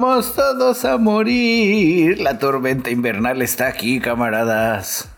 Vamos 0.00 0.32
todos 0.36 0.84
a 0.84 0.96
morir. 0.96 2.20
La 2.20 2.38
tormenta 2.38 2.88
invernal 2.88 3.42
está 3.42 3.66
aquí, 3.66 3.98
camaradas. 3.98 5.08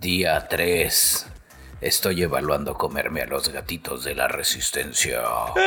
Día 0.00 0.48
3. 0.48 1.35
Estoy 1.80 2.22
evaluando 2.22 2.74
comerme 2.74 3.22
a 3.22 3.26
los 3.26 3.50
gatitos 3.50 4.04
de 4.04 4.14
la 4.14 4.28
resistencia. 4.28 5.20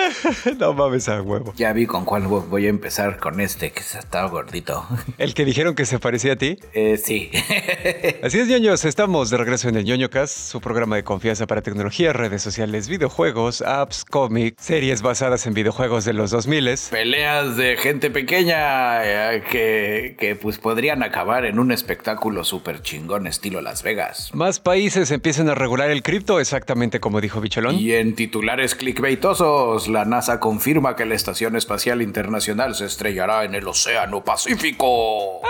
no 0.60 0.74
mames 0.74 1.10
a 1.10 1.22
huevo. 1.22 1.54
Ya 1.56 1.74
vi 1.74 1.86
con 1.86 2.06
cuál 2.06 2.24
voy 2.24 2.66
a 2.66 2.70
empezar 2.70 3.20
con 3.20 3.40
este, 3.40 3.72
que 3.72 3.80
está 3.80 4.26
gordito. 4.26 4.86
¿El 5.18 5.34
que 5.34 5.46
dijeron 5.46 5.76
que 5.76 5.86
se 5.86 6.00
parecía 6.00 6.34
a 6.34 6.36
ti? 6.36 6.58
Eh, 6.74 6.98
sí. 6.98 7.32
Así 8.24 8.40
es, 8.40 8.48
ñoños. 8.48 8.86
Estamos 8.86 9.30
de 9.30 9.38
regreso 9.38 9.70
en 9.70 9.78
el 9.78 9.86
ñoño 9.86 10.10
Cast, 10.10 10.36
su 10.52 10.62
programa 10.62 10.96
de 10.96 11.04
confianza 11.04 11.48
para 11.48 11.62
tecnología, 11.62 12.14
redes 12.14 12.42
sociales, 12.42 12.88
videojuegos, 12.88 13.62
apps, 13.62 14.04
cómics, 14.04 14.64
series 14.64 15.02
basadas 15.02 15.46
en 15.48 15.54
videojuegos 15.54 16.06
de 16.06 16.14
los 16.14 16.32
2000 16.32 16.60
Peleas 16.92 17.56
de 17.56 17.78
gente 17.78 18.12
pequeña 18.12 19.06
eh, 19.06 19.44
que, 19.50 20.16
que 20.20 20.36
pues 20.36 20.58
podrían 20.58 21.04
acabar 21.04 21.46
en 21.46 21.58
un 21.58 21.72
espectáculo 21.72 22.44
súper 22.44 22.82
chingón 22.82 23.28
estilo 23.28 23.62
Las 23.62 23.82
Vegas. 23.82 24.30
Más 24.34 24.60
países 24.60 25.10
empiezan 25.12 25.48
a 25.48 25.56
regular 25.56 25.90
el 25.90 25.99
cripto, 26.02 26.40
exactamente 26.40 27.00
como 27.00 27.22
dijo 27.22 27.42
Bicholón. 27.42 27.76
Y 27.76 27.94
en 27.94 28.16
titulares 28.16 28.76
clickbaitosos, 28.76 29.88
la 29.88 30.06
NASA 30.06 30.40
confirma 30.40 30.96
que 30.96 31.06
la 31.06 31.16
Estación 31.16 31.56
Espacial 31.56 32.02
Internacional 32.02 32.76
se 32.76 32.86
estrellará 32.86 33.44
en 33.44 33.56
el 33.56 33.68
Océano 33.68 34.24
Pacífico. 34.24 35.42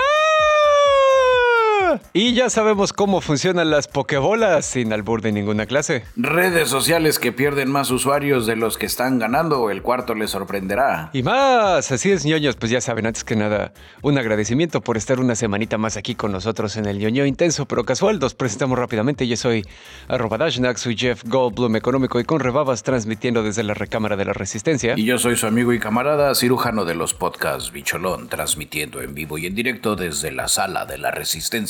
Y 2.13 2.33
ya 2.33 2.49
sabemos 2.49 2.93
cómo 2.93 3.21
funcionan 3.21 3.69
las 3.69 3.87
pokebolas 3.87 4.65
sin 4.65 4.93
albur 4.93 5.21
de 5.21 5.31
ninguna 5.31 5.65
clase. 5.65 6.03
Redes 6.15 6.69
sociales 6.69 7.19
que 7.19 7.31
pierden 7.31 7.71
más 7.71 7.91
usuarios 7.91 8.45
de 8.45 8.55
los 8.55 8.77
que 8.77 8.85
están 8.85 9.19
ganando, 9.19 9.69
el 9.69 9.81
cuarto 9.81 10.15
les 10.15 10.31
sorprenderá. 10.31 11.09
Y 11.13 11.23
más, 11.23 11.91
así 11.91 12.11
es, 12.11 12.25
ñoños, 12.25 12.55
pues 12.55 12.71
ya 12.71 12.81
saben, 12.81 13.05
antes 13.05 13.23
que 13.23 13.35
nada, 13.35 13.73
un 14.01 14.17
agradecimiento 14.17 14.81
por 14.81 14.97
estar 14.97 15.19
una 15.19 15.35
semanita 15.35 15.77
más 15.77 15.97
aquí 15.97 16.15
con 16.15 16.31
nosotros 16.31 16.77
en 16.77 16.85
el 16.85 16.99
ñoño 16.99 17.25
intenso 17.25 17.65
pero 17.65 17.83
casual. 17.83 18.19
Nos 18.19 18.33
presentamos 18.33 18.77
rápidamente, 18.77 19.27
yo 19.27 19.37
soy 19.37 19.65
arroba 20.07 20.37
Dashnak, 20.37 20.77
soy 20.77 20.95
Jeff 20.97 21.23
Goldblum, 21.25 21.75
económico 21.75 22.19
y 22.19 22.23
con 22.23 22.39
rebabas, 22.39 22.83
transmitiendo 22.83 23.43
desde 23.43 23.63
la 23.63 23.73
recámara 23.73 24.15
de 24.15 24.25
la 24.25 24.33
resistencia. 24.33 24.93
Y 24.97 25.05
yo 25.05 25.17
soy 25.17 25.35
su 25.35 25.47
amigo 25.47 25.73
y 25.73 25.79
camarada, 25.79 26.33
cirujano 26.35 26.85
de 26.85 26.95
los 26.95 27.13
podcasts 27.13 27.71
Bicholón, 27.71 28.27
transmitiendo 28.29 29.01
en 29.01 29.13
vivo 29.13 29.37
y 29.37 29.45
en 29.45 29.55
directo 29.55 29.95
desde 29.95 30.31
la 30.31 30.47
sala 30.47 30.85
de 30.85 30.97
la 30.97 31.11
resistencia 31.11 31.68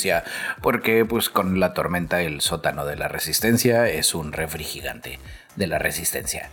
porque 0.62 1.04
pues 1.04 1.30
con 1.30 1.60
la 1.60 1.74
tormenta 1.74 2.22
el 2.22 2.40
sótano 2.40 2.86
de 2.86 2.96
la 2.96 3.08
resistencia 3.08 3.88
es 3.88 4.14
un 4.14 4.32
refri 4.32 4.64
gigante 4.64 5.18
de 5.56 5.66
la 5.66 5.78
resistencia. 5.78 6.50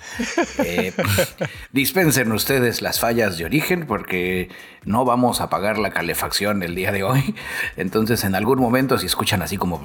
Eh, 0.64 0.94
dispensen 1.72 2.32
ustedes 2.32 2.82
las 2.82 3.00
fallas 3.00 3.38
de 3.38 3.46
origen 3.46 3.86
porque 3.86 4.50
no 4.86 5.06
vamos 5.06 5.42
a 5.42 5.50
pagar 5.50 5.78
la 5.78 5.92
calefacción 5.92 6.64
el 6.64 6.76
día 6.76 6.92
de 6.92 7.04
hoy. 7.04 7.36
Entonces 7.76 8.24
en 8.24 8.36
algún 8.36 8.60
momento 8.60 8.98
si 8.98 9.06
escuchan 9.06 9.42
así 9.42 9.58
como... 9.58 9.82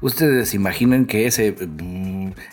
Ustedes 0.00 0.54
imaginen 0.54 1.06
que 1.06 1.26
ese 1.26 1.56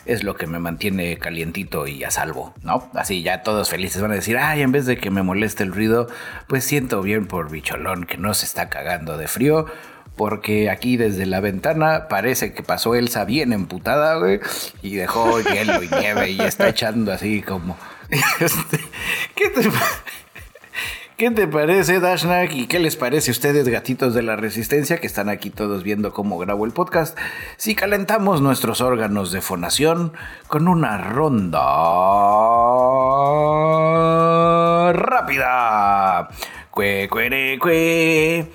es 0.04 0.24
lo 0.24 0.34
que 0.34 0.46
me 0.46 0.58
mantiene 0.58 1.16
calientito 1.18 1.86
y 1.86 2.02
a 2.02 2.10
salvo, 2.10 2.54
¿no? 2.62 2.90
Así 2.94 3.22
ya 3.22 3.42
todos 3.42 3.70
felices 3.70 4.02
van 4.02 4.10
a 4.10 4.14
decir, 4.14 4.36
ay, 4.36 4.62
en 4.62 4.72
vez 4.72 4.86
de 4.86 4.96
que 4.96 5.10
me 5.10 5.22
moleste 5.22 5.62
el 5.62 5.72
ruido, 5.72 6.08
pues 6.48 6.64
siento 6.64 7.02
bien 7.02 7.26
por 7.26 7.50
bicholón 7.50 8.04
que 8.04 8.18
no 8.18 8.34
se 8.34 8.46
está 8.46 8.68
cagando 8.68 9.16
de 9.16 9.28
frío 9.28 9.66
porque 10.14 10.70
aquí 10.70 10.96
desde 10.96 11.26
la 11.26 11.40
ventana 11.40 12.08
parece 12.08 12.52
que 12.52 12.62
pasó 12.62 12.94
Elsa 12.94 13.24
bien 13.24 13.52
emputada, 13.52 14.16
güey, 14.18 14.40
y 14.82 14.96
dejó 14.96 15.40
hielo 15.40 15.82
y 15.82 15.88
nieve 15.88 16.30
y 16.30 16.40
está 16.40 16.68
echando 16.68 17.12
así 17.12 17.42
como... 17.42 17.76
Este, 18.40 18.78
¿Qué 19.34 19.50
te... 19.50 19.68
¿Qué 21.16 21.30
te 21.30 21.48
parece, 21.48 21.98
Dashnak? 21.98 22.52
¿Y 22.52 22.66
qué 22.66 22.78
les 22.78 22.94
parece 22.94 23.30
a 23.30 23.32
ustedes, 23.32 23.66
gatitos 23.70 24.12
de 24.12 24.20
la 24.20 24.36
resistencia, 24.36 24.98
que 24.98 25.06
están 25.06 25.30
aquí 25.30 25.48
todos 25.48 25.82
viendo 25.82 26.12
cómo 26.12 26.36
grabo 26.36 26.66
el 26.66 26.72
podcast? 26.72 27.16
Si 27.56 27.74
calentamos 27.74 28.42
nuestros 28.42 28.82
órganos 28.82 29.32
de 29.32 29.40
fonación 29.40 30.12
con 30.46 30.68
una 30.68 30.98
ronda 30.98 31.62
rápida. 34.92 36.28
Cue, 36.70 37.08
cue, 37.10 37.58
cue. 37.62 38.52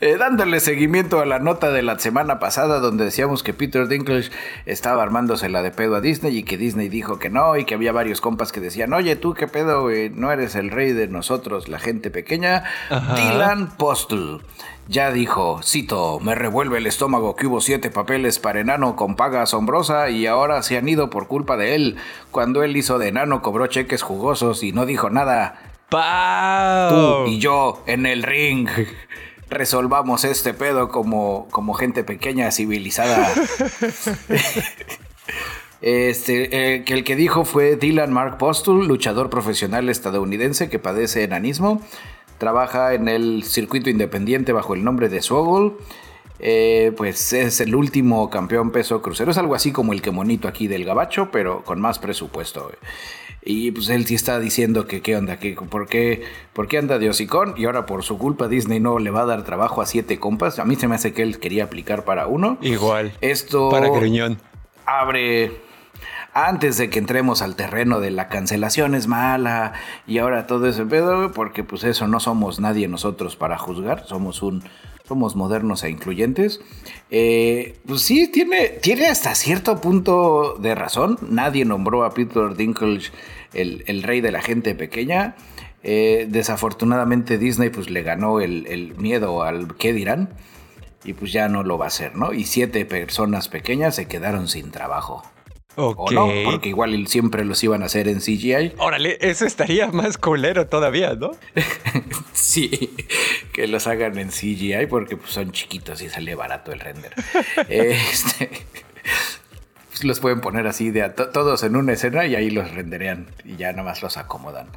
Eh, 0.00 0.16
dándole 0.18 0.60
seguimiento 0.60 1.20
a 1.20 1.26
la 1.26 1.38
nota 1.38 1.70
de 1.70 1.82
la 1.82 1.98
semana 1.98 2.38
pasada 2.38 2.80
donde 2.80 3.04
decíamos 3.04 3.42
que 3.42 3.52
Peter 3.52 3.86
Dinklage 3.88 4.30
estaba 4.66 5.02
armándosela 5.02 5.62
de 5.62 5.70
pedo 5.70 5.96
a 5.96 6.00
Disney 6.00 6.38
y 6.38 6.42
que 6.44 6.56
Disney 6.56 6.88
dijo 6.88 7.18
que 7.18 7.30
no 7.30 7.56
y 7.56 7.64
que 7.64 7.74
había 7.74 7.92
varios 7.92 8.20
compas 8.20 8.52
que 8.52 8.60
decían, 8.60 8.92
oye 8.92 9.16
tú 9.16 9.34
qué 9.34 9.46
pedo, 9.46 9.88
no 10.14 10.32
eres 10.32 10.54
el 10.54 10.70
rey 10.70 10.92
de 10.92 11.08
nosotros, 11.08 11.68
la 11.68 11.78
gente 11.78 12.10
pequeña. 12.10 12.64
Dylan 13.14 13.76
Postle 13.76 14.40
ya 14.88 15.10
dijo, 15.10 15.60
cito, 15.62 16.20
me 16.20 16.34
revuelve 16.34 16.78
el 16.78 16.86
estómago 16.86 17.36
que 17.36 17.46
hubo 17.46 17.60
siete 17.60 17.90
papeles 17.90 18.38
para 18.38 18.60
enano 18.60 18.96
con 18.96 19.16
paga 19.16 19.42
asombrosa 19.42 20.10
y 20.10 20.26
ahora 20.26 20.62
se 20.62 20.76
han 20.76 20.88
ido 20.88 21.10
por 21.10 21.26
culpa 21.26 21.56
de 21.56 21.74
él. 21.74 21.96
Cuando 22.30 22.62
él 22.62 22.76
hizo 22.76 22.98
de 22.98 23.08
enano 23.08 23.42
cobró 23.42 23.66
cheques 23.66 24.02
jugosos 24.02 24.62
y 24.62 24.72
no 24.72 24.86
dijo 24.86 25.10
nada. 25.10 25.73
Tú 25.90 27.26
y 27.26 27.38
yo 27.38 27.82
en 27.86 28.06
el 28.06 28.22
ring. 28.22 28.68
Resolvamos 29.50 30.24
este 30.24 30.54
pedo 30.54 30.88
como, 30.88 31.46
como 31.50 31.74
gente 31.74 32.02
pequeña, 32.04 32.50
civilizada. 32.50 33.32
Este, 35.86 36.76
eh, 36.76 36.84
que 36.84 36.94
el 36.94 37.04
que 37.04 37.14
dijo 37.14 37.44
fue 37.44 37.76
Dylan 37.76 38.10
Mark 38.10 38.38
Postul, 38.38 38.88
luchador 38.88 39.28
profesional 39.28 39.90
estadounidense 39.90 40.70
que 40.70 40.78
padece 40.78 41.24
enanismo. 41.24 41.82
Trabaja 42.38 42.94
en 42.94 43.06
el 43.06 43.44
circuito 43.44 43.90
independiente 43.90 44.52
bajo 44.52 44.72
el 44.72 44.82
nombre 44.82 45.10
de 45.10 45.20
Swoggle. 45.20 45.72
Eh, 46.38 46.92
pues 46.96 47.34
es 47.34 47.60
el 47.60 47.74
último 47.74 48.30
campeón 48.30 48.70
peso 48.70 49.02
crucero. 49.02 49.30
Es 49.30 49.36
algo 49.36 49.54
así 49.54 49.72
como 49.72 49.92
el 49.92 50.00
que 50.00 50.10
monito 50.10 50.48
aquí 50.48 50.68
del 50.68 50.86
gabacho, 50.86 51.30
pero 51.30 51.62
con 51.64 51.82
más 51.82 51.98
presupuesto. 51.98 52.72
Y 53.44 53.72
pues 53.72 53.90
él 53.90 54.06
sí 54.06 54.14
está 54.14 54.40
diciendo 54.40 54.86
que 54.86 55.02
qué 55.02 55.16
onda, 55.16 55.38
que 55.38 55.52
por 55.52 55.86
qué, 55.86 56.22
por 56.52 56.66
qué 56.66 56.78
anda 56.78 56.98
de 56.98 57.10
hocicón 57.10 57.54
y 57.56 57.66
ahora 57.66 57.84
por 57.84 58.02
su 58.02 58.16
culpa 58.16 58.48
Disney 58.48 58.80
no 58.80 58.98
le 58.98 59.10
va 59.10 59.22
a 59.22 59.26
dar 59.26 59.44
trabajo 59.44 59.82
a 59.82 59.86
siete 59.86 60.18
compas. 60.18 60.58
A 60.58 60.64
mí 60.64 60.76
se 60.76 60.88
me 60.88 60.94
hace 60.94 61.12
que 61.12 61.22
él 61.22 61.38
quería 61.38 61.64
aplicar 61.64 62.04
para 62.04 62.26
uno. 62.26 62.56
Igual. 62.62 63.12
Esto 63.20 63.68
para 63.68 63.90
Griñón. 63.90 64.38
Abre 64.86 65.52
antes 66.34 66.76
de 66.78 66.90
que 66.90 66.98
entremos 66.98 67.42
al 67.42 67.54
terreno 67.54 68.00
de 68.00 68.10
la 68.10 68.28
cancelación 68.28 68.96
es 68.96 69.06
mala 69.06 69.72
y 70.04 70.18
ahora 70.18 70.48
todo 70.48 70.66
ese 70.66 70.84
pedo, 70.84 71.30
porque 71.30 71.62
pues 71.62 71.84
eso 71.84 72.08
no 72.08 72.18
somos 72.18 72.58
nadie 72.58 72.88
nosotros 72.88 73.36
para 73.36 73.56
juzgar, 73.56 74.04
somos 74.04 74.42
un 74.42 74.64
somos 75.06 75.36
modernos 75.36 75.84
e 75.84 75.90
incluyentes. 75.90 76.60
Eh, 77.10 77.76
pues 77.86 78.00
sí, 78.00 78.26
tiene, 78.28 78.68
tiene 78.68 79.06
hasta 79.06 79.34
cierto 79.34 79.80
punto 79.80 80.56
de 80.58 80.74
razón. 80.74 81.18
Nadie 81.28 81.66
nombró 81.66 82.04
a 82.04 82.14
Peter 82.14 82.54
Dinklage 82.56 83.10
el, 83.52 84.02
rey 84.02 84.22
de 84.22 84.32
la 84.32 84.40
gente 84.40 84.74
pequeña. 84.74 85.36
Eh, 85.82 86.26
desafortunadamente 86.30 87.36
Disney 87.36 87.68
pues 87.68 87.90
le 87.90 88.02
ganó 88.02 88.40
el, 88.40 88.66
el, 88.68 88.96
miedo 88.96 89.42
al 89.42 89.76
qué 89.76 89.92
dirán 89.92 90.30
y 91.04 91.12
pues 91.12 91.30
ya 91.30 91.46
no 91.50 91.62
lo 91.62 91.76
va 91.76 91.84
a 91.84 91.88
hacer, 91.88 92.16
¿no? 92.16 92.32
Y 92.32 92.44
siete 92.44 92.86
personas 92.86 93.48
pequeñas 93.48 93.96
se 93.96 94.08
quedaron 94.08 94.48
sin 94.48 94.70
trabajo. 94.70 95.22
O 95.76 96.10
no, 96.12 96.30
porque 96.44 96.68
igual 96.68 97.06
siempre 97.08 97.44
los 97.44 97.62
iban 97.64 97.82
a 97.82 97.86
hacer 97.86 98.08
en 98.08 98.20
CGI. 98.20 98.74
Órale, 98.78 99.18
eso 99.20 99.44
estaría 99.44 99.88
más 99.88 100.18
culero 100.18 100.66
todavía, 100.66 101.14
¿no? 101.14 101.32
sí, 102.32 102.94
que 103.52 103.66
los 103.66 103.86
hagan 103.86 104.18
en 104.18 104.28
CGI 104.28 104.86
porque 104.88 105.16
pues, 105.16 105.32
son 105.32 105.52
chiquitos 105.52 106.00
y 106.02 106.08
sale 106.08 106.34
barato 106.34 106.72
el 106.72 106.80
render. 106.80 107.12
este, 107.68 108.50
pues, 109.88 110.04
los 110.04 110.20
pueden 110.20 110.40
poner 110.40 110.66
así 110.66 110.90
de 110.90 111.08
todos 111.08 111.62
en 111.64 111.76
una 111.76 111.92
escena 111.94 112.26
y 112.26 112.36
ahí 112.36 112.50
los 112.50 112.70
renderean 112.70 113.26
y 113.44 113.56
ya 113.56 113.72
nada 113.72 113.82
más 113.82 114.02
los 114.02 114.16
acomodan. 114.16 114.68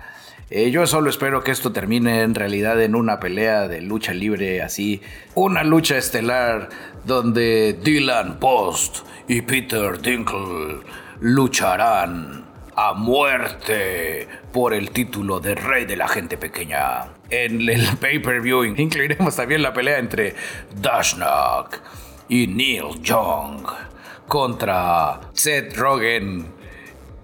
Eh, 0.50 0.72
yo 0.72 0.88
solo 0.88 1.10
espero 1.10 1.44
que 1.44 1.52
esto 1.52 1.74
termine 1.74 2.22
en 2.22 2.34
realidad 2.34 2.82
en 2.82 2.96
una 2.96 3.20
pelea 3.20 3.68
de 3.68 3.82
lucha 3.82 4.14
libre 4.14 4.62
así, 4.62 5.02
una 5.36 5.64
lucha 5.66 5.98
estelar 5.98 6.70
donde 7.04 7.74
Dylan 7.74 8.40
Post 8.40 9.00
y 9.28 9.42
Peter 9.42 10.02
Dinkle 10.02 10.80
lucharán 11.20 12.46
a 12.78 12.94
muerte 12.94 14.28
por 14.54 14.74
el 14.74 14.92
título 14.92 15.42
de 15.42 15.56
rey 15.56 15.84
de 15.86 15.98
la 15.98 16.08
gente 16.08 16.38
pequeña. 16.38 17.08
En 17.30 17.68
el 17.68 17.98
pay-per-view 18.00 18.64
incluiremos 18.64 19.36
también 19.36 19.62
la 19.62 19.74
pelea 19.74 19.98
entre 19.98 20.34
Dashnak 20.80 21.82
y 22.30 22.48
Neil 22.48 23.02
Young 23.02 23.68
contra 24.28 25.20
Seth 25.34 25.76
Rogen 25.76 26.46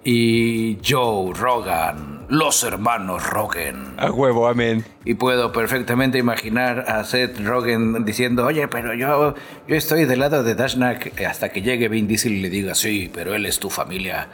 y 0.02 0.78
Joe 0.86 1.32
Rogan, 1.34 2.13
los 2.28 2.62
hermanos 2.62 3.28
Rogan. 3.28 3.94
A 3.96 4.10
huevo, 4.10 4.48
amén. 4.48 4.84
Y 5.04 5.14
puedo 5.14 5.52
perfectamente 5.52 6.18
imaginar 6.18 6.84
a 6.88 7.04
Seth 7.04 7.38
Rogen 7.40 8.04
diciendo, 8.04 8.46
oye, 8.46 8.68
pero 8.68 8.94
yo, 8.94 9.34
yo 9.68 9.76
estoy 9.76 10.06
del 10.06 10.20
lado 10.20 10.42
de 10.42 10.54
Dashnak 10.54 11.20
hasta 11.22 11.50
que 11.50 11.62
llegue 11.62 11.88
Vin 11.88 12.08
Diesel 12.08 12.32
y 12.32 12.40
le 12.40 12.50
diga, 12.50 12.74
sí, 12.74 13.10
pero 13.12 13.34
él 13.34 13.46
es 13.46 13.58
tu 13.58 13.70
familia. 13.70 14.28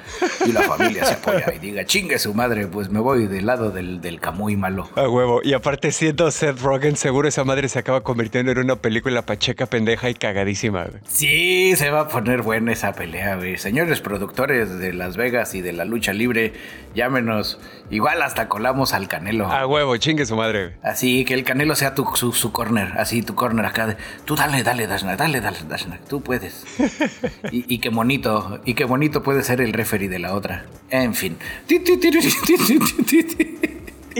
Y 0.47 0.53
la 0.53 0.63
familia 0.63 1.05
se 1.05 1.15
apoya 1.15 1.53
y 1.55 1.59
diga, 1.59 1.85
chingue 1.85 2.19
su 2.19 2.35
madre, 2.35 2.67
pues 2.67 2.89
me 2.91 3.01
voy 3.01 3.27
del 3.27 3.47
lado 3.47 3.71
del, 3.71 4.01
del 4.01 4.21
camuy 4.21 4.57
malo. 4.57 4.89
A 4.95 5.09
huevo. 5.09 5.41
Y 5.43 5.55
aparte 5.55 5.91
siendo 5.91 6.31
Seth 6.31 6.61
Rogen, 6.61 6.97
seguro 6.97 7.29
esa 7.29 7.45
madre 7.45 7.69
se 7.69 7.79
acaba 7.79 8.03
convirtiendo 8.03 8.53
en 8.53 8.59
una 8.59 8.77
película 8.77 9.23
pacheca 9.23 9.67
pendeja 9.67 10.09
y 10.09 10.15
cagadísima. 10.15 10.87
Sí, 11.09 11.75
se 11.77 11.91
va 11.91 12.03
a 12.03 12.09
poner 12.09 12.43
buena 12.43 12.73
esa 12.73 12.93
pelea, 12.93 13.37
güey. 13.37 13.59
Señores 13.59 14.01
productores 14.01 14.79
de 14.79 14.93
Las 14.93 15.17
Vegas 15.17 15.55
y 15.55 15.63
de 15.63 15.73
la 15.73 15.85
lucha 15.85 16.13
libre, 16.13 16.53
llámenos. 16.95 17.59
Igual 17.91 18.23
hasta 18.23 18.49
colamos 18.49 18.93
al 18.93 19.09
Canelo. 19.09 19.51
A 19.51 19.67
huevo, 19.67 19.97
chingue 19.97 20.27
su 20.27 20.37
madre. 20.37 20.60
Así 20.83 21.25
que 21.25 21.35
el 21.35 21.45
Canelo 21.45 21.75
sea 21.75 21.95
tu, 21.95 22.07
su, 22.15 22.53
corner, 22.53 22.93
así 22.99 23.23
tu 23.23 23.35
corner 23.35 23.67
acá. 23.67 23.97
tú 24.25 24.37
dale, 24.37 24.63
dale, 24.63 24.87
Dashnak, 24.87 25.19
dale, 25.19 25.41
dale, 25.41 25.59
Dashnak, 25.69 26.07
tú 26.07 26.23
puedes. 26.23 26.65
y, 27.51 27.79
qué 27.79 27.89
bonito, 27.89 28.61
y 28.65 28.75
qué 28.75 28.85
bonito 28.85 29.23
puede 29.23 29.43
ser 29.43 29.61
el 29.61 29.73
referee 29.73 30.09
de 30.09 30.19
la 30.19 30.35
otra. 30.35 30.65
En 30.91 31.15
fin. 31.15 31.37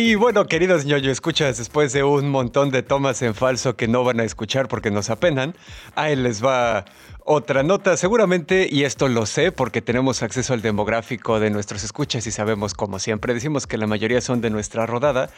Y 0.01 0.15
bueno, 0.15 0.47
queridos 0.47 0.87
ñoño, 0.87 1.11
escuchas 1.11 1.59
después 1.59 1.93
de 1.93 2.03
un 2.03 2.31
montón 2.31 2.71
de 2.71 2.83
tomas 2.83 3.21
en 3.21 3.35
falso 3.35 3.77
que 3.77 3.87
no 3.87 4.03
van 4.03 4.19
a 4.19 4.25
escuchar 4.25 4.67
porque 4.67 4.91
nos 4.91 5.11
apenan, 5.11 5.55
ahí 5.95 6.17
les 6.17 6.43
va 6.43 6.87
otra 7.27 7.63
nota, 7.63 7.99
seguramente, 7.99 8.67
y 8.71 8.85
esto 8.85 9.09
lo 9.09 9.27
sé 9.27 9.53
porque 9.53 9.83
tenemos 9.83 10.23
acceso 10.23 10.55
al 10.55 10.63
demográfico 10.63 11.39
de 11.39 11.51
nuestros 11.51 11.85
escuchas 11.85 12.27
y 12.27 12.31
sabemos, 12.31 12.73
como 12.73 12.99
siempre 12.99 13.35
decimos, 13.35 13.67
que 13.67 13.77
la 13.77 13.87
mayoría 13.87 14.23
son 14.23 14.41
de 14.41 14.49
nuestra 14.49 14.87
rodada. 14.87 15.29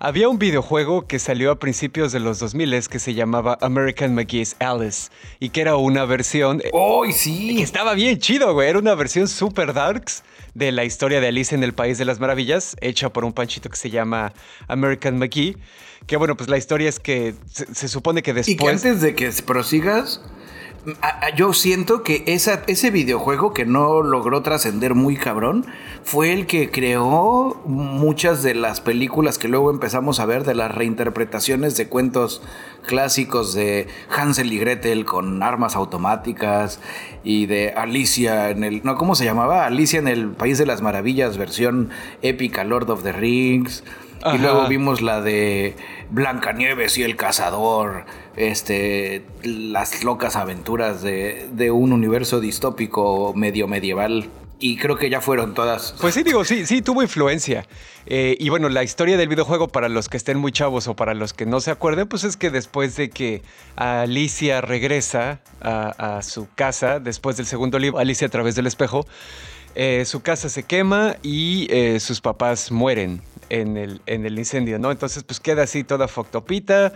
Había 0.00 0.28
un 0.28 0.40
videojuego 0.40 1.06
que 1.06 1.20
salió 1.20 1.52
a 1.52 1.60
principios 1.60 2.10
de 2.10 2.18
los 2.18 2.40
2000 2.40 2.88
que 2.88 2.98
se 2.98 3.14
llamaba 3.14 3.58
American 3.60 4.14
McGee's 4.14 4.56
Alice 4.58 5.10
y 5.38 5.50
que 5.50 5.60
era 5.60 5.76
una 5.76 6.04
versión. 6.04 6.60
¡Oh, 6.72 7.04
sí! 7.12 7.56
Que 7.56 7.62
estaba 7.62 7.94
bien 7.94 8.18
chido, 8.18 8.52
güey. 8.54 8.68
Era 8.68 8.80
una 8.80 8.96
versión 8.96 9.28
super 9.28 9.72
darks 9.72 10.24
de 10.54 10.72
la 10.72 10.84
historia 10.84 11.20
de 11.20 11.28
Alice 11.28 11.54
en 11.54 11.62
el 11.62 11.72
País 11.72 11.98
de 11.98 12.04
las 12.04 12.20
Maravillas, 12.20 12.76
hecha 12.80 13.12
por 13.12 13.24
un 13.24 13.32
panchito 13.32 13.68
que 13.68 13.76
se 13.76 13.90
llama 13.90 14.32
American 14.68 15.18
McGee. 15.18 15.56
Que 16.06 16.16
bueno, 16.16 16.36
pues 16.36 16.48
la 16.48 16.56
historia 16.56 16.88
es 16.88 16.98
que 16.98 17.34
se, 17.46 17.88
supone 17.88 18.22
que 18.22 18.32
después. 18.32 18.54
Y 18.54 18.56
que 18.56 18.68
antes 18.68 19.00
de 19.00 19.14
que 19.14 19.30
prosigas 19.44 20.20
yo 21.36 21.52
siento 21.52 22.02
que 22.02 22.24
esa, 22.26 22.62
ese 22.66 22.90
videojuego 22.90 23.52
que 23.52 23.66
no 23.66 24.02
logró 24.02 24.42
trascender 24.42 24.94
muy 24.94 25.16
cabrón 25.16 25.66
fue 26.04 26.32
el 26.32 26.46
que 26.46 26.70
creó 26.70 27.60
muchas 27.66 28.42
de 28.42 28.54
las 28.54 28.80
películas 28.80 29.36
que 29.36 29.48
luego 29.48 29.70
empezamos 29.70 30.20
a 30.20 30.26
ver 30.26 30.44
de 30.44 30.54
las 30.54 30.74
reinterpretaciones 30.74 31.76
de 31.76 31.88
cuentos 31.88 32.42
clásicos 32.86 33.52
de 33.52 33.88
Hansel 34.08 34.52
y 34.52 34.58
Gretel 34.58 35.04
con 35.04 35.42
armas 35.42 35.76
automáticas 35.76 36.80
y 37.24 37.44
de 37.44 37.72
Alicia 37.72 38.48
en 38.48 38.64
el 38.64 38.80
no 38.82 38.96
cómo 38.96 39.14
se 39.14 39.26
llamaba 39.26 39.66
Alicia 39.66 39.98
en 39.98 40.08
el 40.08 40.30
País 40.30 40.56
de 40.56 40.64
las 40.64 40.80
Maravillas 40.80 41.36
versión 41.36 41.90
épica 42.22 42.64
Lord 42.64 42.90
of 42.90 43.02
the 43.02 43.12
Rings. 43.12 43.84
Y 44.34 44.36
luego 44.36 44.68
vimos 44.68 45.00
la 45.00 45.22
de 45.22 45.76
Blancanieves 46.10 46.98
y 46.98 47.02
el 47.04 47.16
cazador, 47.16 48.04
este, 48.36 49.24
las 49.42 50.04
locas 50.04 50.36
aventuras 50.36 51.02
de, 51.02 51.48
de 51.52 51.70
un 51.70 51.92
universo 51.92 52.40
distópico 52.40 53.32
medio 53.34 53.68
medieval 53.68 54.28
y 54.60 54.76
creo 54.76 54.96
que 54.96 55.10
ya 55.10 55.20
fueron 55.20 55.54
todas. 55.54 55.94
Pues 56.00 56.14
sí, 56.14 56.22
digo, 56.22 56.44
sí, 56.44 56.66
sí, 56.66 56.82
tuvo 56.82 57.02
influencia. 57.02 57.66
Eh, 58.06 58.36
y 58.38 58.50
bueno, 58.50 58.68
la 58.68 58.84
historia 58.84 59.16
del 59.16 59.28
videojuego, 59.28 59.68
para 59.68 59.88
los 59.88 60.08
que 60.08 60.18
estén 60.18 60.38
muy 60.38 60.52
chavos 60.52 60.86
o 60.86 60.94
para 60.94 61.14
los 61.14 61.32
que 61.32 61.46
no 61.46 61.60
se 61.60 61.70
acuerden, 61.70 62.06
pues 62.06 62.24
es 62.24 62.36
que 62.36 62.50
después 62.50 62.94
de 62.96 63.10
que 63.10 63.42
Alicia 63.76 64.60
regresa 64.60 65.40
a, 65.60 66.20
su 66.22 66.46
casa, 66.54 67.00
después 67.00 67.36
del 67.38 67.46
segundo 67.46 67.78
libro, 67.78 67.98
Alicia 67.98 68.26
a 68.26 68.30
través 68.30 68.54
del 68.54 68.66
espejo, 68.66 69.06
eh, 69.74 70.04
su 70.04 70.20
casa 70.20 70.48
se 70.48 70.64
quema 70.64 71.16
y 71.22 71.66
eh, 71.70 71.98
sus 72.00 72.20
papás 72.20 72.70
mueren 72.70 73.22
en 73.50 73.76
el, 73.76 74.00
en 74.06 74.24
el 74.24 74.38
incendio, 74.38 74.78
¿no? 74.78 74.90
Entonces, 74.90 75.22
pues 75.24 75.40
queda 75.40 75.64
así 75.64 75.84
toda 75.84 76.08
foctopita, 76.08 76.92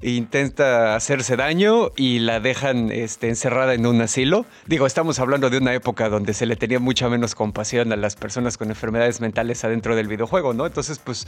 intenta 0.00 0.96
hacerse 0.96 1.36
daño 1.36 1.90
y 1.96 2.20
la 2.20 2.40
dejan 2.40 2.90
este, 2.90 3.28
encerrada 3.28 3.74
en 3.74 3.86
un 3.86 4.00
asilo. 4.00 4.46
Digo, 4.66 4.86
estamos 4.86 5.18
hablando 5.18 5.50
de 5.50 5.58
una 5.58 5.74
época 5.74 6.08
donde 6.08 6.32
se 6.32 6.46
le 6.46 6.56
tenía 6.56 6.78
mucha 6.78 7.08
menos 7.08 7.34
compasión 7.34 7.92
a 7.92 7.96
las 7.96 8.16
personas 8.16 8.56
con 8.56 8.70
enfermedades 8.70 9.20
mentales 9.20 9.64
adentro 9.64 9.96
del 9.96 10.08
videojuego, 10.08 10.54
¿no? 10.54 10.66
Entonces, 10.66 10.98
pues 10.98 11.26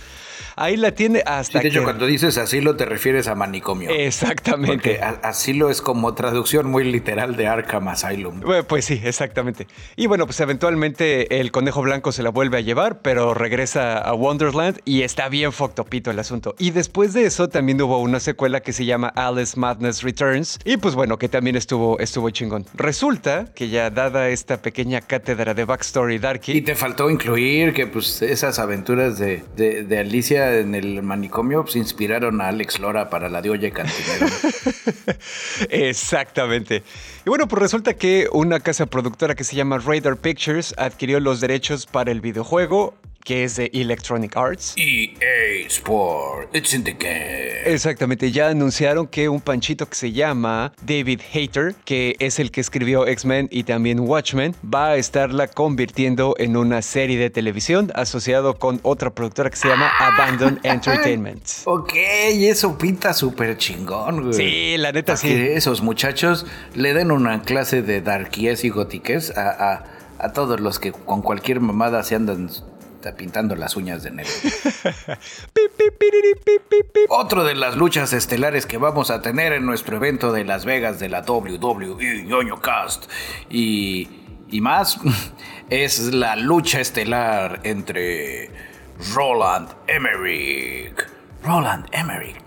ahí 0.56 0.76
la 0.76 0.92
tiene 0.92 1.22
hasta. 1.26 1.58
Sí, 1.58 1.64
de 1.64 1.68
hecho, 1.68 1.84
cuando 1.84 2.06
dices 2.06 2.38
asilo 2.38 2.76
te 2.76 2.84
refieres 2.84 3.28
a 3.28 3.34
manicomio. 3.34 3.90
Exactamente. 3.90 4.72
Porque 4.72 5.00
asilo 5.22 5.70
es 5.70 5.82
como 5.82 6.14
traducción 6.14 6.70
muy 6.70 6.84
literal 6.84 7.36
de 7.36 7.46
Arkham 7.48 7.88
Asylum. 7.88 8.40
pues 8.66 8.84
sí, 8.84 9.00
exactamente. 9.04 9.66
Y 9.96 10.06
bueno, 10.06 10.26
pues 10.26 10.40
eventualmente 10.40 11.40
el 11.40 11.50
conejo 11.50 11.82
blanco 11.82 12.12
se 12.12 12.22
la 12.22 12.30
vuelve 12.30 12.58
a 12.58 12.60
llevar, 12.60 13.00
pero 13.00 13.34
regresa 13.34 13.98
a 13.98 14.14
Wonderland 14.14 14.67
y 14.84 15.02
está 15.02 15.28
bien 15.28 15.52
foctopito 15.52 16.10
el 16.10 16.18
asunto. 16.18 16.54
Y 16.58 16.70
después 16.70 17.12
de 17.12 17.26
eso 17.26 17.48
también 17.48 17.80
hubo 17.80 17.98
una 17.98 18.20
secuela 18.20 18.60
que 18.60 18.72
se 18.72 18.84
llama 18.84 19.08
Alice 19.08 19.58
Madness 19.58 20.02
Returns 20.02 20.58
y 20.64 20.76
pues 20.76 20.94
bueno, 20.94 21.18
que 21.18 21.28
también 21.28 21.56
estuvo, 21.56 21.98
estuvo 21.98 22.30
chingón. 22.30 22.66
Resulta 22.74 23.46
que 23.54 23.68
ya 23.68 23.90
dada 23.90 24.28
esta 24.28 24.60
pequeña 24.62 25.00
cátedra 25.00 25.54
de 25.54 25.64
backstory 25.64 26.18
darky... 26.18 26.52
Y 26.52 26.62
te 26.62 26.74
faltó 26.74 27.10
incluir 27.10 27.72
que 27.72 27.86
pues 27.86 28.22
esas 28.22 28.58
aventuras 28.58 29.18
de, 29.18 29.42
de, 29.56 29.98
Alicia 29.98 30.58
en 30.58 30.74
el 30.74 31.02
manicomio 31.02 31.62
pues 31.64 31.76
inspiraron 31.76 32.40
a 32.40 32.48
Alex 32.48 32.78
Lora 32.78 33.10
para 33.10 33.28
la 33.28 33.42
de 33.42 33.50
Oye 33.50 33.70
Cantinero. 33.72 34.26
Exactamente. 35.70 36.82
Y 37.26 37.28
bueno, 37.28 37.48
pues 37.48 37.60
resulta 37.62 37.94
que 37.94 38.28
una 38.32 38.60
casa 38.60 38.86
productora 38.86 39.34
que 39.34 39.44
se 39.44 39.56
llama 39.56 39.78
Radar 39.78 40.16
Pictures 40.16 40.74
adquirió 40.78 41.20
los 41.20 41.40
derechos 41.40 41.86
para 41.86 42.10
el 42.10 42.20
videojuego 42.20 42.94
que 43.28 43.44
es 43.44 43.56
de 43.56 43.70
Electronic 43.74 44.34
Arts. 44.38 44.74
EA 44.78 45.66
Sport, 45.66 46.56
it's 46.56 46.72
in 46.72 46.82
the 46.82 46.94
game. 46.94 47.60
Exactamente, 47.66 48.32
ya 48.32 48.48
anunciaron 48.48 49.06
que 49.06 49.28
un 49.28 49.42
panchito 49.42 49.86
que 49.86 49.96
se 49.96 50.12
llama 50.12 50.72
David 50.80 51.20
Hater, 51.30 51.74
que 51.84 52.16
es 52.20 52.38
el 52.38 52.50
que 52.50 52.62
escribió 52.62 53.06
X-Men 53.06 53.48
y 53.50 53.64
también 53.64 54.00
Watchmen, 54.00 54.54
va 54.64 54.92
a 54.92 54.96
estarla 54.96 55.46
convirtiendo 55.46 56.36
en 56.38 56.56
una 56.56 56.80
serie 56.80 57.18
de 57.18 57.28
televisión 57.28 57.92
asociado 57.94 58.58
con 58.58 58.80
otra 58.82 59.10
productora 59.10 59.50
que 59.50 59.56
se 59.56 59.68
llama 59.68 59.90
Abandon 60.00 60.58
Entertainment. 60.62 61.42
Ok, 61.66 61.92
eso 61.96 62.78
pinta 62.78 63.12
súper 63.12 63.58
chingón, 63.58 64.22
güey. 64.22 64.32
Sí, 64.32 64.76
la 64.78 64.90
neta 64.90 65.18
sí. 65.18 65.28
Que 65.28 65.54
esos 65.54 65.82
muchachos 65.82 66.46
le 66.74 66.94
den 66.94 67.10
una 67.10 67.42
clase 67.42 67.82
de 67.82 68.00
darkies 68.00 68.64
y 68.64 68.70
gotiques 68.70 69.36
a, 69.36 69.50
a, 69.74 69.84
a 70.18 70.32
todos 70.32 70.60
los 70.60 70.78
que 70.78 70.92
con 70.92 71.20
cualquier 71.20 71.60
mamada 71.60 72.02
se 72.04 72.14
andan 72.14 72.48
Está 72.98 73.14
pintando 73.14 73.54
las 73.54 73.76
uñas 73.76 74.02
de 74.02 74.10
negro. 74.10 74.32
Otro 77.10 77.44
de 77.44 77.54
las 77.54 77.76
luchas 77.76 78.12
estelares 78.12 78.66
que 78.66 78.76
vamos 78.76 79.12
a 79.12 79.22
tener 79.22 79.52
en 79.52 79.64
nuestro 79.64 79.98
evento 79.98 80.32
de 80.32 80.44
Las 80.44 80.64
Vegas 80.64 80.98
de 80.98 81.08
la 81.08 81.20
WWE 81.20 82.24
Ñoño 82.24 82.60
Cast 82.60 83.08
y, 83.48 84.08
y 84.50 84.60
más 84.60 84.98
es 85.70 86.12
la 86.12 86.34
lucha 86.34 86.80
estelar 86.80 87.60
entre 87.62 88.50
Roland 89.14 89.68
Emmerich. 89.86 91.06
Roland 91.44 91.86
Emmerich. 91.92 92.40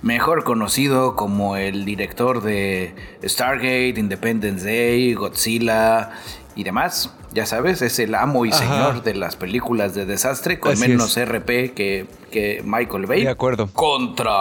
Mejor 0.00 0.44
conocido 0.44 1.14
como 1.14 1.58
el 1.58 1.84
director 1.84 2.42
de 2.42 2.94
Stargate, 3.22 3.96
Independence 3.98 4.64
Day, 4.64 5.12
Godzilla 5.12 6.12
y 6.56 6.64
demás 6.64 7.10
ya 7.36 7.44
sabes, 7.44 7.82
es 7.82 7.98
el 7.98 8.14
amo 8.14 8.46
y 8.46 8.52
señor 8.52 9.02
de 9.02 9.14
las 9.14 9.36
películas 9.36 9.94
de 9.94 10.06
desastre, 10.06 10.58
con 10.58 10.78
menos 10.80 11.18
RP 11.20 11.74
que, 11.74 12.06
que 12.30 12.62
Michael 12.64 13.04
Bay. 13.04 13.24
De 13.24 13.28
acuerdo. 13.28 13.68
Contra 13.74 14.32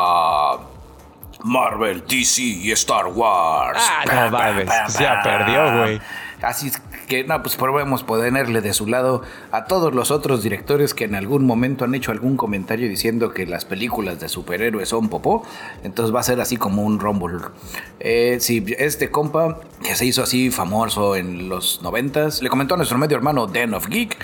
Marvel, 1.43 2.05
DC 2.07 2.41
y 2.41 2.71
Star 2.71 3.07
Wars. 3.07 3.81
Ah, 3.81 4.29
no 4.31 4.97
ya 4.97 5.21
perdió, 5.21 5.77
güey. 5.77 6.01
Así 6.41 6.71
que, 7.05 7.23
no, 7.23 7.41
pues 7.41 7.55
probemos 7.55 8.03
ponerle 8.03 8.61
de 8.61 8.73
su 8.73 8.87
lado 8.87 9.21
a 9.51 9.65
todos 9.65 9.93
los 9.93 10.11
otros 10.11 10.43
directores 10.43 10.93
que 10.93 11.05
en 11.05 11.15
algún 11.15 11.45
momento 11.45 11.85
han 11.85 11.95
hecho 11.95 12.11
algún 12.11 12.37
comentario 12.37 12.89
diciendo 12.89 13.33
que 13.33 13.45
las 13.45 13.65
películas 13.65 14.19
de 14.19 14.29
superhéroes 14.29 14.89
son 14.89 15.09
popó. 15.09 15.43
Entonces 15.83 16.13
va 16.13 16.19
a 16.19 16.23
ser 16.23 16.41
así 16.41 16.57
como 16.57 16.83
un 16.83 16.99
rumble. 16.99 17.45
Eh, 17.99 18.37
sí, 18.39 18.63
este 18.77 19.09
compa 19.09 19.59
que 19.83 19.95
se 19.95 20.05
hizo 20.05 20.23
así 20.23 20.51
famoso 20.51 21.15
en 21.15 21.49
los 21.49 21.81
noventas, 21.81 22.41
le 22.41 22.49
comentó 22.49 22.75
a 22.75 22.77
nuestro 22.77 22.97
medio 22.97 23.17
hermano 23.17 23.47
Den 23.47 23.73
of 23.73 23.87
Geek 23.87 24.17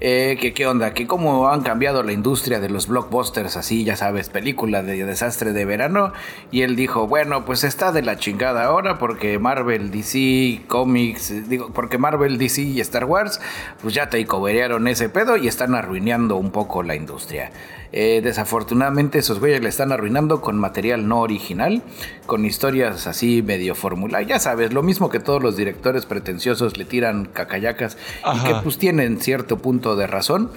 eh, 0.00 0.36
que 0.38 0.52
qué 0.52 0.66
onda, 0.66 0.92
que 0.92 1.06
cómo 1.06 1.48
han 1.48 1.62
cambiado 1.62 2.02
la 2.02 2.12
industria 2.12 2.60
de 2.60 2.68
los 2.68 2.86
blockbusters 2.86 3.56
así, 3.56 3.84
ya 3.84 3.96
sabes, 3.96 4.28
películas 4.28 4.84
de 4.84 5.04
desastre 5.04 5.52
de 5.52 5.64
verano. 5.64 6.12
Y 6.50 6.62
él 6.62 6.76
dijo, 6.76 7.06
bueno, 7.06 7.44
pues 7.44 7.64
está 7.64 7.92
de 7.92 8.02
la 8.02 8.18
chingada 8.18 8.64
ahora 8.64 8.98
porque 8.98 9.38
Marvel, 9.38 9.90
DC, 9.90 10.62
Comics, 10.66 11.48
digo, 11.48 11.70
porque 11.72 11.96
Marvel, 11.96 12.25
DC 12.38 12.62
y 12.62 12.80
Star 12.80 13.04
Wars, 13.04 13.40
pues 13.80 13.94
ya 13.94 14.10
te 14.10 14.20
takeoverearon 14.20 14.88
ese 14.88 15.08
pedo 15.08 15.36
y 15.36 15.48
están 15.48 15.74
arruinando 15.74 16.36
un 16.36 16.50
poco 16.50 16.82
la 16.82 16.96
industria. 16.96 17.50
Eh, 17.92 18.20
desafortunadamente 18.22 19.18
esos 19.18 19.40
güeyes 19.40 19.62
le 19.62 19.68
están 19.68 19.92
arruinando 19.92 20.40
con 20.40 20.58
material 20.58 21.08
no 21.08 21.20
original, 21.20 21.82
con 22.26 22.44
historias 22.44 23.06
así 23.06 23.42
medio 23.42 23.74
fórmula. 23.74 24.22
Ya 24.22 24.38
sabes, 24.38 24.72
lo 24.72 24.82
mismo 24.82 25.08
que 25.08 25.20
todos 25.20 25.42
los 25.42 25.56
directores 25.56 26.04
pretenciosos 26.04 26.76
le 26.76 26.84
tiran 26.84 27.26
cacayacas 27.26 27.96
y 28.34 28.44
que 28.44 28.54
pues 28.62 28.78
tienen 28.78 29.20
cierto 29.20 29.58
punto 29.58 29.96
de 29.96 30.06
razón. 30.06 30.50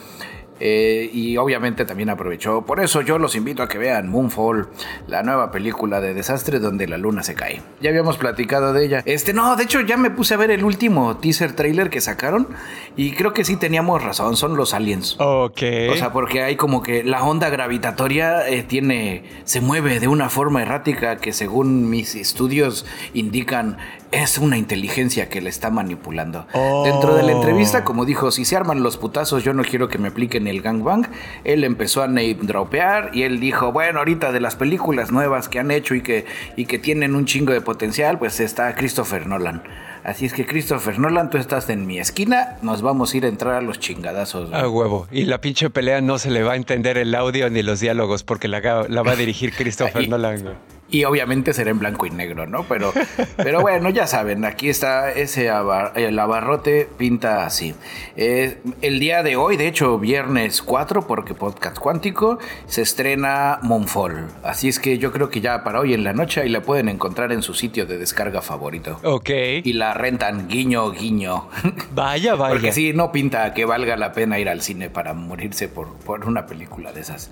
Eh, 0.60 1.10
y 1.14 1.38
obviamente 1.38 1.86
también 1.86 2.10
aprovechó. 2.10 2.64
Por 2.64 2.80
eso 2.80 3.02
yo 3.02 3.18
los 3.18 3.36
invito 3.36 3.64
a 3.64 3.68
que 3.68 3.78
vean 3.78 4.10
Moonfall, 4.10 4.68
la 5.08 5.24
nueva 5.24 5.52
película 5.52 6.02
de 6.02 6.14
desastre 6.14 6.60
donde 6.60 6.88
la 6.88 6.98
luna 6.98 7.24
se 7.24 7.36
cae. 7.36 7.62
Ya 7.82 7.90
habíamos 7.90 8.18
platicado 8.18 8.74
de 8.74 8.86
ella. 8.86 9.02
Este, 9.06 9.34
no, 9.34 9.56
de 9.56 9.64
hecho 9.64 9.82
ya 9.82 9.98
me 9.98 10.12
puse 10.12 10.34
a 10.34 10.38
ver 10.38 10.52
el 10.52 10.64
último 10.64 11.18
teaser 11.18 11.54
trailer 11.54 11.90
que 11.90 12.02
sacaron 12.02 12.48
y 12.96 13.12
creo 13.12 13.34
que 13.34 13.46
sí 13.46 13.56
teníamos 13.56 14.04
razón, 14.04 14.36
son 14.36 14.58
los 14.58 14.74
aliens. 14.74 15.16
Ok. 15.20 15.62
O 15.92 15.96
sea, 15.96 16.12
porque 16.12 16.44
hay 16.44 16.56
como 16.56 16.84
que 16.84 17.04
la 17.04 17.24
onda 17.24 17.50
gravitatoria 17.50 18.48
eh, 18.48 18.64
tiene, 18.64 19.24
se 19.46 19.62
mueve 19.62 20.00
de 20.00 20.08
una 20.08 20.30
forma 20.30 20.62
errática 20.62 21.18
que 21.18 21.34
según 21.34 21.90
mis 21.90 22.16
estudios 22.16 22.86
indican 23.14 23.78
es 24.12 24.38
una 24.38 24.58
inteligencia 24.58 25.30
que 25.30 25.42
le 25.42 25.50
está 25.50 25.70
manipulando. 25.70 26.46
Dentro 26.84 27.16
de 27.16 27.24
la 27.24 27.32
entrevista, 27.32 27.84
como 27.84 28.06
dijo, 28.06 28.32
si 28.32 28.46
se 28.46 28.56
arman 28.56 28.82
los 28.82 28.98
putazos, 28.98 29.44
yo 29.44 29.54
no 29.54 29.64
quiero 29.64 29.88
que 29.88 29.98
me 29.98 30.08
apliquen 30.08 30.48
el 30.48 30.62
gangbang. 30.62 31.08
Él 31.44 31.64
empezó 31.64 32.02
a 32.02 32.08
name 32.08 32.38
dropear 32.42 33.12
y 33.14 33.24
él 33.24 33.40
dijo, 33.40 33.72
bueno, 33.72 34.00
ahorita 34.00 34.32
de 34.32 34.40
las 34.40 34.56
películas 34.56 35.12
nuevas 35.12 35.50
que 35.50 35.60
han 35.60 35.72
hecho 35.72 35.96
y 35.96 36.02
que, 36.02 36.26
y 36.56 36.66
que 36.66 36.80
tienen 36.80 37.16
un 37.16 37.26
chingo 37.26 37.54
de 37.54 37.62
potencial, 37.62 38.18
pues 38.18 38.40
está 38.40 38.74
Christopher 38.76 39.28
Nolan. 39.28 39.64
Así 40.04 40.26
es 40.26 40.34
que 40.34 40.46
Christopher 40.46 40.98
Nolan, 40.98 41.30
tú 41.30 41.38
estás 41.38 41.70
en 41.70 41.86
mi 41.86 42.00
esquina, 42.00 42.58
nos 42.62 42.82
vamos 42.82 43.14
a 43.14 43.18
ir 43.18 43.26
a 43.26 43.28
entrar 43.28 43.56
a 43.56 43.62
los 43.62 43.80
chingadazos. 43.80 44.52
A 44.54 44.68
huevo. 44.68 45.08
Y 45.12 45.26
la 45.26 45.42
pinche 45.42 45.70
pelea 45.70 46.02
no 46.02 46.18
se 46.18 46.32
le 46.32 46.42
va 46.42 46.54
a 46.54 46.56
entender 46.56 46.98
el 46.98 47.14
audio 47.14 47.50
ni 47.50 47.62
los 47.62 47.80
diálogos 47.80 48.24
porque 48.24 48.48
la, 48.48 48.88
la 48.88 49.02
va 49.04 49.12
a 49.12 49.16
dirigir 49.16 49.54
Christopher 49.58 50.08
Nolan. 50.08 50.58
Y 50.92 51.04
obviamente 51.04 51.54
será 51.54 51.72
en 51.72 51.80
blanco 51.80 52.06
y 52.06 52.10
negro, 52.10 52.48
¿no? 52.48 52.64
Pero, 52.64 52.94
pero 53.38 53.62
bueno, 53.62 53.90
ya 53.90 54.08
saben, 54.08 54.46
aquí 54.46 54.70
está 54.70 55.12
ese 55.12 55.50
el 55.96 56.20
abarrote 56.20 56.90
pinta 56.98 57.46
así. 57.46 57.76
Eh, 58.16 58.58
el 58.82 59.00
día 59.00 59.24
de 59.24 59.36
hoy, 59.36 59.58
de 59.58 59.68
hecho, 59.68 60.00
viernes 60.00 60.62
4, 60.62 61.08
porque 61.08 61.34
podcast 61.34 61.78
cuántico, 61.78 62.40
se 62.68 62.82
estrena 62.82 63.60
Moonfall. 63.62 64.28
Así 64.44 64.68
es 64.68 64.80
que 64.80 64.98
yo 64.98 65.12
creo 65.12 65.30
que 65.30 65.42
ya 65.42 65.64
para 65.64 65.80
hoy 65.80 65.94
en 65.94 66.04
la 66.04 66.14
noche 66.14 66.42
ahí 66.42 66.50
la 66.50 66.62
pueden 66.62 66.90
encontrar 66.90 67.32
en 67.32 67.42
su 67.42 67.54
sitio 67.54 67.86
de 67.86 67.98
descarga 67.98 68.42
favorito. 68.42 69.00
Ok. 69.04 69.30
Y 69.64 69.74
la 69.74 69.94
rentan 69.94 70.48
guiño, 70.48 70.92
guiño. 70.92 71.48
Vaya, 71.92 72.36
vaya. 72.36 72.54
Porque 72.54 72.72
sí, 72.72 72.94
no 72.94 73.12
pinta 73.12 73.54
que 73.54 73.66
valga 73.66 73.96
la 73.98 74.14
pena 74.14 74.40
ir 74.40 74.50
al 74.50 74.62
cine 74.62 74.90
para 74.90 75.14
morirse 75.14 75.68
por, 75.68 75.94
por 75.98 76.26
una 76.26 76.46
película 76.46 76.92
de 76.92 77.02
esas. 77.02 77.32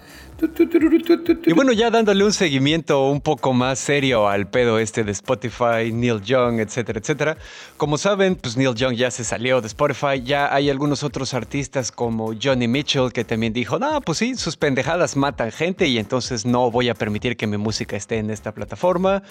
Y 1.45 1.53
bueno, 1.53 1.71
ya 1.71 1.89
dándole 1.89 2.23
un 2.23 2.31
seguimiento 2.31 3.09
un 3.09 3.21
poco 3.21 3.53
más 3.53 3.79
serio 3.79 4.27
al 4.29 4.47
pedo 4.47 4.77
este 4.77 5.03
de 5.03 5.11
Spotify, 5.11 5.91
Neil 5.91 6.21
Young, 6.21 6.59
etcétera, 6.59 6.99
etcétera. 6.99 7.37
Como 7.77 7.97
saben, 7.97 8.35
pues 8.35 8.55
Neil 8.55 8.75
Young 8.75 8.93
ya 8.93 9.09
se 9.09 9.23
salió 9.23 9.61
de 9.61 9.67
Spotify. 9.67 10.21
Ya 10.23 10.53
hay 10.53 10.69
algunos 10.69 11.01
otros 11.03 11.33
artistas 11.33 11.91
como 11.91 12.33
Johnny 12.39 12.67
Mitchell 12.67 13.11
que 13.11 13.23
también 13.23 13.51
dijo, 13.51 13.79
no, 13.79 13.99
pues 14.01 14.19
sí, 14.19 14.35
sus 14.35 14.57
pendejadas 14.57 15.15
matan 15.15 15.51
gente 15.51 15.87
y 15.87 15.97
entonces 15.97 16.45
no 16.45 16.69
voy 16.69 16.89
a 16.89 16.93
permitir 16.93 17.35
que 17.35 17.47
mi 17.47 17.57
música 17.57 17.95
esté 17.95 18.17
en 18.17 18.29
esta 18.29 18.53
plataforma. 18.53 19.23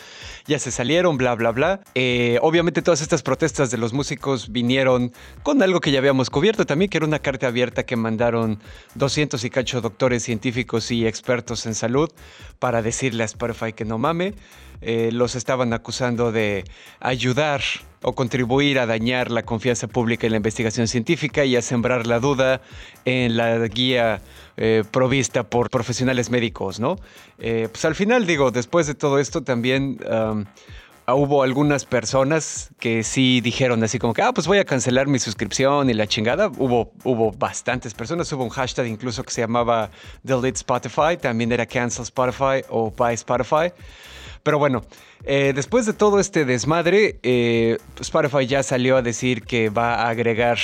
Ya 0.46 0.58
se 0.58 0.72
salieron, 0.72 1.16
bla, 1.16 1.36
bla, 1.36 1.52
bla. 1.52 1.80
Eh, 1.94 2.38
obviamente 2.42 2.82
todas 2.82 3.00
estas 3.00 3.22
protestas 3.22 3.70
de 3.70 3.78
los 3.78 3.92
músicos 3.92 4.50
vinieron 4.50 5.12
con 5.44 5.62
algo 5.62 5.80
que 5.80 5.92
ya 5.92 6.00
habíamos 6.00 6.30
cubierto 6.30 6.66
también, 6.66 6.90
que 6.90 6.96
era 6.96 7.06
una 7.06 7.20
carta 7.20 7.46
abierta 7.46 7.84
que 7.84 7.94
mandaron 7.94 8.58
200 8.96 9.44
y 9.44 9.50
cacho 9.50 9.80
doctores 9.80 10.25
científicos 10.25 10.90
y 10.90 10.95
expertos 11.04 11.66
en 11.66 11.74
salud 11.74 12.08
para 12.58 12.80
decirle 12.80 13.24
a 13.24 13.26
Spotify 13.26 13.72
que 13.72 13.84
no 13.84 13.98
mame. 13.98 14.34
Eh, 14.80 15.10
los 15.12 15.36
estaban 15.36 15.72
acusando 15.72 16.32
de 16.32 16.64
ayudar 17.00 17.62
o 18.02 18.14
contribuir 18.14 18.78
a 18.78 18.86
dañar 18.86 19.30
la 19.30 19.42
confianza 19.42 19.88
pública 19.88 20.26
en 20.26 20.32
la 20.32 20.36
investigación 20.36 20.86
científica 20.86 21.44
y 21.44 21.56
a 21.56 21.62
sembrar 21.62 22.06
la 22.06 22.20
duda 22.20 22.60
en 23.04 23.36
la 23.36 23.66
guía 23.68 24.20
eh, 24.56 24.84
provista 24.90 25.44
por 25.44 25.70
profesionales 25.70 26.30
médicos, 26.30 26.78
¿no? 26.78 26.96
Eh, 27.38 27.68
pues 27.70 27.84
al 27.84 27.94
final, 27.94 28.26
digo, 28.26 28.50
después 28.50 28.86
de 28.86 28.94
todo 28.94 29.18
esto 29.18 29.42
también 29.42 29.98
hubo 31.14 31.42
algunas 31.42 31.84
personas 31.84 32.70
que 32.78 33.04
sí 33.04 33.40
dijeron 33.40 33.82
así 33.84 33.98
como 33.98 34.12
que, 34.12 34.22
ah, 34.22 34.32
pues 34.32 34.46
voy 34.46 34.58
a 34.58 34.64
cancelar 34.64 35.06
mi 35.06 35.18
suscripción 35.18 35.88
y 35.88 35.94
la 35.94 36.06
chingada. 36.06 36.48
Hubo, 36.48 36.92
hubo 37.04 37.32
bastantes 37.32 37.94
personas, 37.94 38.32
hubo 38.32 38.44
un 38.44 38.50
hashtag 38.50 38.86
incluso 38.86 39.22
que 39.22 39.30
se 39.30 39.40
llamaba 39.40 39.90
Delete 40.22 40.56
Spotify, 40.56 41.16
también 41.20 41.52
era 41.52 41.66
Cancel 41.66 42.02
Spotify 42.02 42.64
o 42.68 42.90
Buy 42.90 43.14
Spotify. 43.14 43.72
Pero 44.42 44.58
bueno, 44.58 44.84
eh, 45.25 45.52
después 45.54 45.86
de 45.86 45.92
todo 45.92 46.20
este 46.20 46.44
desmadre, 46.44 47.18
eh, 47.22 47.78
Spotify 48.00 48.46
ya 48.46 48.62
salió 48.62 48.96
a 48.96 49.02
decir 49.02 49.42
que 49.42 49.70
va 49.70 49.94
a 49.94 50.08
agregar 50.08 50.58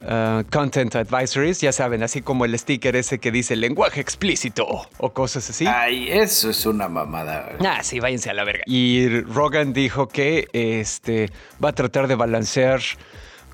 Uh, 0.00 0.44
content 0.52 0.94
advisories, 0.94 1.60
ya 1.60 1.72
saben, 1.72 2.04
así 2.04 2.22
como 2.22 2.44
el 2.44 2.56
sticker 2.56 2.94
ese 2.94 3.18
que 3.18 3.32
dice 3.32 3.56
lenguaje 3.56 4.00
explícito 4.00 4.64
o 4.98 5.12
cosas 5.12 5.50
así. 5.50 5.66
Ay, 5.66 6.08
eso 6.08 6.50
es 6.50 6.66
una 6.66 6.88
mamada. 6.88 7.56
Ah, 7.58 7.82
sí, 7.82 7.98
váyanse 7.98 8.30
a 8.30 8.34
la 8.34 8.44
verga. 8.44 8.62
Y 8.66 9.08
Rogan 9.22 9.72
dijo 9.72 10.06
que 10.06 10.46
este 10.52 11.30
va 11.62 11.70
a 11.70 11.72
tratar 11.72 12.06
de 12.06 12.14
balancear 12.14 12.80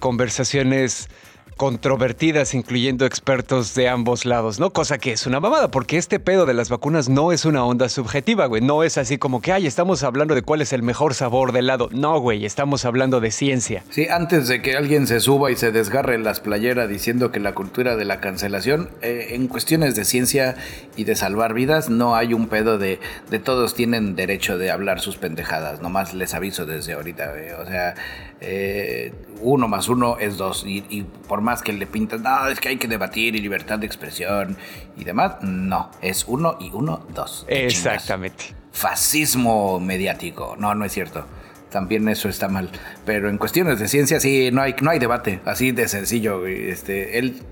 conversaciones 0.00 1.08
controvertidas, 1.56 2.54
incluyendo 2.54 3.06
expertos 3.06 3.74
de 3.74 3.88
ambos 3.88 4.24
lados, 4.24 4.58
¿no? 4.58 4.70
Cosa 4.70 4.98
que 4.98 5.12
es 5.12 5.26
una 5.26 5.40
mamada, 5.40 5.70
porque 5.70 5.98
este 5.98 6.18
pedo 6.18 6.46
de 6.46 6.54
las 6.54 6.68
vacunas 6.68 7.08
no 7.08 7.32
es 7.32 7.44
una 7.44 7.64
onda 7.64 7.88
subjetiva, 7.88 8.46
güey. 8.46 8.62
No 8.62 8.82
es 8.82 8.98
así 8.98 9.18
como 9.18 9.40
que, 9.40 9.52
ay, 9.52 9.66
estamos 9.66 10.02
hablando 10.02 10.34
de 10.34 10.42
cuál 10.42 10.60
es 10.60 10.72
el 10.72 10.82
mejor 10.82 11.14
sabor 11.14 11.52
del 11.52 11.66
lado. 11.66 11.88
No, 11.92 12.18
güey, 12.18 12.44
estamos 12.44 12.84
hablando 12.84 13.20
de 13.20 13.30
ciencia. 13.30 13.84
Sí, 13.90 14.08
antes 14.08 14.48
de 14.48 14.62
que 14.62 14.76
alguien 14.76 15.06
se 15.06 15.20
suba 15.20 15.50
y 15.50 15.56
se 15.56 15.72
desgarre 15.72 16.18
las 16.18 16.40
playeras 16.40 16.88
diciendo 16.88 17.30
que 17.30 17.40
la 17.40 17.54
cultura 17.54 17.96
de 17.96 18.04
la 18.04 18.20
cancelación, 18.20 18.90
eh, 19.02 19.28
en 19.30 19.48
cuestiones 19.48 19.94
de 19.94 20.04
ciencia 20.04 20.56
y 20.96 21.04
de 21.04 21.14
salvar 21.14 21.54
vidas, 21.54 21.88
no 21.88 22.16
hay 22.16 22.34
un 22.34 22.48
pedo 22.48 22.78
de, 22.78 23.00
de 23.30 23.38
todos 23.38 23.74
tienen 23.74 24.16
derecho 24.16 24.58
de 24.58 24.70
hablar 24.70 25.00
sus 25.00 25.16
pendejadas. 25.16 25.80
Nomás 25.80 26.14
les 26.14 26.34
aviso 26.34 26.66
desde 26.66 26.94
ahorita, 26.94 27.30
güey. 27.30 27.50
O 27.50 27.66
sea, 27.66 27.94
eh, 28.40 29.12
uno 29.40 29.68
más 29.68 29.88
uno 29.88 30.18
es 30.18 30.36
dos. 30.36 30.64
Y, 30.66 31.04
por 31.28 31.40
más 31.40 31.62
que 31.62 31.72
le 31.72 31.86
pintan, 31.86 32.22
no, 32.22 32.48
es 32.48 32.60
que 32.60 32.68
hay 32.68 32.76
que 32.76 32.88
debatir 32.88 33.36
y 33.36 33.40
libertad 33.40 33.78
de 33.78 33.86
expresión 33.86 34.56
y 34.96 35.04
demás, 35.04 35.36
no, 35.42 35.90
es 36.00 36.24
uno 36.26 36.56
y 36.60 36.70
uno, 36.72 37.06
dos. 37.14 37.44
Exactamente. 37.48 38.54
Fascismo 38.72 39.80
mediático. 39.80 40.56
No, 40.58 40.74
no 40.74 40.84
es 40.84 40.92
cierto. 40.92 41.26
También 41.70 42.08
eso 42.08 42.28
está 42.28 42.48
mal. 42.48 42.70
Pero 43.04 43.28
en 43.28 43.38
cuestiones 43.38 43.78
de 43.80 43.88
ciencia 43.88 44.20
sí, 44.20 44.50
no 44.52 44.62
hay, 44.62 44.76
no 44.80 44.90
hay 44.90 44.98
debate. 44.98 45.40
Así 45.44 45.72
de 45.72 45.88
sencillo. 45.88 46.46
Este, 46.46 47.18
él 47.18 47.42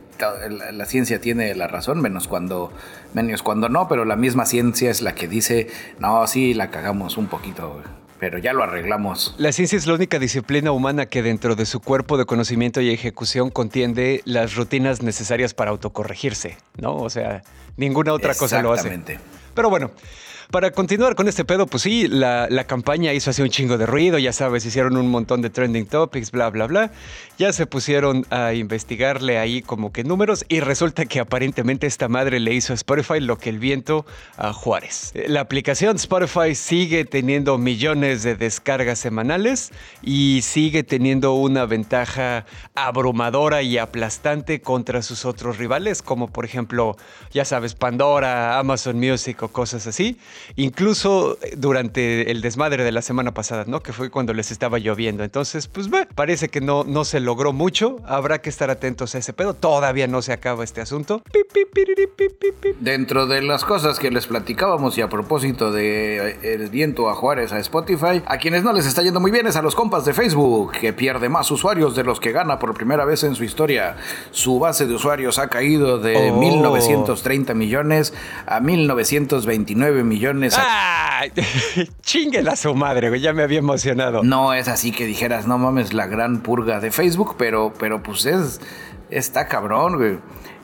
la 0.73 0.85
ciencia 0.85 1.21
tiene 1.21 1.55
la 1.55 1.67
razón, 1.67 2.01
menos 2.01 2.29
cuando, 2.29 2.73
menos 3.15 3.43
cuando 3.43 3.69
no, 3.69 3.89
pero 3.89 4.05
la 4.05 4.17
misma 4.17 4.47
ciencia 4.47 4.91
es 4.91 5.03
la 5.03 5.15
que 5.15 5.27
dice, 5.27 5.69
no, 5.99 6.27
sí, 6.27 6.55
la 6.55 6.71
cagamos 6.71 7.17
un 7.17 7.27
poquito 7.27 7.83
pero 8.23 8.39
ya 8.39 8.53
lo 8.53 8.63
arreglamos. 8.63 9.35
La 9.37 9.51
ciencia 9.51 9.77
es 9.77 9.89
la 9.89 9.95
única 9.95 10.21
disciplina 10.21 10.71
humana 10.71 11.07
que 11.07 11.25
dentro 11.25 11.57
de 11.57 11.67
su 11.67 11.81
cuerpo 11.81 12.17
de 12.17 12.25
conocimiento 12.25 12.81
y 12.81 12.89
ejecución 12.91 13.51
contiene 13.51 14.21
las 14.27 14.55
rutinas 14.55 15.03
necesarias 15.03 15.55
para 15.55 15.73
autocorregirse, 15.73 16.57
¿no? 16.77 16.95
O 16.99 17.11
sea, 17.11 17.43
ninguna 17.77 18.13
otra 18.13 18.37
cosa 18.37 18.63
lo 18.63 18.73
hace. 18.73 18.97
Pero 19.55 19.71
bueno, 19.71 19.91
para 20.53 20.71
continuar 20.71 21.17
con 21.17 21.29
este 21.29 21.47
pedo, 21.47 21.67
pues 21.67 21.83
sí, 21.83 22.09
la, 22.09 22.65
campaña 22.69 23.15
hizo 23.15 23.31
así 23.31 23.41
un 23.41 23.49
chingo 23.49 23.79
de 23.79 23.87
ruido, 23.87 24.19
ya 24.19 24.35
sabes, 24.35 24.67
hicieron 24.67 24.99
un 24.99 25.11
montón 25.11 25.41
de 25.41 25.49
trending 25.49 25.87
topics, 25.87 26.31
bla, 26.31 26.51
bla, 26.51 26.67
bla. 26.67 26.93
Ya 27.39 27.55
se 27.55 27.67
pusieron 27.67 28.27
a 28.29 28.53
investigarle 28.53 29.39
ahí 29.39 29.63
como 29.63 29.93
que 29.93 30.05
números 30.05 30.45
y 30.49 30.61
resulta 30.61 31.07
que 31.07 31.21
aparentemente 31.21 31.87
esta 31.87 32.07
madre 32.09 32.39
le 32.39 32.53
hizo 32.53 32.75
a 32.75 32.77
Spotify 32.77 33.19
lo 33.19 33.39
que 33.39 33.49
el 33.49 33.59
viento 33.59 34.05
a 34.37 34.53
Juárez. 34.53 35.13
La 35.27 35.41
aplicación 35.41 35.97
Spotify 35.97 36.55
sigue 36.55 37.07
teniendo 37.07 37.57
millones 37.57 38.23
de 38.23 38.37
descargas 38.37 38.99
semanales 38.99 39.73
y 40.03 40.41
sigue 40.43 40.83
teniendo 40.83 41.33
una 41.33 41.65
ventaja 41.65 42.45
abrumadora 42.75 43.63
y 43.63 43.79
aplastante 43.79 44.61
contra 44.61 45.01
sus 45.01 45.25
otros 45.25 45.57
rivales, 45.57 46.03
como 46.03 46.29
por 46.29 46.45
ejemplo, 46.45 46.97
ya 47.33 47.47
sabes, 47.47 47.75
Pandora, 47.75 48.59
Amazon 48.59 48.99
Music 48.99 49.43
o 49.43 49.49
cosas 49.49 49.87
así. 49.87 50.19
Incluso 50.57 51.39
durante 51.57 52.31
el 52.31 52.41
desmadre 52.41 52.85
de 52.85 52.93
la 52.93 53.03
semana 53.03 53.33
pasada, 53.35 53.65
¿no? 53.67 53.81
Que 53.81 53.93
fue 53.93 54.11
cuando 54.11 54.35
les 54.35 54.51
estaba 54.51 54.79
lloviendo. 54.79 55.25
Entonces, 55.25 55.69
pues 55.69 55.89
parece 56.15 56.49
que 56.49 56.61
no, 56.61 56.85
no 56.85 57.05
se 57.05 57.21
logró 57.21 57.53
mucho. 57.53 57.97
Habrá 58.07 58.41
que 58.41 58.51
estar 58.51 58.71
atentos 58.71 59.15
a 59.15 59.19
ese 59.19 59.33
pedo. 59.33 59.55
Todavía 59.55 60.07
no 60.07 60.23
se 60.23 60.33
acaba 60.33 60.65
este 60.65 60.81
asunto. 60.81 61.23
Dentro 62.81 63.27
de 63.27 63.43
las 63.43 63.65
cosas 63.65 63.99
que 63.99 64.11
les 64.11 64.27
platicábamos 64.27 64.97
y 64.99 65.03
a 65.03 65.09
propósito 65.09 65.73
de 65.73 66.31
eh, 66.31 66.55
el 66.55 66.71
viento 66.71 67.09
a 67.09 67.15
Juárez 67.15 67.53
a 67.53 67.59
Spotify, 67.59 68.23
a 68.27 68.39
quienes 68.39 68.63
no 68.63 68.73
les 68.73 68.87
está 68.87 69.03
yendo 69.03 69.21
muy 69.21 69.31
bien 69.31 69.47
es 69.47 69.57
a 69.57 69.63
los 69.63 69.75
compas 69.75 70.05
de 70.05 70.15
Facebook, 70.15 70.73
que 70.73 70.93
pierde 70.93 71.29
más 71.29 71.51
usuarios 71.51 71.95
de 71.97 72.05
los 72.05 72.21
que 72.21 72.33
gana 72.33 72.59
por 72.59 72.75
primera 72.75 73.05
vez 73.05 73.25
en 73.25 73.35
su 73.35 73.45
historia. 73.45 73.97
Su 74.31 74.59
base 74.59 74.87
de 74.87 74.95
usuarios 74.95 75.39
ha 75.39 75.49
caído 75.49 75.99
de 75.99 76.33
1930 76.33 77.55
millones 77.55 78.15
a 78.47 78.61
1929 78.61 80.05
millones. 80.05 80.32
¡Ah! 80.57 81.25
Chinguela 82.03 82.57
su 82.57 82.75
madre, 82.75 83.09
güey, 83.09 83.21
ya 83.21 83.33
me 83.33 83.43
había 83.43 83.59
emocionado. 83.59 84.23
No 84.23 84.55
es 84.55 84.69
así 84.69 84.93
que 84.93 85.07
dijeras, 85.07 85.47
no 85.47 85.59
mames, 85.59 85.93
la 85.93 86.07
gran 86.07 86.43
purga 86.43 86.81
de 86.81 86.91
Facebook, 86.91 87.37
pero, 87.39 87.73
pero 87.79 88.03
pues 88.03 88.27
es, 88.27 88.61
está 89.11 89.49
cabrón, 89.49 89.97
güey. 89.97 90.19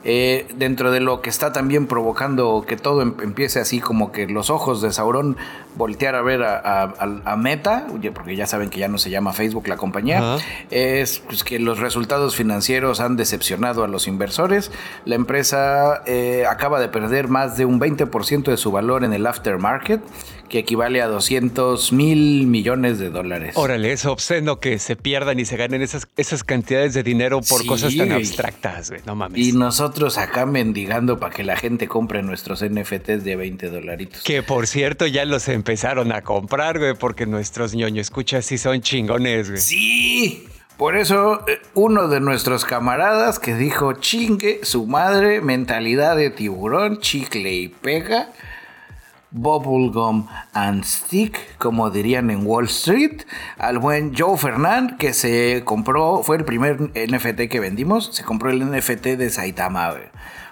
Eh, 0.05 0.47
dentro 0.55 0.91
de 0.91 1.01
lo 1.01 1.21
que 1.21 1.29
está 1.29 1.51
también 1.51 1.85
provocando 1.85 2.63
que 2.65 2.77
todo 2.77 3.01
em-, 3.01 3.15
empiece 3.21 3.59
así 3.59 3.81
como 3.81 4.13
que 4.13 4.27
los 4.27 4.49
ojos 4.49 4.81
de 4.81 4.93
Sauron 4.93 5.35
voltear 5.75 6.15
a 6.15 6.21
ver 6.21 6.41
a, 6.43 7.35
Meta, 7.37 7.87
porque 8.13 8.35
ya 8.35 8.47
saben 8.47 8.69
que 8.69 8.79
ya 8.79 8.87
no 8.87 8.97
se 8.97 9.09
llama 9.09 9.33
Facebook 9.33 9.67
la 9.67 9.77
compañía, 9.77 10.37
es 10.69 11.19
pues, 11.19 11.43
que 11.43 11.57
los 11.59 11.79
resultados 11.79 12.35
financieros 12.35 12.99
han 12.99 13.15
decepcionado 13.15 13.83
a 13.83 13.87
los 13.87 14.07
inversores. 14.07 14.71
La 15.05 15.15
empresa 15.15 16.01
eh, 16.05 16.45
acaba 16.49 16.79
de 16.81 16.89
perder 16.89 17.29
más 17.29 17.55
de 17.55 17.65
un 17.65 17.79
20% 17.79 18.43
de 18.43 18.57
su 18.57 18.71
valor 18.71 19.03
en 19.03 19.13
el 19.13 19.25
aftermarket, 19.25 20.01
que 20.49 20.59
equivale 20.59 21.01
a 21.01 21.07
200 21.07 21.93
mil 21.93 22.47
millones 22.47 22.99
de 22.99 23.09
dólares. 23.09 23.53
Órale, 23.55 23.91
es 23.91 24.05
obsceno 24.05 24.59
que 24.59 24.79
se 24.79 24.95
pierdan 24.95 25.39
y 25.39 25.45
se 25.45 25.55
ganen 25.55 25.81
esas, 25.81 26.07
esas 26.17 26.43
cantidades 26.43 26.93
de 26.93 27.03
dinero 27.03 27.41
por 27.41 27.65
cosas 27.65 27.95
tan 27.95 28.11
abstractas, 28.11 28.89
güey. 28.89 29.01
No 29.05 29.15
mames. 29.15 29.39
Y 29.39 29.53
nosotros 29.53 30.17
acá 30.17 30.45
mendigando 30.45 31.19
para 31.19 31.33
que 31.33 31.43
la 31.43 31.55
gente 31.55 31.87
compre 31.87 32.23
nuestros 32.23 32.63
NFTs 32.63 33.23
de 33.23 33.35
20 33.35 33.69
dolaritos. 33.69 34.23
Que 34.23 34.43
por 34.43 34.67
cierto 34.67 35.07
ya 35.07 35.25
los 35.25 35.47
empezaron 35.47 36.11
a 36.11 36.21
comprar, 36.21 36.79
güey, 36.79 36.95
porque 36.95 37.25
nuestros 37.25 37.75
ñoño 37.75 38.01
escuchas 38.01 38.45
sí 38.45 38.57
son 38.57 38.81
chingones, 38.81 39.49
güey. 39.49 39.61
Sí. 39.61 40.47
Por 40.77 40.95
eso, 40.95 41.43
eh, 41.45 41.59
uno 41.73 42.07
de 42.07 42.21
nuestros 42.21 42.63
camaradas 42.63 43.37
que 43.37 43.53
dijo 43.53 43.93
chingue 43.93 44.61
su 44.63 44.87
madre, 44.87 45.41
mentalidad 45.41 46.15
de 46.15 46.29
tiburón, 46.29 47.01
chicle 47.01 47.51
y 47.51 47.67
pega, 47.67 48.31
bubblegum 49.31 50.27
and 50.53 50.83
stick, 50.83 51.57
como 51.57 51.89
dirían 51.89 52.29
en 52.31 52.45
Wall 52.45 52.65
Street, 52.65 53.23
al 53.57 53.79
buen 53.79 54.15
Joe 54.15 54.37
Fernand, 54.37 54.97
que 54.97 55.13
se 55.13 55.63
compró, 55.65 56.23
fue 56.23 56.37
el 56.37 56.45
primer 56.45 56.91
NFT 56.93 57.49
que 57.49 57.59
vendimos, 57.59 58.09
se 58.13 58.23
compró 58.23 58.49
el 58.49 58.65
NFT 58.65 59.17
de 59.17 59.29
Saitama, 59.29 59.93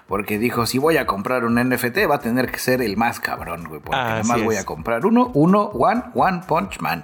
Porque 0.08 0.38
dijo, 0.38 0.66
si 0.66 0.78
voy 0.78 0.98
a 0.98 1.06
comprar 1.06 1.44
un 1.44 1.56
NFT, 1.56 2.10
va 2.10 2.16
a 2.16 2.20
tener 2.20 2.52
que 2.52 2.60
ser 2.60 2.82
el 2.82 2.98
más 2.98 3.20
cabrón, 3.20 3.66
güey. 3.68 3.82
Porque 3.82 4.00
además 4.00 4.44
voy 4.44 4.56
a 4.56 4.66
comprar 4.66 5.06
uno, 5.06 5.32
uno, 5.34 5.64
one, 5.64 6.04
one 6.14 6.42
punch 6.48 6.80
man. 6.80 7.04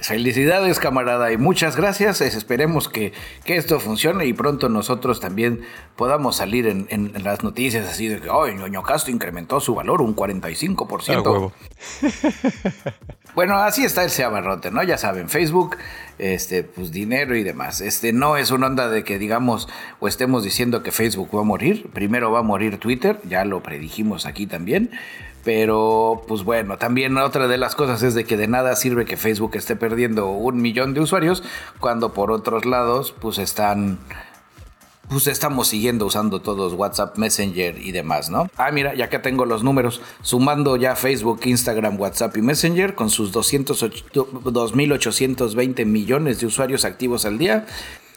Felicidades, 0.00 0.78
camarada, 0.78 1.32
y 1.32 1.36
muchas 1.36 1.74
gracias. 1.74 2.20
Esperemos 2.20 2.88
que, 2.88 3.12
esto 3.46 3.80
funcione 3.80 4.26
y 4.26 4.32
pronto 4.32 4.68
nosotros 4.68 5.18
también 5.18 5.62
podamos 5.96 6.36
salir 6.36 6.66
en, 6.66 7.12
las 7.24 7.42
noticias 7.42 7.88
así 7.88 8.06
de 8.06 8.20
que, 8.20 8.30
oh, 8.30 8.46
ñoño 8.46 8.84
Castro 8.84 9.12
incrementó 9.12 9.58
su 9.58 9.74
valor 9.74 10.00
un 10.00 10.14
45%. 10.14 11.52
bueno, 13.34 13.56
así 13.58 13.84
está 13.84 14.04
ese 14.04 14.22
abarrote, 14.22 14.70
¿no? 14.70 14.84
Ya 14.84 14.98
saben, 14.98 15.28
Facebook, 15.28 15.76
este, 16.18 16.62
pues 16.62 16.92
dinero 16.92 17.34
y 17.36 17.42
demás. 17.42 17.80
Este 17.80 18.12
no 18.12 18.36
es 18.36 18.52
una 18.52 18.68
onda 18.68 18.88
de 18.88 19.02
que 19.02 19.18
digamos 19.18 19.68
o 19.98 20.06
estemos 20.06 20.44
diciendo 20.44 20.84
que 20.84 20.92
Facebook 20.92 21.30
va 21.34 21.40
a 21.40 21.44
morir. 21.44 21.90
Primero 21.92 22.30
va 22.30 22.38
a 22.38 22.42
morir 22.42 22.78
Twitter, 22.78 23.20
ya 23.24 23.44
lo 23.44 23.64
predijimos 23.64 24.26
aquí 24.26 24.46
también. 24.46 24.90
Pero, 25.44 26.22
pues 26.28 26.44
bueno, 26.44 26.78
también 26.78 27.16
otra 27.16 27.48
de 27.48 27.58
las 27.58 27.74
cosas 27.74 28.02
es 28.02 28.14
de 28.14 28.24
que 28.24 28.36
de 28.36 28.48
nada 28.48 28.76
sirve 28.76 29.04
que 29.04 29.16
Facebook 29.16 29.52
esté 29.54 29.76
perdiendo 29.76 30.28
un 30.28 30.60
millón 30.60 30.94
de 30.94 31.00
usuarios 31.00 31.42
cuando 31.80 32.12
por 32.12 32.30
otros 32.30 32.66
lados, 32.66 33.14
pues 33.18 33.38
están 33.38 33.98
pues 35.08 35.26
estamos 35.26 35.66
siguiendo 35.68 36.06
usando 36.06 36.40
todos 36.40 36.74
WhatsApp, 36.74 37.16
Messenger 37.16 37.78
y 37.78 37.92
demás, 37.92 38.28
¿no? 38.30 38.50
Ah, 38.56 38.70
mira, 38.70 38.94
ya 38.94 39.08
que 39.08 39.18
tengo 39.18 39.46
los 39.46 39.64
números, 39.64 40.02
sumando 40.22 40.76
ya 40.76 40.94
Facebook, 40.96 41.40
Instagram, 41.44 41.98
WhatsApp 41.98 42.36
y 42.36 42.42
Messenger 42.42 42.94
con 42.94 43.08
sus 43.08 43.32
2.820 43.32 45.86
millones 45.86 46.40
de 46.40 46.46
usuarios 46.46 46.84
activos 46.84 47.24
al 47.24 47.38
día, 47.38 47.64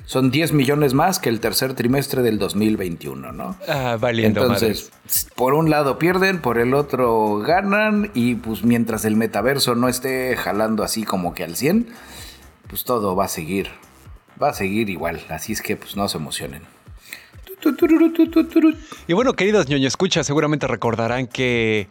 son 0.05 0.31
10 0.31 0.53
millones 0.53 0.93
más 0.93 1.19
que 1.19 1.29
el 1.29 1.39
tercer 1.39 1.73
trimestre 1.73 2.21
del 2.21 2.37
2021, 2.39 3.31
¿no? 3.31 3.55
Ah, 3.67 3.97
valiendo 3.99 4.41
Entonces, 4.41 4.91
por 5.35 5.53
un 5.53 5.69
lado 5.69 5.97
pierden, 5.99 6.41
por 6.41 6.57
el 6.57 6.73
otro 6.73 7.39
ganan 7.39 8.11
y 8.13 8.35
pues 8.35 8.63
mientras 8.63 9.05
el 9.05 9.15
metaverso 9.15 9.75
no 9.75 9.87
esté 9.87 10.35
jalando 10.35 10.83
así 10.83 11.03
como 11.03 11.33
que 11.33 11.43
al 11.43 11.55
100, 11.55 11.87
pues 12.67 12.83
todo 12.83 13.15
va 13.15 13.25
a 13.25 13.29
seguir, 13.29 13.69
va 14.41 14.49
a 14.49 14.53
seguir 14.53 14.89
igual, 14.89 15.21
así 15.29 15.53
es 15.53 15.61
que 15.61 15.75
pues 15.75 15.95
no 15.95 16.07
se 16.07 16.17
emocionen. 16.17 16.63
Y 19.07 19.13
bueno, 19.13 19.33
queridos 19.33 19.67
ñoño 19.69 19.87
escucha, 19.87 20.23
seguramente 20.23 20.67
recordarán 20.67 21.27
que 21.27 21.87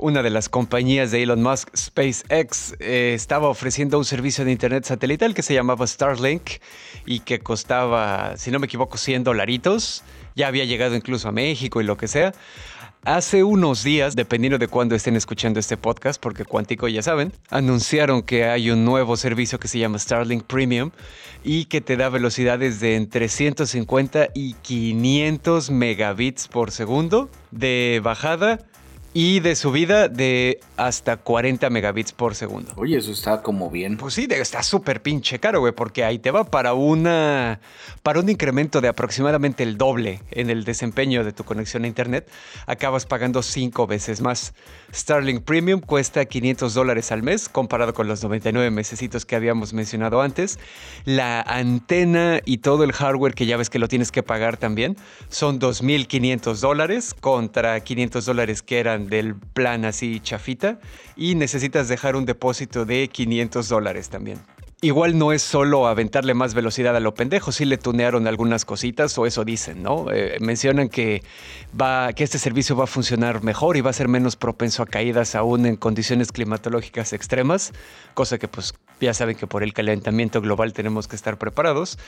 una 0.00 0.22
de 0.22 0.30
las 0.30 0.48
compañías 0.48 1.10
de 1.10 1.22
Elon 1.22 1.42
Musk, 1.42 1.74
SpaceX, 1.76 2.74
eh, 2.80 3.12
estaba 3.14 3.48
ofreciendo 3.48 3.98
un 3.98 4.04
servicio 4.04 4.44
de 4.44 4.52
internet 4.52 4.84
satelital 4.84 5.34
que 5.34 5.42
se 5.42 5.54
llamaba 5.54 5.86
Starlink 5.86 6.50
y 7.06 7.20
que 7.20 7.40
costaba, 7.40 8.36
si 8.36 8.50
no 8.50 8.58
me 8.58 8.66
equivoco, 8.66 8.98
100 8.98 9.24
dolaritos. 9.24 10.02
Ya 10.36 10.48
había 10.48 10.64
llegado 10.64 10.94
incluso 10.94 11.28
a 11.28 11.32
México 11.32 11.80
y 11.80 11.84
lo 11.84 11.96
que 11.96 12.08
sea. 12.08 12.32
Hace 13.04 13.44
unos 13.44 13.84
días, 13.84 14.16
dependiendo 14.16 14.56
de 14.56 14.66
cuándo 14.66 14.94
estén 14.94 15.14
escuchando 15.14 15.60
este 15.60 15.76
podcast, 15.76 16.20
porque 16.20 16.46
Cuántico 16.46 16.88
ya 16.88 17.02
saben, 17.02 17.32
anunciaron 17.50 18.22
que 18.22 18.46
hay 18.46 18.70
un 18.70 18.86
nuevo 18.86 19.18
servicio 19.18 19.58
que 19.58 19.68
se 19.68 19.78
llama 19.78 19.98
Starlink 19.98 20.44
Premium 20.44 20.90
y 21.42 21.66
que 21.66 21.82
te 21.82 21.98
da 21.98 22.08
velocidades 22.08 22.80
de 22.80 22.96
entre 22.96 23.28
150 23.28 24.28
y 24.34 24.54
500 24.54 25.70
megabits 25.70 26.48
por 26.48 26.70
segundo 26.70 27.28
de 27.50 28.00
bajada 28.02 28.60
y 29.16 29.38
de 29.38 29.54
subida 29.54 30.08
de 30.08 30.60
hasta 30.76 31.16
40 31.16 31.70
megabits 31.70 32.12
por 32.12 32.34
segundo. 32.34 32.72
Oye, 32.74 32.98
eso 32.98 33.12
está 33.12 33.42
como 33.42 33.70
bien. 33.70 33.96
Pues 33.96 34.14
sí, 34.14 34.26
está 34.28 34.64
súper 34.64 35.02
pinche 35.02 35.38
caro, 35.38 35.60
güey, 35.60 35.72
porque 35.72 36.04
ahí 36.04 36.18
te 36.18 36.32
va 36.32 36.42
para 36.42 36.74
una 36.74 37.60
para 38.02 38.18
un 38.18 38.28
incremento 38.28 38.80
de 38.80 38.88
aproximadamente 38.88 39.62
el 39.62 39.78
doble 39.78 40.20
en 40.32 40.50
el 40.50 40.64
desempeño 40.64 41.24
de 41.24 41.32
tu 41.32 41.44
conexión 41.44 41.84
a 41.84 41.86
internet, 41.86 42.28
acabas 42.66 43.06
pagando 43.06 43.42
cinco 43.42 43.86
veces 43.86 44.20
más. 44.20 44.52
Starlink 44.92 45.44
Premium 45.44 45.80
cuesta 45.80 46.24
500 46.24 46.74
dólares 46.74 47.12
al 47.12 47.22
mes, 47.22 47.48
comparado 47.48 47.94
con 47.94 48.08
los 48.08 48.22
99 48.22 48.70
mesecitos 48.70 49.24
que 49.24 49.36
habíamos 49.36 49.72
mencionado 49.72 50.22
antes. 50.22 50.58
La 51.04 51.40
antena 51.40 52.40
y 52.44 52.58
todo 52.58 52.82
el 52.82 52.92
hardware 52.92 53.34
que 53.34 53.46
ya 53.46 53.56
ves 53.56 53.70
que 53.70 53.78
lo 53.78 53.86
tienes 53.86 54.10
que 54.10 54.24
pagar 54.24 54.56
también 54.56 54.96
son 55.28 55.60
2.500 55.60 56.56
dólares 56.56 57.14
contra 57.14 57.78
500 57.78 58.24
dólares 58.26 58.62
que 58.62 58.80
eran 58.80 59.03
del 59.08 59.34
plan 59.34 59.84
así 59.84 60.20
chafita 60.20 60.78
y 61.16 61.34
necesitas 61.34 61.88
dejar 61.88 62.16
un 62.16 62.24
depósito 62.24 62.84
de 62.84 63.08
500 63.08 63.68
dólares 63.68 64.08
también. 64.08 64.38
Igual 64.80 65.16
no 65.16 65.32
es 65.32 65.42
solo 65.42 65.86
aventarle 65.86 66.34
más 66.34 66.52
velocidad 66.52 66.94
a 66.94 67.00
lo 67.00 67.14
pendejo, 67.14 67.52
sí 67.52 67.64
le 67.64 67.78
tunearon 67.78 68.26
algunas 68.26 68.64
cositas 68.64 69.16
o 69.16 69.24
eso 69.24 69.44
dicen, 69.44 69.82
¿no? 69.82 70.10
Eh, 70.12 70.36
mencionan 70.40 70.88
que, 70.88 71.22
va, 71.80 72.12
que 72.12 72.22
este 72.22 72.38
servicio 72.38 72.76
va 72.76 72.84
a 72.84 72.86
funcionar 72.86 73.42
mejor 73.42 73.76
y 73.76 73.80
va 73.80 73.90
a 73.90 73.94
ser 73.94 74.08
menos 74.08 74.36
propenso 74.36 74.82
a 74.82 74.86
caídas 74.86 75.34
aún 75.34 75.64
en 75.64 75.76
condiciones 75.76 76.32
climatológicas 76.32 77.12
extremas, 77.14 77.72
cosa 78.12 78.38
que 78.38 78.48
pues 78.48 78.74
ya 79.00 79.14
saben 79.14 79.36
que 79.36 79.46
por 79.46 79.62
el 79.62 79.72
calentamiento 79.72 80.40
global 80.40 80.72
tenemos 80.72 81.08
que 81.08 81.16
estar 81.16 81.38
preparados. 81.38 81.98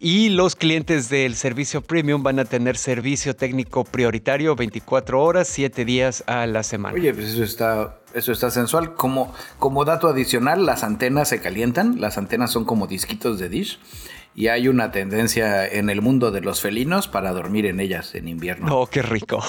Y 0.00 0.30
los 0.30 0.56
clientes 0.56 1.08
del 1.08 1.34
servicio 1.34 1.82
premium 1.82 2.22
van 2.22 2.38
a 2.38 2.44
tener 2.44 2.76
servicio 2.76 3.36
técnico 3.36 3.84
prioritario 3.84 4.56
24 4.56 5.22
horas, 5.22 5.48
7 5.48 5.84
días 5.84 6.24
a 6.26 6.46
la 6.46 6.62
semana. 6.62 6.94
Oye, 6.94 7.12
pues 7.12 7.28
eso 7.28 7.44
está 7.44 8.01
eso 8.14 8.32
está 8.32 8.50
sensual. 8.50 8.94
Como, 8.94 9.32
como 9.58 9.84
dato 9.84 10.08
adicional, 10.08 10.66
las 10.66 10.84
antenas 10.84 11.28
se 11.28 11.40
calientan. 11.40 12.00
Las 12.00 12.18
antenas 12.18 12.50
son 12.50 12.64
como 12.64 12.86
disquitos 12.86 13.38
de 13.38 13.48
dish. 13.48 13.78
Y 14.34 14.48
hay 14.48 14.68
una 14.68 14.92
tendencia 14.92 15.66
en 15.66 15.90
el 15.90 16.00
mundo 16.00 16.30
de 16.30 16.40
los 16.40 16.60
felinos 16.60 17.06
para 17.06 17.32
dormir 17.32 17.66
en 17.66 17.80
ellas 17.80 18.14
en 18.14 18.28
invierno. 18.28 18.74
Oh, 18.74 18.86
qué 18.86 19.02
rico. 19.02 19.42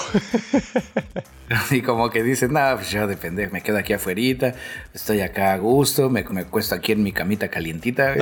Y 1.70 1.82
como 1.82 2.10
que 2.10 2.22
dicen, 2.22 2.52
nada, 2.52 2.76
pues 2.76 2.90
yo 2.90 3.06
de 3.06 3.16
pendejo, 3.16 3.52
me 3.52 3.62
quedo 3.62 3.78
aquí 3.78 3.92
afuera, 3.92 4.54
estoy 4.92 5.20
acá 5.20 5.52
a 5.52 5.58
gusto, 5.58 6.10
me, 6.10 6.24
me 6.24 6.44
cuesto 6.44 6.74
aquí 6.74 6.92
en 6.92 7.02
mi 7.02 7.12
camita 7.12 7.48
calientita 7.48 8.14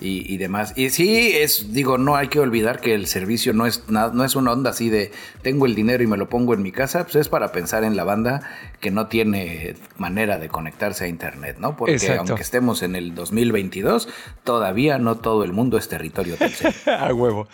y, 0.00 0.32
y, 0.32 0.36
demás. 0.38 0.72
Y 0.76 0.90
sí, 0.90 1.32
es, 1.34 1.72
digo, 1.72 1.98
no 1.98 2.16
hay 2.16 2.28
que 2.28 2.40
olvidar 2.40 2.80
que 2.80 2.94
el 2.94 3.06
servicio 3.06 3.52
no 3.52 3.66
es, 3.66 3.84
no 3.88 4.24
es 4.24 4.36
una 4.36 4.52
onda 4.52 4.70
así 4.70 4.88
de 4.88 5.12
tengo 5.42 5.66
el 5.66 5.74
dinero 5.74 6.02
y 6.02 6.06
me 6.06 6.16
lo 6.16 6.28
pongo 6.28 6.54
en 6.54 6.62
mi 6.62 6.72
casa, 6.72 7.04
pues 7.04 7.16
es 7.16 7.28
para 7.28 7.52
pensar 7.52 7.84
en 7.84 7.96
la 7.96 8.04
banda 8.04 8.42
que 8.80 8.90
no 8.90 9.06
tiene 9.06 9.74
manera 9.98 10.38
de 10.38 10.48
conectarse 10.48 11.04
a 11.04 11.08
internet, 11.08 11.56
¿no? 11.58 11.76
Porque 11.76 11.98
aunque 12.18 12.42
estemos 12.42 12.82
en 12.82 12.96
el 12.96 13.14
2022, 13.14 14.08
todavía 14.44 14.98
no 14.98 15.16
todo 15.16 15.44
el 15.44 15.52
mundo 15.52 15.78
es 15.78 15.88
territorio 15.88 16.36
a 16.86 17.12
huevo. 17.12 17.48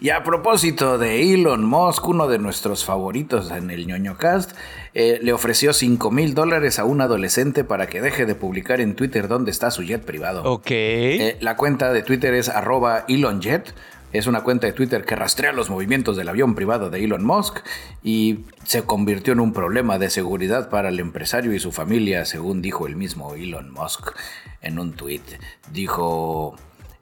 y 0.00 0.10
a 0.10 0.22
propósito 0.22 0.98
de 0.98 1.34
Elon 1.34 1.64
Musk, 1.64 2.06
uno 2.08 2.26
de 2.26 2.38
nuestros 2.38 2.84
favoritos 2.84 3.23
en 3.30 3.70
el 3.70 3.86
ñoño 3.86 4.16
cast, 4.16 4.52
eh, 4.94 5.18
le 5.22 5.32
ofreció 5.32 5.72
5 5.72 6.10
mil 6.10 6.34
dólares 6.34 6.78
a 6.78 6.84
un 6.84 7.00
adolescente 7.00 7.64
para 7.64 7.86
que 7.86 8.00
deje 8.00 8.26
de 8.26 8.34
publicar 8.34 8.80
en 8.80 8.94
Twitter 8.94 9.28
dónde 9.28 9.50
está 9.50 9.70
su 9.70 9.82
jet 9.82 10.04
privado. 10.04 10.42
Ok. 10.44 10.70
Eh, 10.70 11.36
la 11.40 11.56
cuenta 11.56 11.92
de 11.92 12.02
Twitter 12.02 12.34
es 12.34 12.48
arroba 12.48 13.04
ElonJet. 13.08 13.74
Es 14.12 14.28
una 14.28 14.44
cuenta 14.44 14.68
de 14.68 14.72
Twitter 14.72 15.04
que 15.04 15.16
rastrea 15.16 15.52
los 15.52 15.70
movimientos 15.70 16.16
del 16.16 16.28
avión 16.28 16.54
privado 16.54 16.88
de 16.88 17.02
Elon 17.02 17.24
Musk 17.24 17.58
y 18.04 18.44
se 18.64 18.82
convirtió 18.82 19.32
en 19.32 19.40
un 19.40 19.52
problema 19.52 19.98
de 19.98 20.08
seguridad 20.08 20.70
para 20.70 20.90
el 20.90 21.00
empresario 21.00 21.52
y 21.52 21.58
su 21.58 21.72
familia, 21.72 22.24
según 22.24 22.62
dijo 22.62 22.86
el 22.86 22.94
mismo 22.94 23.34
Elon 23.34 23.72
Musk 23.72 24.12
en 24.62 24.78
un 24.78 24.92
tweet. 24.92 25.22
Dijo, 25.72 26.54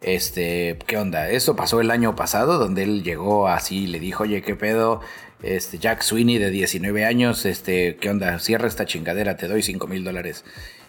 este, 0.02 0.78
¿qué 0.86 0.96
onda? 0.96 1.28
Esto 1.28 1.54
pasó 1.54 1.80
el 1.80 1.90
año 1.90 2.16
pasado, 2.16 2.58
donde 2.58 2.82
él 2.82 3.02
llegó 3.02 3.46
así 3.46 3.84
y 3.84 3.86
le 3.86 4.00
dijo, 4.00 4.24
oye, 4.24 4.40
¿qué 4.42 4.56
pedo? 4.56 5.00
Este, 5.42 5.78
Jack 5.78 6.02
Sweeney 6.02 6.38
de 6.38 6.50
19 6.50 7.04
años, 7.04 7.44
este, 7.46 7.96
¿qué 7.96 8.10
onda? 8.10 8.38
Cierra 8.38 8.68
esta 8.68 8.86
chingadera, 8.86 9.36
te 9.36 9.48
doy 9.48 9.62
5 9.62 9.86
mil 9.88 10.04
dólares. 10.04 10.44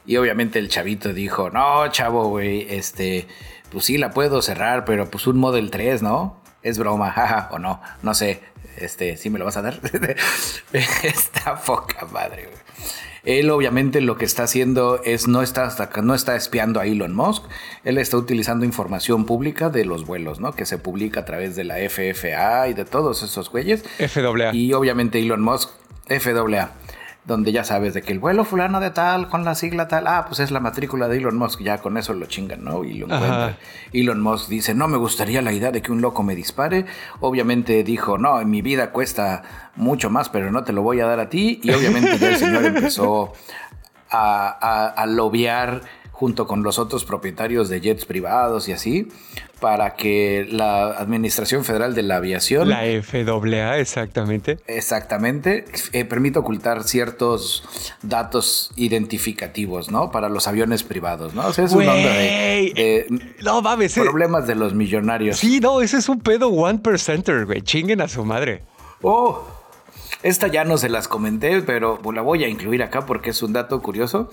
Y 0.05 0.17
obviamente 0.17 0.59
el 0.59 0.69
chavito 0.69 1.13
dijo, 1.13 1.49
no, 1.49 1.87
chavo, 1.89 2.27
güey, 2.27 2.67
este, 2.69 3.27
pues 3.71 3.85
sí 3.85 3.97
la 3.97 4.11
puedo 4.11 4.41
cerrar, 4.41 4.85
pero 4.85 5.09
pues 5.09 5.27
un 5.27 5.37
Model 5.37 5.71
3, 5.71 6.03
¿no? 6.03 6.41
Es 6.61 6.77
broma, 6.77 7.11
jaja, 7.15 7.49
o 7.51 7.59
no, 7.59 7.81
no 8.03 8.13
sé, 8.13 8.41
este, 8.77 9.17
¿sí 9.17 9.29
me 9.29 9.39
lo 9.39 9.45
vas 9.45 9.57
a 9.57 9.61
dar? 9.61 9.79
Está 10.73 11.55
poca 11.55 12.05
madre, 12.05 12.43
güey. 12.43 12.63
Él 13.23 13.49
obviamente 13.49 14.01
lo 14.01 14.17
que 14.17 14.25
está 14.25 14.43
haciendo 14.43 15.01
es 15.03 15.27
no 15.27 15.41
está 15.41 15.69
no 16.01 16.13
está 16.13 16.35
espiando 16.35 16.79
a 16.79 16.85
Elon 16.85 17.15
Musk, 17.15 17.43
él 17.83 17.97
está 17.97 18.17
utilizando 18.17 18.65
información 18.65 19.25
pública 19.25 19.69
de 19.69 19.85
los 19.85 20.05
vuelos, 20.05 20.39
¿no? 20.39 20.53
Que 20.53 20.65
se 20.65 20.77
publica 20.77 21.21
a 21.21 21.25
través 21.25 21.55
de 21.55 21.63
la 21.63 21.75
FFA 21.77 22.67
y 22.67 22.73
de 22.73 22.85
todos 22.85 23.23
esos 23.23 23.49
güeyes. 23.49 23.83
FAA. 23.83 24.53
Y 24.53 24.73
obviamente 24.73 25.19
Elon 25.19 25.41
Musk, 25.41 25.69
FAA 26.07 26.71
donde 27.25 27.51
ya 27.51 27.63
sabes 27.63 27.93
de 27.93 28.01
que 28.01 28.11
el 28.11 28.19
vuelo 28.19 28.43
fulano 28.43 28.79
de 28.79 28.89
tal 28.89 29.29
con 29.29 29.45
la 29.45 29.55
sigla 29.55 29.87
tal, 29.87 30.07
ah, 30.07 30.25
pues 30.27 30.39
es 30.39 30.51
la 30.51 30.59
matrícula 30.59 31.07
de 31.07 31.17
Elon 31.17 31.37
Musk, 31.37 31.61
ya 31.61 31.77
con 31.77 31.97
eso 31.97 32.13
lo 32.13 32.25
chingan, 32.25 32.63
¿no? 32.63 32.83
Y 32.83 32.95
lo 32.95 33.05
encuentran. 33.05 33.57
Elon 33.93 34.21
Musk 34.21 34.49
dice, 34.49 34.75
no 34.75 34.87
me 34.87 34.97
gustaría 34.97 35.41
la 35.41 35.53
idea 35.53 35.71
de 35.71 35.81
que 35.81 35.91
un 35.91 36.01
loco 36.01 36.23
me 36.23 36.35
dispare. 36.35 36.85
Obviamente 37.21 37.83
dijo, 37.83 38.17
no, 38.17 38.41
en 38.41 38.49
mi 38.49 38.61
vida 38.61 38.91
cuesta 38.91 39.43
mucho 39.75 40.09
más, 40.09 40.29
pero 40.29 40.51
no 40.51 40.63
te 40.63 40.73
lo 40.73 40.81
voy 40.81 40.99
a 40.99 41.05
dar 41.05 41.19
a 41.19 41.29
ti. 41.29 41.61
Y 41.63 41.71
obviamente 41.71 42.17
ya 42.17 42.29
el 42.29 42.37
señor 42.37 42.65
empezó 42.65 43.33
a, 44.09 44.57
a, 44.59 44.87
a 44.89 45.05
lobear 45.05 45.81
junto 46.23 46.47
con 46.47 46.63
los 46.63 46.79
otros 46.79 47.03
propietarios 47.03 47.67
de 47.67 47.81
jets 47.81 48.05
privados 48.05 48.69
y 48.69 48.71
así, 48.71 49.09
para 49.59 49.95
que 49.95 50.47
la 50.49 50.91
Administración 50.91 51.65
Federal 51.65 51.95
de 51.95 52.03
la 52.03 52.15
Aviación... 52.15 52.69
La 52.69 52.83
FAA, 53.03 53.79
exactamente. 53.79 54.57
Exactamente, 54.65 55.65
eh, 55.91 56.05
permite 56.05 56.39
ocultar 56.39 56.85
ciertos 56.85 57.65
datos 58.03 58.71
identificativos, 58.77 59.91
¿no? 59.91 60.11
Para 60.11 60.29
los 60.29 60.47
aviones 60.47 60.83
privados, 60.83 61.33
¿no? 61.33 61.45
O 61.45 61.51
sea, 61.51 61.65
es 61.65 61.73
una 61.73 61.91
onda 61.91 62.13
de... 62.13 63.05
no, 63.43 63.61
mames. 63.61 63.97
Eh, 63.97 64.01
problemas 64.01 64.47
de 64.47 64.55
los 64.55 64.73
millonarios. 64.73 65.39
Sí, 65.39 65.59
no, 65.59 65.81
ese 65.81 65.97
es 65.97 66.07
un 66.07 66.21
pedo 66.21 66.47
one 66.47 66.79
percenter, 66.79 67.45
güey. 67.45 67.61
Chinguen 67.63 67.99
a 67.99 68.07
su 68.07 68.23
madre. 68.23 68.63
Oh, 69.01 69.45
esta 70.21 70.47
ya 70.47 70.63
no 70.63 70.77
se 70.77 70.89
las 70.89 71.07
comenté, 71.07 71.61
pero 71.61 71.99
la 72.13 72.21
voy 72.21 72.43
a 72.43 72.47
incluir 72.47 72.83
acá 72.83 73.05
porque 73.05 73.31
es 73.31 73.41
un 73.43 73.53
dato 73.53 73.81
curioso. 73.81 74.29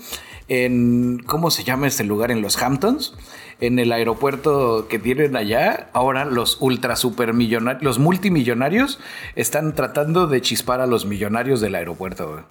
En, 0.47 1.19
¿cómo 1.25 1.51
se 1.51 1.63
llama 1.63 1.87
este 1.87 2.03
lugar? 2.03 2.31
En 2.31 2.41
los 2.41 2.61
Hamptons, 2.61 3.15
en 3.59 3.79
el 3.79 3.91
aeropuerto 3.91 4.87
que 4.87 4.99
tienen 4.99 5.35
allá, 5.35 5.89
ahora 5.93 6.25
los 6.25 6.57
ultra 6.61 6.95
super 6.95 7.33
millonarios, 7.33 7.83
los 7.83 7.99
multimillonarios 7.99 8.99
están 9.35 9.75
tratando 9.75 10.27
de 10.27 10.41
chispar 10.41 10.81
a 10.81 10.87
los 10.87 11.05
millonarios 11.05 11.61
del 11.61 11.75
aeropuerto. 11.75 12.45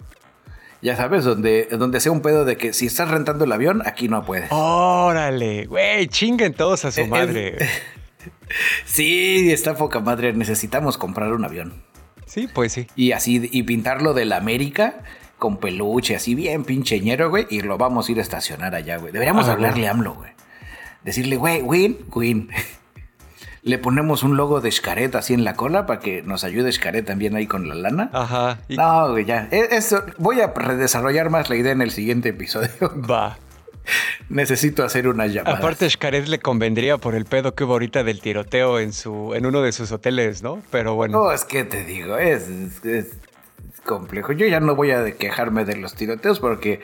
Ya 0.82 0.96
sabes, 0.96 1.24
donde, 1.24 1.68
donde 1.70 2.00
sea 2.00 2.10
un 2.10 2.22
pedo 2.22 2.46
de 2.46 2.56
que 2.56 2.72
si 2.72 2.86
estás 2.86 3.10
rentando 3.10 3.44
el 3.44 3.52
avión, 3.52 3.82
aquí 3.84 4.08
no 4.08 4.24
puedes. 4.24 4.50
Órale, 4.50 5.66
güey, 5.66 6.08
chinguen 6.08 6.54
todos 6.54 6.86
a 6.86 6.90
su 6.90 7.06
madre. 7.06 7.58
sí, 8.86 9.52
está 9.52 9.74
poca 9.74 10.00
madre. 10.00 10.32
Necesitamos 10.32 10.96
comprar 10.96 11.34
un 11.34 11.44
avión. 11.44 11.89
Sí, 12.30 12.48
pues 12.52 12.72
sí. 12.72 12.86
Y 12.94 13.10
así, 13.10 13.48
y 13.50 13.64
pintarlo 13.64 14.14
de 14.14 14.24
la 14.24 14.36
América 14.36 15.00
con 15.36 15.56
peluche, 15.56 16.14
así 16.14 16.36
bien 16.36 16.62
pincheñero, 16.62 17.28
güey, 17.28 17.48
y 17.50 17.62
lo 17.62 17.76
vamos 17.76 18.08
a 18.08 18.12
ir 18.12 18.18
a 18.18 18.22
estacionar 18.22 18.76
allá, 18.76 18.98
güey. 18.98 19.12
Deberíamos 19.12 19.48
ah, 19.48 19.52
hablarle 19.52 19.88
a 19.88 19.90
AMLO, 19.90 20.14
güey. 20.14 20.30
Decirle, 21.02 21.36
güey, 21.36 21.60
Win, 21.62 21.98
Win. 22.14 22.50
Le 23.62 23.78
ponemos 23.78 24.22
un 24.22 24.36
logo 24.36 24.60
de 24.60 24.70
Xcaret 24.70 25.12
así 25.16 25.34
en 25.34 25.42
la 25.42 25.54
cola 25.54 25.86
para 25.86 25.98
que 25.98 26.22
nos 26.22 26.44
ayude 26.44 26.70
Xcaret 26.70 27.04
también 27.04 27.34
ahí 27.34 27.48
con 27.48 27.68
la 27.68 27.74
lana. 27.74 28.10
Ajá. 28.12 28.58
No, 28.68 29.10
güey, 29.10 29.24
ya. 29.24 29.48
E, 29.50 29.68
eso, 29.72 30.04
voy 30.16 30.40
a 30.40 30.46
redesarrollar 30.46 31.30
más 31.30 31.50
la 31.50 31.56
idea 31.56 31.72
en 31.72 31.82
el 31.82 31.90
siguiente 31.90 32.28
episodio. 32.28 32.70
Va. 33.10 33.38
Necesito 34.28 34.84
hacer 34.84 35.08
una 35.08 35.26
llamada. 35.26 35.58
Aparte, 35.58 35.88
Xcaret 35.88 36.28
le 36.28 36.38
convendría 36.38 36.98
por 36.98 37.14
el 37.14 37.24
pedo 37.24 37.54
que 37.54 37.64
hubo 37.64 37.72
ahorita 37.72 38.04
del 38.04 38.20
tiroteo 38.20 38.78
en 38.78 38.92
su, 38.92 39.34
en 39.34 39.46
uno 39.46 39.62
de 39.62 39.72
sus 39.72 39.92
hoteles, 39.92 40.42
¿no? 40.42 40.62
Pero 40.70 40.94
bueno. 40.94 41.24
No, 41.24 41.32
es 41.32 41.44
que 41.44 41.64
te 41.64 41.84
digo, 41.84 42.18
es, 42.18 42.46
complejo. 43.84 44.32
Yo 44.32 44.46
ya 44.46 44.60
no 44.60 44.74
voy 44.74 44.90
a 44.92 45.12
quejarme 45.16 45.64
de 45.64 45.76
los 45.76 45.94
tiroteos 45.94 46.40
porque 46.40 46.80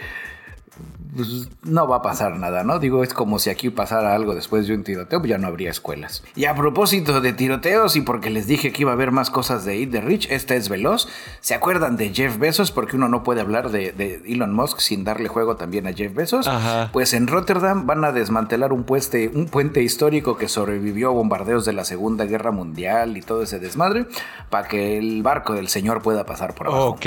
pues, 1.16 1.48
no 1.62 1.88
va 1.88 1.96
a 1.96 2.02
pasar 2.02 2.36
nada, 2.38 2.62
¿no? 2.62 2.78
Digo, 2.78 3.02
es 3.02 3.14
como 3.14 3.38
si 3.38 3.50
aquí 3.50 3.70
pasara 3.70 4.14
algo 4.14 4.34
después 4.34 4.66
de 4.66 4.74
un 4.74 4.84
tiroteo, 4.84 5.20
pues 5.20 5.30
ya 5.30 5.38
no 5.38 5.48
habría 5.48 5.70
escuelas. 5.70 6.22
Y 6.34 6.44
a 6.44 6.54
propósito 6.54 7.20
de 7.20 7.32
tiroteos 7.32 7.96
y 7.96 8.02
porque 8.02 8.30
les 8.30 8.46
dije 8.46 8.72
que 8.72 8.82
iba 8.82 8.90
a 8.90 8.94
haber 8.94 9.10
más 9.10 9.30
cosas 9.30 9.64
de 9.64 9.80
Eat 9.80 9.90
the 9.90 10.00
Rich, 10.00 10.28
esta 10.30 10.54
es 10.54 10.68
veloz. 10.68 11.08
¿Se 11.40 11.54
acuerdan 11.54 11.96
de 11.96 12.12
Jeff 12.12 12.38
Bezos? 12.38 12.70
Porque 12.70 12.96
uno 12.96 13.08
no 13.08 13.22
puede 13.22 13.40
hablar 13.40 13.70
de, 13.70 14.22
Elon 14.26 14.54
Musk 14.54 14.80
sin 14.80 15.04
darle 15.04 15.28
juego 15.28 15.56
también 15.56 15.86
a 15.86 15.92
Jeff 15.92 16.14
Bezos. 16.14 16.48
Pues 16.92 17.14
en 17.14 17.26
Rotterdam 17.26 17.86
van 17.86 18.04
a 18.04 18.12
desmantelar 18.12 18.72
un, 18.72 18.84
puente, 18.84 19.30
un 19.32 19.46
puente 19.46 19.82
histórico 19.82 20.36
que 20.36 20.48
sobrevivió 20.48 21.08
a 21.08 21.12
bombardeos 21.12 21.64
de 21.64 21.72
la 21.72 21.84
Segunda 21.84 22.24
Guerra 22.24 22.50
Mundial 22.50 23.16
y 23.16 23.22
todo 23.22 23.42
ese 23.42 23.58
desmadre, 23.58 24.06
para 24.50 24.68
que 24.68 24.98
el 24.98 25.22
barco 25.22 25.54
del 25.54 25.68
señor 25.68 26.02
pueda 26.02 26.26
pasar 26.26 26.54
por 26.54 26.68
abajo. 26.68 26.90
Ok. 26.90 27.06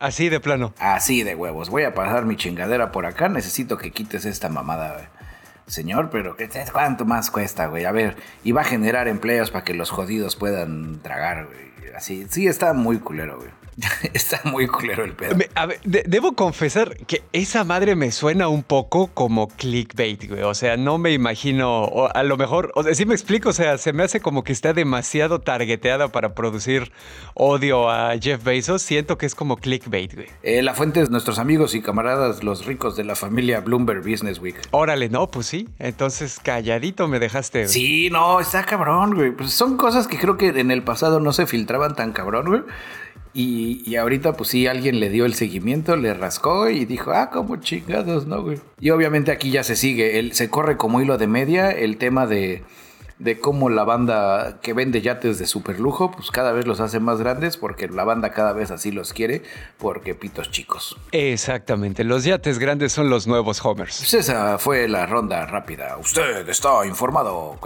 Así 0.00 0.28
de 0.28 0.40
plano. 0.40 0.74
Así 0.78 1.22
de 1.22 1.34
huevos. 1.34 1.70
Voy 1.70 1.82
a 1.84 1.94
pasar 1.94 2.24
mi 2.24 2.36
chingadera 2.36 2.92
por 2.92 3.06
acá. 3.06 3.28
Necesito 3.28 3.78
que 3.78 3.90
quites 3.90 4.24
esta 4.24 4.48
mamada, 4.48 5.10
Señor, 5.66 6.10
pero 6.10 6.36
¿cuánto 6.72 7.04
más 7.04 7.30
cuesta, 7.30 7.66
güey? 7.66 7.84
A 7.84 7.92
ver, 7.92 8.16
y 8.44 8.52
va 8.52 8.62
a 8.62 8.64
generar 8.64 9.08
empleos 9.08 9.50
para 9.50 9.64
que 9.64 9.74
los 9.74 9.90
jodidos 9.90 10.36
puedan 10.36 11.00
tragar, 11.00 11.46
güey. 11.46 11.94
Así, 11.96 12.26
sí, 12.30 12.46
está 12.46 12.74
muy 12.74 12.98
culero, 12.98 13.38
güey. 13.38 13.57
Está 14.14 14.40
muy 14.44 14.66
culero 14.66 15.04
el 15.04 15.12
pedo. 15.12 15.36
debo 15.84 16.32
confesar 16.32 16.96
que 17.06 17.22
esa 17.32 17.64
madre 17.64 17.94
me 17.94 18.10
suena 18.10 18.48
un 18.48 18.62
poco 18.62 19.08
como 19.08 19.48
clickbait, 19.48 20.28
güey. 20.28 20.42
O 20.42 20.54
sea, 20.54 20.76
no 20.76 20.98
me 20.98 21.12
imagino, 21.12 22.08
a 22.12 22.22
lo 22.22 22.36
mejor, 22.36 22.72
o 22.74 22.82
sea, 22.82 22.94
sí 22.94 23.06
me 23.06 23.14
explico, 23.14 23.50
o 23.50 23.52
sea, 23.52 23.78
se 23.78 23.92
me 23.92 24.02
hace 24.02 24.20
como 24.20 24.42
que 24.42 24.52
está 24.52 24.72
demasiado 24.72 25.40
targeteada 25.40 26.08
para 26.08 26.34
producir 26.34 26.92
odio 27.34 27.88
a 27.90 28.18
Jeff 28.18 28.42
Bezos. 28.42 28.82
Siento 28.82 29.16
que 29.16 29.26
es 29.26 29.34
como 29.34 29.56
clickbait, 29.56 30.14
güey. 30.14 30.26
Eh, 30.42 30.62
la 30.62 30.74
fuente 30.74 31.00
es 31.00 31.10
nuestros 31.10 31.38
amigos 31.38 31.74
y 31.74 31.82
camaradas, 31.82 32.42
los 32.42 32.66
ricos 32.66 32.96
de 32.96 33.04
la 33.04 33.14
familia 33.14 33.60
Bloomberg 33.60 34.00
Business 34.00 34.40
Week. 34.40 34.56
Órale, 34.70 35.08
no, 35.08 35.30
pues 35.30 35.46
sí. 35.46 35.68
Entonces, 35.78 36.40
calladito 36.42 37.06
me 37.06 37.18
dejaste. 37.20 37.68
Sí, 37.68 38.10
no, 38.10 38.40
está 38.40 38.64
cabrón, 38.64 39.14
güey. 39.14 39.30
Pues 39.30 39.52
son 39.52 39.76
cosas 39.76 40.08
que 40.08 40.18
creo 40.18 40.36
que 40.36 40.48
en 40.48 40.70
el 40.70 40.82
pasado 40.82 41.20
no 41.20 41.32
se 41.32 41.46
filtraban 41.46 41.94
tan 41.94 42.12
cabrón, 42.12 42.46
güey. 42.46 42.62
Y, 43.34 43.94
ahorita, 43.96 44.34
pues 44.34 44.50
sí, 44.50 44.66
alguien 44.66 45.00
le 45.00 45.10
dio 45.10 45.26
el 45.26 45.34
seguimiento, 45.34 45.96
le 45.96 46.14
rascó 46.14 46.68
y 46.68 46.84
dijo, 46.84 47.12
ah, 47.12 47.30
como 47.30 47.56
chingados, 47.56 48.26
¿no, 48.26 48.42
güey? 48.42 48.58
Y 48.80 48.90
obviamente 48.90 49.30
aquí 49.30 49.50
ya 49.50 49.62
se 49.62 49.76
sigue, 49.76 50.32
se 50.32 50.50
corre 50.50 50.76
como 50.76 51.00
hilo 51.00 51.18
de 51.18 51.26
media 51.26 51.70
el 51.70 51.98
tema 51.98 52.26
de, 52.26 52.62
de 53.18 53.40
cómo 53.40 53.68
la 53.68 53.84
banda 53.84 54.58
que 54.62 54.72
vende 54.72 55.00
yates 55.00 55.38
de 55.38 55.46
super 55.46 55.80
lujo, 55.80 56.10
pues 56.10 56.30
cada 56.30 56.52
vez 56.52 56.66
los 56.66 56.80
hace 56.80 57.00
más 57.00 57.18
grandes 57.18 57.56
porque 57.56 57.88
la 57.88 58.04
banda 58.04 58.30
cada 58.30 58.52
vez 58.52 58.70
así 58.70 58.92
los 58.92 59.12
quiere, 59.12 59.42
porque 59.78 60.14
pitos 60.14 60.50
chicos. 60.50 60.96
Exactamente, 61.12 62.04
los 62.04 62.24
yates 62.24 62.58
grandes 62.58 62.92
son 62.92 63.10
los 63.10 63.26
nuevos 63.26 63.64
Homers. 63.64 63.98
Pues 63.98 64.14
esa 64.14 64.58
fue 64.58 64.88
la 64.88 65.06
ronda 65.06 65.46
rápida. 65.46 65.96
Usted 65.98 66.48
está 66.48 66.86
informado. 66.86 67.58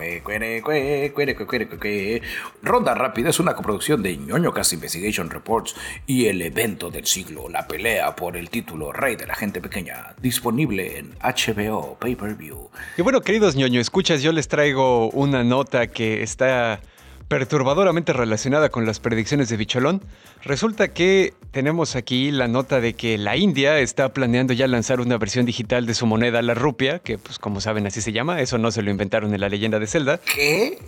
Ronda 2.63 2.95
rápida 2.95 3.31
es 3.31 3.41
una 3.41 3.55
coproducción 3.55 4.03
de 4.03 4.17
ñoño 4.17 4.53
Cast 4.53 4.73
Investigation 4.73 5.31
Reports 5.31 5.75
y 6.07 6.27
el 6.27 6.41
evento 6.43 6.91
del 6.91 7.07
siglo, 7.07 7.49
la 7.49 7.67
pelea 7.67 8.17
por 8.17 8.37
el 8.37 8.51
título 8.51 8.93
Rey 8.93 9.17
de 9.17 9.27
la 9.27 9.35
Gente 9.35 9.61
Pequeña, 9.61 10.15
disponible 10.21 10.99
en 10.99 11.15
HBO 11.21 11.97
Pay 11.99 12.17
Per 12.17 12.35
View. 12.35 12.71
Y 12.97 13.03
bueno, 13.03 13.21
queridos 13.21 13.57
ñoño, 13.57 13.81
escuchas, 13.81 14.23
yo 14.23 14.33
les 14.33 14.49
traigo 14.49 15.11
una 15.11 15.42
nota 15.45 15.87
que 15.87 16.23
está 16.23 16.81
perturbadoramente 17.29 18.13
relacionada 18.13 18.69
con 18.69 18.85
las 18.85 19.01
predicciones 19.01 19.49
de 19.49 19.57
Bicholón. 19.57 20.03
Resulta 20.43 20.89
que 20.89 21.33
tenemos 21.51 21.97
aquí 21.97 22.31
la 22.31 22.47
nota 22.47 22.81
de 22.81 22.93
que 22.93 23.17
la 23.17 23.39
India 23.39 23.79
está 23.79 24.13
planeando 24.13 24.53
ya 24.53 24.67
lanzar 24.67 25.01
una 25.01 25.17
versión 25.17 25.47
digital 25.47 25.87
de 25.87 25.95
su 25.95 26.05
moneda, 26.05 26.43
la 26.43 26.53
rupia, 26.53 26.99
que 26.99 27.17
pues 27.17 27.39
como 27.39 27.63
saben 27.63 27.87
así 27.87 28.03
se 28.03 28.13
llama, 28.13 28.43
eso 28.43 28.59
no 28.59 28.71
se 28.71 28.83
lo 28.83 28.91
inventaron 28.91 29.33
en 29.33 29.41
la 29.41 29.49
leyenda 29.49 29.79
de 29.79 29.87
Zelda. 29.87 30.19
¿Qué? 30.19 30.79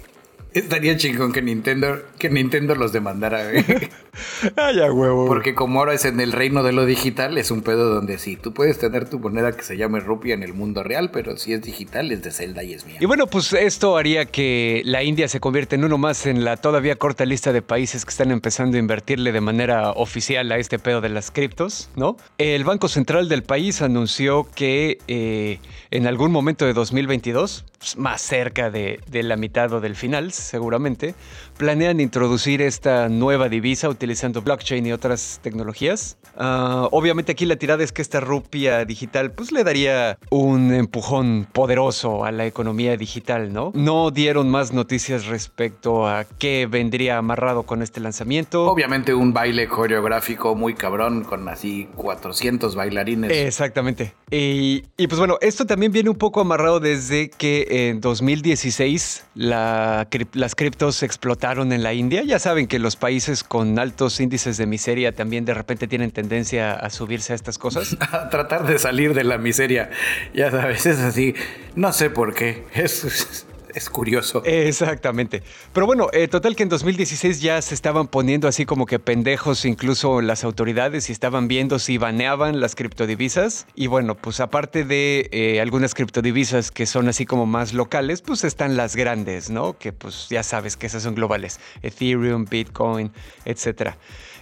Estaría 0.54 0.96
chingón 0.96 1.32
que 1.32 1.42
Nintendo, 1.42 1.98
que 2.16 2.30
Nintendo 2.30 2.76
los 2.76 2.92
demandara, 2.92 3.50
güey. 3.50 3.64
Ay, 4.56 4.80
a 4.80 4.92
huevo. 4.92 5.26
Porque 5.26 5.54
como 5.54 5.80
ahora 5.80 5.94
es 5.94 6.04
en 6.04 6.20
el 6.20 6.30
reino 6.30 6.62
de 6.62 6.72
lo 6.72 6.86
digital, 6.86 7.36
es 7.38 7.50
un 7.50 7.62
pedo 7.62 7.92
donde 7.92 8.18
sí, 8.18 8.36
tú 8.36 8.54
puedes 8.54 8.78
tener 8.78 9.10
tu 9.10 9.18
moneda 9.18 9.56
que 9.56 9.64
se 9.64 9.76
llame 9.76 9.98
rupia 9.98 10.32
en 10.34 10.44
el 10.44 10.54
mundo 10.54 10.84
real, 10.84 11.10
pero 11.10 11.36
si 11.36 11.52
es 11.52 11.62
digital 11.62 12.12
es 12.12 12.22
de 12.22 12.30
Zelda 12.30 12.62
y 12.62 12.74
es 12.74 12.86
mía. 12.86 12.98
Y 13.00 13.06
bueno, 13.06 13.26
pues 13.26 13.52
esto 13.52 13.96
haría 13.96 14.26
que 14.26 14.82
la 14.84 15.02
India 15.02 15.26
se 15.26 15.40
convierta 15.40 15.74
en 15.74 15.84
uno 15.84 15.98
más 15.98 16.24
en 16.26 16.44
la 16.44 16.56
todavía 16.56 16.94
corta 16.96 17.24
lista 17.24 17.52
de 17.52 17.60
países 17.60 18.04
que 18.04 18.10
están 18.10 18.30
empezando 18.30 18.76
a 18.76 18.80
invertirle 18.80 19.32
de 19.32 19.40
manera 19.40 19.90
oficial 19.90 20.52
a 20.52 20.58
este 20.58 20.78
pedo 20.78 21.00
de 21.00 21.08
las 21.08 21.32
criptos, 21.32 21.90
¿no? 21.96 22.16
El 22.38 22.62
Banco 22.62 22.86
Central 22.86 23.28
del 23.28 23.42
país 23.42 23.82
anunció 23.82 24.46
que 24.54 24.98
eh, 25.08 25.58
en 25.90 26.06
algún 26.06 26.30
momento 26.30 26.64
de 26.64 26.74
2022, 26.74 27.64
pues, 27.78 27.96
más 27.96 28.22
cerca 28.22 28.70
de, 28.70 29.00
de 29.08 29.24
la 29.24 29.36
mitad 29.36 29.72
o 29.72 29.80
del 29.80 29.96
final, 29.96 30.32
seguramente, 30.44 31.14
planean 31.56 32.00
introducir 32.00 32.62
esta 32.62 33.08
nueva 33.08 33.48
divisa 33.48 33.88
utilizando 33.88 34.42
blockchain 34.42 34.86
y 34.86 34.92
otras 34.92 35.40
tecnologías. 35.42 36.16
Ah, 36.36 36.88
obviamente 36.90 37.32
aquí 37.32 37.46
la 37.46 37.56
tirada 37.56 37.84
es 37.84 37.92
que 37.92 38.02
esta 38.02 38.20
rupia 38.20 38.84
digital 38.84 39.30
pues 39.32 39.52
le 39.52 39.64
daría 39.64 40.18
un 40.30 40.72
empujón 40.72 41.46
poderoso 41.52 42.24
a 42.24 42.32
la 42.32 42.46
economía 42.46 42.96
digital, 42.96 43.52
¿no? 43.52 43.72
No 43.74 44.10
dieron 44.10 44.50
más 44.50 44.72
noticias 44.72 45.26
respecto 45.26 46.06
a 46.06 46.24
qué 46.24 46.66
vendría 46.66 47.18
amarrado 47.18 47.64
con 47.64 47.82
este 47.82 48.00
lanzamiento. 48.00 48.66
Obviamente 48.66 49.14
un 49.14 49.32
baile 49.32 49.68
coreográfico 49.68 50.54
muy 50.54 50.74
cabrón 50.74 51.24
con 51.24 51.48
así 51.48 51.88
400 51.96 52.74
bailarines. 52.74 53.30
Exactamente. 53.30 54.12
Y, 54.30 54.84
y 54.96 55.06
pues 55.06 55.18
bueno, 55.18 55.38
esto 55.40 55.66
también 55.66 55.92
viene 55.92 56.10
un 56.10 56.16
poco 56.16 56.40
amarrado 56.40 56.80
desde 56.80 57.30
que 57.30 57.88
en 57.88 58.00
2016 58.00 59.24
la, 59.34 60.06
las 60.34 60.54
criptos 60.54 61.02
explotaron 61.02 61.72
en 61.72 61.82
la 61.82 61.94
India. 61.94 62.22
Ya 62.24 62.38
saben 62.38 62.66
que 62.66 62.78
los 62.78 62.96
países 62.96 63.44
con 63.44 63.78
altos 63.78 64.20
índices 64.20 64.56
de 64.56 64.66
miseria 64.66 65.12
también 65.12 65.44
de 65.44 65.54
repente 65.54 65.88
tienen 65.88 66.10
tendencia 66.10 66.74
a 66.74 66.90
subirse 66.90 67.32
a 67.32 67.36
estas 67.36 67.58
cosas. 67.58 67.96
a 68.12 68.28
tratar 68.28 68.66
de 68.66 68.78
salir 68.78 69.14
de 69.14 69.24
la 69.24 69.38
miseria. 69.38 69.90
Ya 70.34 70.50
sabes, 70.50 70.86
es 70.86 70.98
así. 70.98 71.34
No 71.76 71.92
sé 71.92 72.10
por 72.10 72.34
qué. 72.34 72.64
Es, 72.74 73.46
es 73.74 73.90
curioso. 73.90 74.42
Exactamente. 74.44 75.42
Pero 75.72 75.86
bueno, 75.86 76.08
eh, 76.12 76.28
total 76.28 76.56
que 76.56 76.62
en 76.62 76.68
2016 76.68 77.40
ya 77.40 77.60
se 77.60 77.74
estaban 77.74 78.06
poniendo 78.06 78.48
así 78.48 78.64
como 78.64 78.86
que 78.86 78.98
pendejos 78.98 79.64
incluso 79.64 80.20
las 80.20 80.44
autoridades 80.44 81.08
y 81.08 81.12
estaban 81.12 81.48
viendo 81.48 81.78
si 81.78 81.98
baneaban 81.98 82.60
las 82.60 82.74
criptodivisas. 82.74 83.66
Y 83.74 83.86
bueno, 83.88 84.14
pues 84.14 84.40
aparte 84.40 84.84
de 84.84 85.28
eh, 85.32 85.60
algunas 85.60 85.94
criptodivisas 85.94 86.70
que 86.70 86.86
son 86.86 87.08
así 87.08 87.26
como 87.26 87.46
más 87.46 87.72
locales, 87.72 88.22
pues 88.22 88.44
están 88.44 88.76
las 88.76 88.96
grandes, 88.96 89.50
¿no? 89.50 89.76
Que 89.78 89.92
pues 89.92 90.28
ya 90.30 90.42
sabes 90.42 90.76
que 90.76 90.86
esas 90.86 91.02
son 91.02 91.14
globales. 91.14 91.60
Ethereum, 91.82 92.44
Bitcoin, 92.44 93.12
etcétera. 93.44 93.96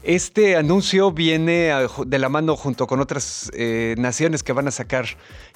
Este 0.04 0.56
anuncio 0.56 1.12
viene 1.12 1.70
de 2.06 2.18
la 2.18 2.28
mano 2.28 2.56
junto 2.56 2.88
con 2.88 2.98
otras 2.98 3.52
eh, 3.54 3.94
naciones 3.98 4.42
que 4.42 4.52
van 4.52 4.66
a 4.66 4.72
sacar, 4.72 5.06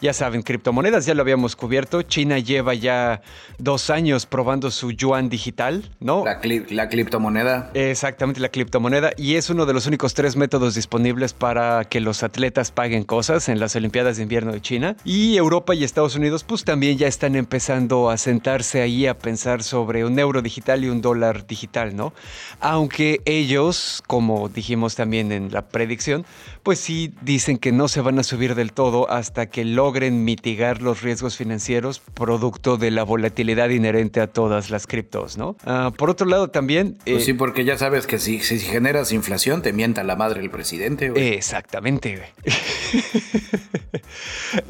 ya 0.00 0.12
saben, 0.12 0.42
criptomonedas, 0.42 1.04
ya 1.04 1.14
lo 1.14 1.22
habíamos 1.22 1.56
cubierto. 1.56 2.02
China 2.02 2.38
lleva 2.38 2.72
ya 2.74 3.22
dos 3.58 3.90
años 3.90 4.24
probando 4.24 4.70
su 4.70 4.92
yuan 4.92 5.28
digital, 5.28 5.90
¿no? 5.98 6.24
La, 6.24 6.40
la 6.70 6.88
criptomoneda. 6.88 7.72
Exactamente, 7.74 8.40
la 8.40 8.50
criptomoneda. 8.50 9.10
Y 9.16 9.34
es 9.34 9.50
uno 9.50 9.66
de 9.66 9.72
los 9.72 9.86
únicos 9.86 10.14
tres 10.14 10.36
métodos 10.36 10.76
disponibles 10.76 11.32
para 11.32 11.84
que 11.84 12.00
los 12.00 12.22
atletas 12.22 12.70
paguen 12.70 13.02
cosas 13.02 13.48
en 13.48 13.58
las 13.58 13.74
Olimpiadas 13.74 14.16
de 14.16 14.22
Invierno 14.22 14.52
de 14.52 14.60
China. 14.60 14.96
Y 15.04 15.36
Europa 15.36 15.74
y 15.74 15.82
Estados 15.82 16.14
Unidos, 16.14 16.44
pues 16.44 16.62
también 16.62 16.98
ya 16.98 17.08
están 17.08 17.34
empezando 17.34 18.10
a 18.10 18.16
sentarse 18.16 18.80
ahí 18.80 19.08
a 19.08 19.18
pensar 19.18 19.64
sobre 19.64 20.04
un 20.04 20.16
euro 20.20 20.40
digital 20.40 20.84
y 20.84 20.88
un 20.88 21.02
dólar 21.02 21.48
digital, 21.48 21.96
¿no? 21.96 22.12
Aunque 22.60 23.22
ellos, 23.24 24.04
como 24.06 24.35
dijimos 24.52 24.94
también 24.94 25.32
en 25.32 25.52
la 25.52 25.68
predicción, 25.68 26.24
pues 26.62 26.78
sí 26.78 27.12
dicen 27.22 27.58
que 27.58 27.72
no 27.72 27.88
se 27.88 28.00
van 28.00 28.18
a 28.18 28.22
subir 28.22 28.54
del 28.54 28.72
todo 28.72 29.10
hasta 29.10 29.46
que 29.46 29.64
logren 29.64 30.24
mitigar 30.24 30.82
los 30.82 31.02
riesgos 31.02 31.36
financieros 31.36 32.00
producto 32.14 32.76
de 32.76 32.90
la 32.90 33.02
volatilidad 33.02 33.70
inherente 33.70 34.20
a 34.20 34.26
todas 34.26 34.70
las 34.70 34.86
criptos, 34.86 35.36
¿no? 35.36 35.56
Ah, 35.64 35.92
por 35.96 36.10
otro 36.10 36.26
lado 36.26 36.48
también... 36.48 36.98
Pues 37.04 37.24
sí, 37.24 37.32
porque 37.32 37.64
ya 37.64 37.78
sabes 37.78 38.06
que 38.06 38.18
si, 38.18 38.40
si 38.40 38.58
generas 38.58 39.12
inflación 39.12 39.62
te 39.62 39.72
mienta 39.72 40.04
la 40.04 40.16
madre 40.16 40.40
el 40.40 40.50
presidente. 40.50 41.12
Exactamente, 41.36 42.22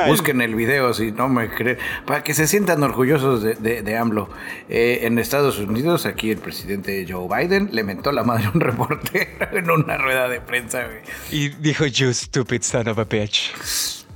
Busquen 0.07 0.41
el 0.41 0.55
video 0.55 0.95
si 0.95 1.13
no 1.13 1.29
me 1.29 1.49
creen, 1.49 1.79
para 2.07 2.23
que 2.23 2.35
se 2.35 2.47
sientan 2.47 2.83
orgullosos 2.83 3.43
de, 3.43 3.83
de, 3.83 3.97
AMLO. 3.97 4.29
Eh, 4.69 5.01
en 5.03 5.19
Estados 5.19 5.59
Unidos, 5.59 6.07
aquí 6.07 6.31
el 6.31 6.39
presidente 6.39 7.07
Joe 7.09 7.29
Biden 7.29 7.71
le 7.73 7.85
mentó 7.85 8.13
la 8.13 8.25
madre 8.25 8.47
a 8.47 8.51
un 8.51 8.61
reportero 8.61 9.56
en 9.57 9.71
una 9.71 9.97
rueda 9.97 10.29
de 10.29 10.41
prensa. 10.41 10.87
Y 11.31 11.49
dijo, 11.49 11.87
you 11.87 12.13
stupid 12.13 12.63
son 12.63 12.89
of 12.89 12.99
a 12.99 13.05
bitch. 13.05 13.53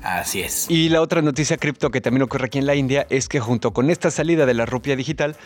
Así 0.02 0.40
es. 0.40 0.66
Y 0.70 0.88
la 0.88 1.02
otra 1.02 1.20
noticia 1.20 1.58
cripto 1.58 1.90
que 1.90 2.00
también 2.00 2.22
ocurre 2.22 2.46
aquí 2.46 2.58
en 2.58 2.64
la 2.64 2.74
India 2.74 3.06
es 3.10 3.28
que 3.28 3.38
junto 3.38 3.72
con 3.72 3.90
esta 3.90 4.10
salida 4.10 4.46
de 4.46 4.54
la 4.54 4.64
rupia 4.64 4.96
digital, 4.96 5.36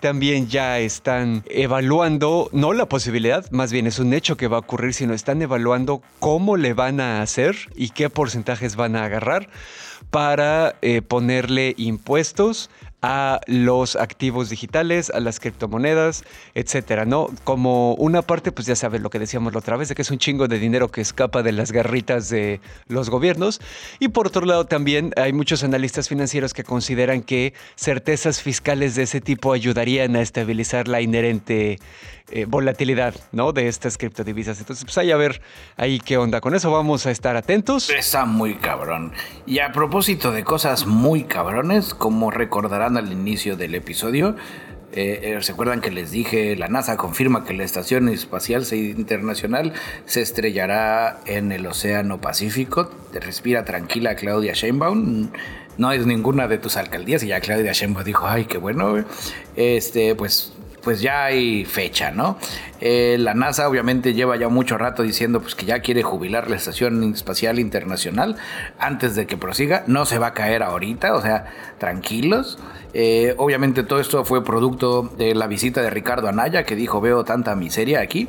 también 0.00 0.48
ya 0.48 0.78
están 0.78 1.42
evaluando, 1.46 2.48
no 2.52 2.72
la 2.72 2.86
posibilidad, 2.86 3.50
más 3.50 3.72
bien 3.72 3.88
es 3.88 3.98
un 3.98 4.14
hecho 4.14 4.36
que 4.36 4.46
va 4.46 4.58
a 4.58 4.60
ocurrir, 4.60 4.94
sino 4.94 5.14
están 5.14 5.42
evaluando 5.42 6.00
cómo 6.20 6.56
le 6.56 6.74
van 6.74 7.00
a 7.00 7.22
hacer 7.22 7.56
y 7.74 7.90
qué 7.90 8.08
porcentajes 8.08 8.76
van 8.76 8.94
a 8.94 9.04
agarrar 9.04 9.48
para 10.10 10.76
eh, 10.80 11.02
ponerle 11.02 11.74
impuestos 11.76 12.70
a 13.06 13.38
los 13.46 13.96
activos 13.96 14.48
digitales, 14.48 15.10
a 15.10 15.20
las 15.20 15.38
criptomonedas, 15.38 16.24
etcétera, 16.54 17.04
¿no? 17.04 17.28
Como 17.44 17.92
una 17.96 18.22
parte, 18.22 18.50
pues 18.50 18.66
ya 18.66 18.76
sabes 18.76 19.02
lo 19.02 19.10
que 19.10 19.18
decíamos 19.18 19.52
la 19.52 19.58
otra 19.58 19.76
vez, 19.76 19.90
de 19.90 19.94
que 19.94 20.00
es 20.00 20.10
un 20.10 20.16
chingo 20.16 20.48
de 20.48 20.58
dinero 20.58 20.90
que 20.90 21.02
escapa 21.02 21.42
de 21.42 21.52
las 21.52 21.70
garritas 21.70 22.30
de 22.30 22.62
los 22.88 23.10
gobiernos. 23.10 23.60
Y 23.98 24.08
por 24.08 24.28
otro 24.28 24.46
lado, 24.46 24.64
también 24.64 25.12
hay 25.16 25.34
muchos 25.34 25.62
analistas 25.62 26.08
financieros 26.08 26.54
que 26.54 26.64
consideran 26.64 27.20
que 27.20 27.52
certezas 27.76 28.40
fiscales 28.40 28.94
de 28.94 29.02
ese 29.02 29.20
tipo 29.20 29.52
ayudarían 29.52 30.16
a 30.16 30.22
estabilizar 30.22 30.88
la 30.88 31.02
inherente 31.02 31.78
eh, 32.30 32.46
volatilidad, 32.46 33.14
¿no? 33.32 33.52
De 33.52 33.68
estas 33.68 33.98
criptodivisas. 33.98 34.58
Entonces, 34.58 34.84
pues 34.84 34.96
hay 34.98 35.10
a 35.10 35.16
ver 35.16 35.40
ahí 35.76 36.00
qué 36.00 36.16
onda. 36.16 36.40
Con 36.40 36.54
eso 36.54 36.70
vamos 36.70 37.06
a 37.06 37.10
estar 37.10 37.36
atentos. 37.36 37.90
Está 37.90 38.24
muy 38.24 38.54
cabrón. 38.54 39.12
Y 39.46 39.58
a 39.58 39.72
propósito 39.72 40.32
de 40.32 40.44
cosas 40.44 40.86
muy 40.86 41.24
cabrones, 41.24 41.94
como 41.94 42.30
recordarán 42.30 42.96
al 42.96 43.12
inicio 43.12 43.56
del 43.56 43.74
episodio, 43.74 44.36
eh, 44.96 45.34
eh, 45.36 45.42
¿Se 45.42 45.50
acuerdan 45.50 45.80
que 45.80 45.90
les 45.90 46.12
dije? 46.12 46.54
La 46.54 46.68
NASA 46.68 46.96
confirma 46.96 47.44
que 47.44 47.52
la 47.52 47.64
Estación 47.64 48.08
Espacial 48.08 48.64
Internacional 48.72 49.72
se 50.06 50.22
estrellará 50.22 51.18
en 51.26 51.50
el 51.50 51.66
Océano 51.66 52.20
Pacífico. 52.20 52.86
Te 53.12 53.18
respira 53.18 53.64
tranquila 53.64 54.14
Claudia 54.14 54.52
Sheinbaum. 54.52 55.30
No 55.78 55.90
es 55.90 56.06
ninguna 56.06 56.46
de 56.46 56.58
tus 56.58 56.76
alcaldías. 56.76 57.24
Y 57.24 57.28
ya 57.28 57.40
Claudia 57.40 57.72
Sheinbaum 57.72 58.04
dijo, 58.04 58.28
ay, 58.28 58.44
qué 58.44 58.58
bueno. 58.58 59.04
Este, 59.56 60.14
pues 60.14 60.53
pues 60.84 61.00
ya 61.00 61.24
hay 61.24 61.64
fecha, 61.64 62.10
¿no? 62.10 62.38
Eh, 62.80 63.16
la 63.18 63.34
NASA 63.34 63.68
obviamente 63.68 64.12
lleva 64.12 64.36
ya 64.36 64.48
mucho 64.48 64.76
rato 64.76 65.02
diciendo 65.02 65.40
pues, 65.40 65.54
que 65.54 65.64
ya 65.64 65.80
quiere 65.80 66.02
jubilar 66.02 66.50
la 66.50 66.56
Estación 66.56 67.02
Espacial 67.14 67.58
Internacional 67.58 68.36
antes 68.78 69.16
de 69.16 69.26
que 69.26 69.36
prosiga. 69.36 69.84
No 69.86 70.04
se 70.04 70.18
va 70.18 70.28
a 70.28 70.34
caer 70.34 70.62
ahorita, 70.62 71.14
o 71.14 71.22
sea, 71.22 71.46
tranquilos. 71.78 72.58
Eh, 72.92 73.34
obviamente 73.38 73.82
todo 73.82 74.00
esto 74.00 74.24
fue 74.24 74.44
producto 74.44 75.10
de 75.16 75.34
la 75.34 75.46
visita 75.46 75.82
de 75.82 75.90
Ricardo 75.90 76.28
Anaya, 76.28 76.64
que 76.64 76.76
dijo 76.76 77.00
veo 77.00 77.24
tanta 77.24 77.56
miseria 77.56 78.00
aquí, 78.00 78.28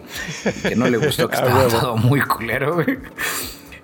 que 0.64 0.76
no 0.76 0.88
le 0.88 0.98
gustó 0.98 1.30
que 1.30 1.36
estaba 1.36 1.68
todo 1.68 1.98
muy 1.98 2.22
culero. 2.22 2.78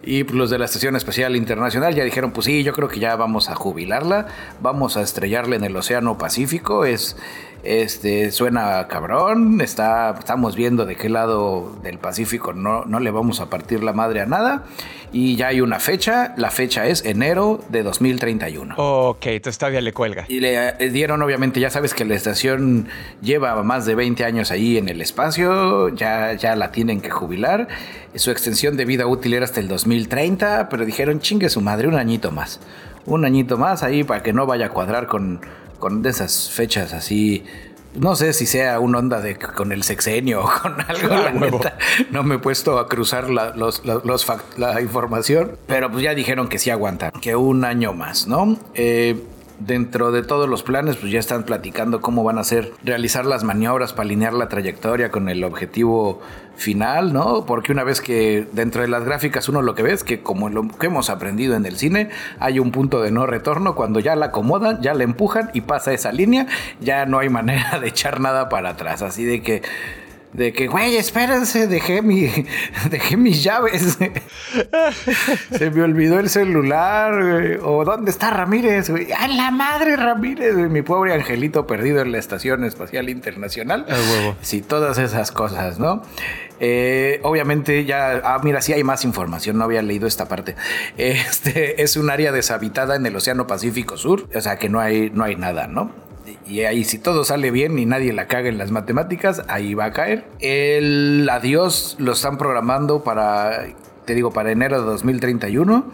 Y 0.03 0.23
pues, 0.23 0.35
los 0.35 0.49
de 0.49 0.57
la 0.57 0.65
Estación 0.65 0.95
Espacial 0.95 1.35
Internacional 1.35 1.93
ya 1.93 2.03
dijeron, 2.03 2.31
pues 2.31 2.45
sí, 2.45 2.63
yo 2.63 2.73
creo 2.73 2.87
que 2.87 2.99
ya 2.99 3.15
vamos 3.15 3.49
a 3.49 3.55
jubilarla, 3.55 4.27
vamos 4.59 4.97
a 4.97 5.01
estrellarla 5.01 5.55
en 5.55 5.63
el 5.63 5.75
Océano 5.75 6.17
Pacífico. 6.17 6.85
Es, 6.85 7.17
Este, 7.63 8.31
suena 8.31 8.87
cabrón, 8.87 9.61
está, 9.61 10.15
estamos 10.17 10.55
viendo 10.55 10.85
de 10.85 10.95
qué 10.95 11.09
lado 11.09 11.75
del 11.83 11.99
Pacífico 11.99 12.53
no, 12.53 12.85
no 12.85 12.99
le 12.99 13.11
vamos 13.11 13.39
a 13.39 13.49
partir 13.49 13.83
la 13.83 13.93
madre 13.93 14.21
a 14.21 14.25
nada. 14.25 14.63
Y 15.13 15.35
ya 15.35 15.47
hay 15.47 15.59
una 15.59 15.79
fecha, 15.79 16.33
la 16.37 16.51
fecha 16.51 16.87
es 16.87 17.03
enero 17.03 17.59
de 17.67 17.83
2031. 17.83 18.75
Ok, 18.77 19.25
entonces 19.25 19.57
todavía 19.57 19.81
le 19.81 19.91
cuelga. 19.91 20.25
Y 20.29 20.39
le 20.39 20.69
eh, 20.69 20.89
dieron, 20.89 21.21
obviamente, 21.21 21.59
ya 21.59 21.69
sabes 21.69 21.93
que 21.93 22.05
la 22.05 22.15
estación 22.15 22.87
lleva 23.21 23.61
más 23.61 23.85
de 23.85 23.93
20 23.95 24.23
años 24.23 24.51
ahí 24.51 24.77
en 24.77 24.87
el 24.87 25.01
espacio, 25.01 25.89
ya, 25.89 26.33
ya 26.33 26.55
la 26.55 26.71
tienen 26.71 27.01
que 27.01 27.09
jubilar. 27.09 27.67
Su 28.15 28.31
extensión 28.31 28.77
de 28.77 28.85
vida 28.85 29.05
útil 29.05 29.33
era 29.33 29.43
hasta 29.43 29.59
el 29.59 29.67
2030, 29.67 30.69
pero 30.69 30.85
dijeron, 30.85 31.19
chingue 31.19 31.49
su 31.49 31.59
madre, 31.59 31.89
un 31.89 31.95
añito 31.95 32.31
más. 32.31 32.61
Un 33.05 33.25
añito 33.25 33.57
más 33.57 33.83
ahí 33.83 34.05
para 34.05 34.23
que 34.23 34.31
no 34.31 34.45
vaya 34.45 34.67
a 34.67 34.69
cuadrar 34.69 35.07
con, 35.07 35.41
con 35.81 36.05
esas 36.05 36.49
fechas 36.49 36.93
así 36.93 37.43
no 37.95 38.15
sé 38.15 38.33
si 38.33 38.45
sea 38.45 38.79
una 38.79 38.99
onda 38.99 39.19
de 39.19 39.35
con 39.37 39.71
el 39.71 39.83
sexenio 39.83 40.45
o 40.45 40.49
con 40.61 40.79
algo. 40.87 41.07
La 41.09 41.73
no 42.11 42.23
me 42.23 42.35
he 42.35 42.39
puesto 42.39 42.79
a 42.79 42.87
cruzar 42.87 43.29
la, 43.29 43.53
los, 43.55 43.83
la 43.85 44.81
información, 44.81 45.57
pero 45.67 45.91
pues 45.91 46.03
ya 46.03 46.15
dijeron 46.15 46.47
que 46.47 46.57
sí 46.57 46.69
aguantan, 46.69 47.11
que 47.21 47.35
un 47.35 47.65
año 47.65 47.93
más, 47.93 48.27
¿no? 48.27 48.57
Eh, 48.75 49.21
dentro 49.65 50.11
de 50.11 50.23
todos 50.23 50.49
los 50.49 50.63
planes, 50.63 50.97
pues 50.97 51.11
ya 51.11 51.19
están 51.19 51.43
platicando 51.43 52.01
cómo 52.01 52.23
van 52.23 52.37
a 52.37 52.41
hacer, 52.41 52.71
realizar 52.83 53.25
las 53.25 53.43
maniobras 53.43 53.93
para 53.93 54.03
alinear 54.03 54.33
la 54.33 54.49
trayectoria 54.49 55.11
con 55.11 55.29
el 55.29 55.43
objetivo 55.43 56.21
final, 56.55 57.13
¿no? 57.13 57.45
Porque 57.45 57.71
una 57.71 57.83
vez 57.83 58.01
que 58.01 58.47
dentro 58.51 58.81
de 58.81 58.87
las 58.87 59.03
gráficas 59.03 59.49
uno 59.49 59.61
lo 59.61 59.75
que 59.75 59.83
ve 59.83 59.93
es 59.93 60.03
que 60.03 60.21
como 60.21 60.49
lo 60.49 60.67
que 60.67 60.87
hemos 60.87 61.09
aprendido 61.09 61.55
en 61.55 61.65
el 61.65 61.77
cine, 61.77 62.09
hay 62.39 62.59
un 62.59 62.71
punto 62.71 63.01
de 63.01 63.11
no 63.11 63.25
retorno, 63.25 63.75
cuando 63.75 63.99
ya 63.99 64.15
la 64.15 64.27
acomodan, 64.27 64.81
ya 64.81 64.93
la 64.93 65.03
empujan 65.03 65.49
y 65.53 65.61
pasa 65.61 65.93
esa 65.93 66.11
línea, 66.11 66.47
ya 66.79 67.05
no 67.05 67.19
hay 67.19 67.29
manera 67.29 67.79
de 67.81 67.87
echar 67.87 68.19
nada 68.19 68.49
para 68.49 68.69
atrás, 68.69 69.01
así 69.01 69.23
de 69.25 69.41
que 69.41 69.61
de 70.33 70.53
que, 70.53 70.67
güey, 70.67 70.95
espérense, 70.95 71.67
dejé, 71.67 72.01
mi, 72.01 72.29
dejé 72.89 73.17
mis 73.17 73.43
llaves. 73.43 73.97
Se 75.57 75.69
me 75.71 75.83
olvidó 75.83 76.19
el 76.19 76.29
celular, 76.29 77.59
O 77.63 77.83
¿dónde 77.83 78.11
está 78.11 78.31
Ramírez, 78.31 78.89
güey? 78.89 79.11
¡A 79.11 79.27
la 79.27 79.51
madre 79.51 79.95
Ramírez! 79.97 80.55
Mi 80.55 80.81
pobre 80.81 81.13
angelito 81.13 81.67
perdido 81.67 82.01
en 82.01 82.11
la 82.11 82.17
Estación 82.17 82.63
Espacial 82.63 83.09
Internacional. 83.09 83.85
El 83.87 83.95
huevo. 83.95 84.35
Sí, 84.41 84.61
todas 84.61 84.97
esas 84.97 85.31
cosas, 85.31 85.79
¿no? 85.79 86.01
Eh, 86.59 87.19
obviamente 87.23 87.85
ya, 87.85 88.21
ah, 88.23 88.39
mira, 88.43 88.61
sí 88.61 88.71
hay 88.71 88.83
más 88.83 89.03
información, 89.03 89.57
no 89.57 89.63
había 89.63 89.81
leído 89.81 90.07
esta 90.07 90.27
parte. 90.27 90.55
Este 90.95 91.81
es 91.81 91.97
un 91.97 92.09
área 92.09 92.31
deshabitada 92.31 92.95
en 92.95 93.05
el 93.05 93.15
Océano 93.15 93.47
Pacífico 93.47 93.97
Sur, 93.97 94.27
o 94.33 94.41
sea 94.41 94.57
que 94.57 94.69
no 94.69 94.79
hay, 94.79 95.09
no 95.09 95.23
hay 95.23 95.35
nada, 95.35 95.67
¿no? 95.67 96.10
Y 96.47 96.61
ahí 96.61 96.83
si 96.83 96.97
todo 96.97 97.23
sale 97.23 97.51
bien 97.51 97.77
y 97.79 97.85
nadie 97.85 98.13
la 98.13 98.27
caga 98.27 98.49
en 98.49 98.57
las 98.57 98.71
matemáticas, 98.71 99.43
ahí 99.47 99.73
va 99.73 99.85
a 99.85 99.91
caer. 99.93 100.25
El 100.39 101.27
adiós 101.31 101.95
lo 101.99 102.13
están 102.13 102.37
programando 102.37 103.03
para, 103.03 103.65
te 104.05 104.15
digo, 104.15 104.31
para 104.31 104.51
enero 104.51 104.79
de 104.79 104.85
2031, 104.85 105.85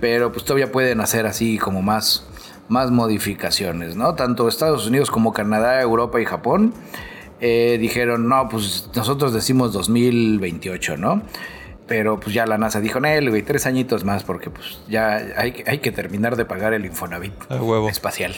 pero 0.00 0.32
pues 0.32 0.44
todavía 0.44 0.72
pueden 0.72 1.00
hacer 1.00 1.26
así 1.26 1.58
como 1.58 1.82
más, 1.82 2.26
más 2.68 2.90
modificaciones, 2.90 3.96
¿no? 3.96 4.14
Tanto 4.14 4.48
Estados 4.48 4.86
Unidos 4.86 5.10
como 5.10 5.32
Canadá, 5.32 5.80
Europa 5.80 6.20
y 6.20 6.24
Japón 6.24 6.74
eh, 7.40 7.78
dijeron, 7.80 8.28
no, 8.28 8.48
pues 8.48 8.88
nosotros 8.94 9.32
decimos 9.34 9.72
2028, 9.72 10.96
¿no? 10.96 11.22
Pero 11.86 12.18
pues 12.18 12.34
ya 12.34 12.46
la 12.46 12.56
NASA 12.56 12.80
dijo, 12.80 12.98
Nel, 12.98 13.28
güey, 13.28 13.42
tres 13.42 13.66
añitos 13.66 14.04
más 14.04 14.24
porque 14.24 14.48
pues 14.48 14.80
ya 14.88 15.16
hay, 15.36 15.62
hay 15.66 15.78
que 15.78 15.92
terminar 15.92 16.34
de 16.36 16.46
pagar 16.46 16.72
el 16.72 16.86
Infonavit 16.86 17.34
huevo. 17.50 17.90
espacial. 17.90 18.34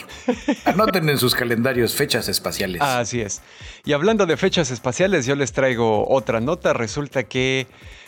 Anoten 0.65 1.07
en 1.09 1.17
sus 1.17 1.33
calendarios 1.33 1.95
fechas 1.95 2.27
espaciales. 2.27 2.81
Así 2.81 3.21
es. 3.21 3.41
Y 3.85 3.93
hablando 3.93 4.25
de 4.25 4.35
fechas 4.35 4.69
espaciales, 4.69 5.25
yo 5.25 5.35
les 5.35 5.53
traigo 5.53 6.09
otra 6.09 6.41
nota. 6.41 6.73
Resulta 6.73 7.23
que 7.23 7.67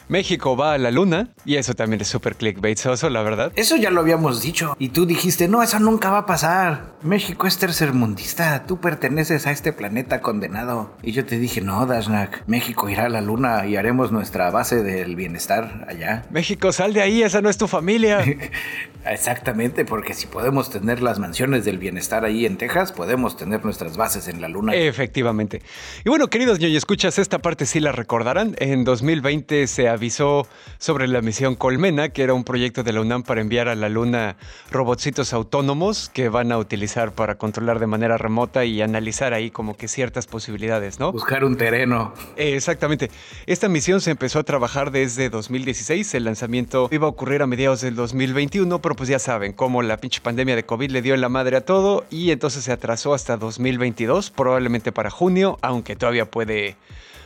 México 0.10 0.58
va 0.58 0.74
a 0.74 0.78
la 0.80 0.90
luna 0.90 1.30
y 1.46 1.58
eso 1.58 1.76
también 1.76 2.02
es 2.02 2.08
súper 2.08 2.36
clickbaitoso, 2.36 3.12
la 3.12 3.22
verdad. 3.22 3.52
Eso 3.56 3.78
ya 3.78 3.92
lo 3.92 4.02
habíamos 4.02 4.42
dicho 4.42 4.76
y 4.80 4.90
tú 4.90 5.06
dijiste, 5.06 5.48
no, 5.48 5.62
eso 5.62 5.80
nunca 5.80 6.10
va 6.10 6.18
a 6.20 6.26
pasar. 6.26 6.96
México 7.04 7.46
es 7.46 7.60
tercermundista, 7.60 8.66
tú 8.66 8.82
perteneces 8.82 9.46
a 9.46 9.52
este 9.52 9.72
planeta 9.72 10.20
condenado. 10.22 10.98
Y 11.04 11.12
yo 11.12 11.26
te 11.26 11.38
dije, 11.38 11.62
no, 11.62 11.86
Dashnak, 11.86 12.44
México 12.48 12.90
irá 12.90 13.06
a 13.06 13.10
la 13.10 13.22
luna 13.22 13.68
y 13.68 13.76
haremos 13.76 14.12
nuestra 14.12 14.50
base 14.50 14.82
del 14.82 15.16
bienestar 15.16 15.86
allá. 15.88 16.26
México, 16.32 16.72
sal 16.72 16.94
de 16.94 17.04
ahí, 17.04 17.22
esa 17.22 17.42
no 17.42 17.50
es 17.50 17.60
tu 17.60 17.68
familia. 17.68 18.26
Exactamente, 19.06 19.86
porque 19.86 20.14
si 20.14 20.28
podemos 20.28 20.70
tener 20.70 21.02
las 21.02 21.20
mansiones 21.20 21.66
del 21.66 21.78
bienestar 21.78 22.26
ahí 22.26 22.46
en 22.46 22.58
Texas, 22.58 22.92
podemos 22.92 23.38
tener 23.38 23.64
nuestras 23.64 23.96
bases 23.96 24.28
en 24.28 24.42
la 24.42 24.50
luna. 24.50 24.74
Efectivamente. 24.76 25.62
Y 26.04 26.10
bueno, 26.10 26.28
queridos 26.28 26.60
ñoño, 26.60 26.78
escuchas, 26.78 27.18
esta 27.18 27.40
parte 27.40 27.66
sí 27.66 27.80
la 27.80 27.92
recordarán. 27.92 28.56
En 28.60 28.84
2020 28.84 29.68
se 29.68 29.88
avisó 30.00 30.48
sobre 30.78 31.10
la 31.10 31.22
misión 31.22 31.56
Colmena, 31.56 32.08
que 32.10 32.24
era 32.24 32.34
un 32.34 32.46
proyecto 32.46 32.84
de 32.84 32.94
la 32.94 33.02
UNAM 33.02 33.24
para 33.24 33.42
enviar 33.42 33.68
a 33.68 33.76
la 33.76 33.90
Luna 33.90 34.38
robotcitos 34.72 35.34
autónomos 35.34 36.10
que 36.10 36.30
van 36.30 36.54
a 36.54 36.58
utilizar 36.58 37.12
para 37.12 37.36
controlar 37.36 37.80
de 37.80 37.88
manera 37.88 38.18
remota 38.18 38.64
y 38.64 38.82
analizar 38.82 39.34
ahí 39.34 39.52
como 39.52 39.76
que 39.76 39.90
ciertas 39.90 40.26
posibilidades, 40.26 41.00
¿no? 41.00 41.12
Buscar 41.12 41.44
un 41.44 41.58
terreno. 41.58 42.14
exactamente. 42.38 43.12
Esta 43.46 43.68
misión 43.68 44.00
se 44.00 44.12
empezó 44.12 44.40
a 44.40 44.44
trabajar 44.44 44.92
desde 44.92 45.30
2016. 45.30 46.14
El 46.14 46.24
lanzamiento 46.24 46.88
iba 46.92 47.06
a 47.06 47.10
ocurrir 47.10 47.42
a 47.42 47.48
mediados 47.48 47.82
del 47.82 47.96
2021, 47.96 48.82
pero 48.82 48.96
pues 48.96 49.10
ya 49.10 49.20
saben, 49.20 49.52
cómo 49.52 49.82
la 49.82 49.98
pinche 49.98 50.22
pandemia 50.22 50.56
de 50.56 50.64
COVID 50.64 50.92
le 50.92 51.02
dio 51.02 51.14
en 51.14 51.20
la 51.20 51.30
madre 51.30 51.58
a 51.58 51.66
todo 51.66 52.06
y 52.10 52.32
entonces 52.32 52.64
se 52.64 52.72
atrasó 52.72 53.14
hasta 53.14 53.36
2022, 53.36 54.32
probablemente 54.32 54.94
para 54.94 55.10
junio, 55.10 55.60
aunque 55.62 55.98
todavía 55.98 56.32
puede 56.32 56.78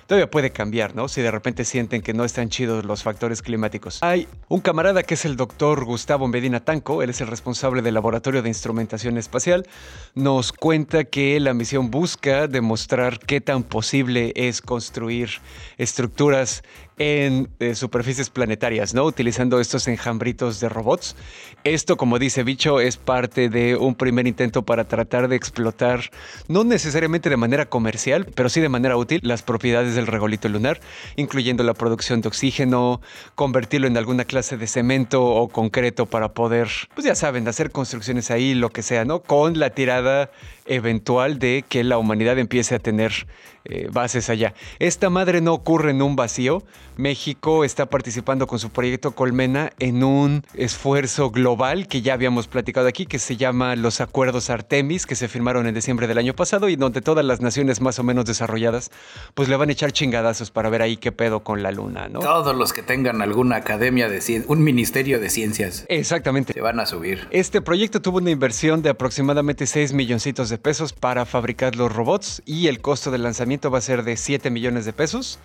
todavía 0.08 0.30
puede 0.30 0.52
cambiar, 0.52 0.96
¿no? 0.96 1.08
Si 1.08 1.22
de 1.22 1.32
repente 1.32 1.66
sienten 1.66 2.02
que 2.02 2.14
no 2.14 2.26
están 2.26 2.50
chidos 2.50 2.86
los 2.86 3.04
factores 3.04 3.42
climáticos. 3.42 4.00
Hay 4.02 4.28
un 4.48 4.62
camarada 4.62 5.04
que 5.04 5.14
es 5.14 5.26
el 5.26 5.36
doctor 5.36 5.86
Gustavo 5.86 6.28
Medina 6.28 6.60
Tanco, 6.60 7.04
él 7.04 7.10
es 7.10 7.22
el 7.22 7.28
responsable 7.28 7.82
del 7.82 7.94
Laboratorio 7.94 8.42
de 8.42 8.50
Instrumentación 8.50 9.18
Espacial, 9.18 9.68
nos 10.16 10.52
cuenta 10.52 11.04
que 11.04 11.40
la 11.40 11.54
misión 11.54 11.92
busca 11.92 12.48
demostrar 12.48 13.20
qué 13.20 13.42
tan 13.42 13.64
posible 13.64 14.34
es 14.36 14.62
construir 14.62 15.30
estructuras 15.78 16.64
en 16.98 17.50
eh, 17.60 17.76
superficies 17.76 18.30
planetarias, 18.30 18.94
¿no? 18.94 19.04
Utilizando 19.04 19.60
estos 19.60 19.88
enjambritos 19.88 20.60
de 20.60 20.70
robots. 20.70 21.16
Esto, 21.64 21.98
como 21.98 22.20
dice 22.20 22.44
Bicho, 22.44 22.80
es 22.80 22.98
parte 22.98 23.50
de 23.50 23.76
un 23.76 23.96
primer 23.96 24.28
intento 24.28 24.64
para 24.64 24.86
tratar 24.86 25.28
de 25.28 25.36
explotar, 25.36 26.12
no 26.48 26.64
necesariamente 26.64 27.30
de 27.30 27.38
manera 27.38 27.66
comercial, 27.66 28.26
pero 28.36 28.50
sí 28.50 28.62
de 28.62 28.70
manera 28.70 28.98
útil, 28.98 29.22
las 29.24 29.42
propiedades 29.42 29.96
del 29.96 30.08
regolito 30.08 30.50
lunar, 30.50 30.80
incluyendo 31.16 31.64
la 31.64 31.74
producción 31.74 32.22
de 32.22 32.28
oxígeno, 32.28 33.02
convertirlo 33.36 33.88
en 33.88 33.98
alguna 33.98 34.26
clase 34.26 34.58
de 34.58 34.68
cemento 34.68 35.24
o 35.24 35.48
concreto 35.48 36.06
para 36.06 36.34
poder, 36.34 36.68
pues 36.94 37.06
ya 37.06 37.16
saben, 37.16 37.48
hacer 37.48 37.72
construcciones 37.72 38.32
ahí, 38.32 38.54
lo 38.54 38.70
que 38.70 38.82
sea, 38.82 39.06
¿no? 39.06 39.22
Con 39.22 39.58
la 39.60 39.72
tirada 39.72 40.32
eventual 40.66 41.40
de 41.40 41.64
que 41.68 41.84
la 41.84 41.98
humanidad 41.98 42.38
empiece 42.40 42.76
a 42.76 42.80
tener 42.80 43.28
eh, 43.66 43.88
bases 43.92 44.30
allá. 44.30 44.54
Esta 44.80 45.10
madre 45.10 45.40
no 45.40 45.54
ocurre 45.54 45.92
en 45.92 46.02
un 46.02 46.18
vacío. 46.18 46.64
México 46.98 47.64
está 47.64 47.86
participando 47.86 48.46
con 48.46 48.60
su 48.60 48.72
proyecto 48.72 49.12
Colmena 49.12 49.72
en 49.80 50.04
un 50.04 50.44
esfuerzo 50.54 51.32
global 51.32 51.88
que 51.88 52.02
ya 52.02 52.14
habíamos 52.14 52.48
platicado 52.48 52.88
aquí, 52.88 53.06
que 53.06 53.20
se 53.20 53.38
llama 53.38 53.76
los 53.78 54.02
Acuerdos 54.02 54.50
Artemis, 54.50 55.06
que 55.06 55.16
se 55.16 55.30
firmaron 55.30 55.66
en 55.66 55.74
diciembre 55.74 56.08
del 56.08 56.18
año 56.18 56.36
pasado 56.36 56.68
y 56.68 56.76
donde 56.76 57.02
todas 57.02 57.24
las 57.24 57.40
naciones 57.40 57.80
más 57.80 57.98
o 58.00 58.04
menos 58.04 58.26
desarrolladas 58.26 58.92
pues 59.34 59.48
le 59.48 59.56
van 59.56 59.70
a 59.70 59.72
echar 59.72 59.94
chingadazos 59.94 60.52
para 60.52 60.70
ver 60.70 60.82
ahí 60.82 60.98
qué 60.98 61.12
pedo 61.12 61.44
con 61.44 61.64
la 61.64 61.72
luna, 61.72 62.10
¿no? 62.10 62.20
Todos 62.20 62.56
los 62.56 62.74
que 62.74 62.84
tengan 62.84 63.22
alguna 63.22 63.56
academia 63.56 64.10
de 64.10 64.20
ciencias, 64.20 64.50
un 64.52 64.64
ministerio 64.64 65.22
de 65.22 65.30
ciencias. 65.30 65.86
Exactamente. 65.88 66.54
Se 66.54 66.62
van 66.62 66.80
a 66.82 66.86
subir. 66.86 67.28
Este 67.32 67.62
proyecto 67.62 68.02
tuvo 68.02 68.18
una 68.18 68.32
inversión 68.32 68.82
de 68.82 68.90
aproximadamente 68.90 69.66
6 69.66 69.94
milloncitos 69.94 70.50
de 70.50 70.53
pesos 70.58 70.94
para 70.94 71.26
fabricar 71.26 71.76
los 71.76 71.94
robots 71.94 72.42
y 72.46 72.68
el 72.68 72.82
costo 72.82 73.12
del 73.12 73.24
lanzamiento 73.24 73.72
va 73.72 73.80
a 73.80 73.82
ser 73.82 74.04
de 74.04 74.18
7 74.18 74.50
millones 74.50 74.86
de 74.86 74.94
pesos. 74.94 75.40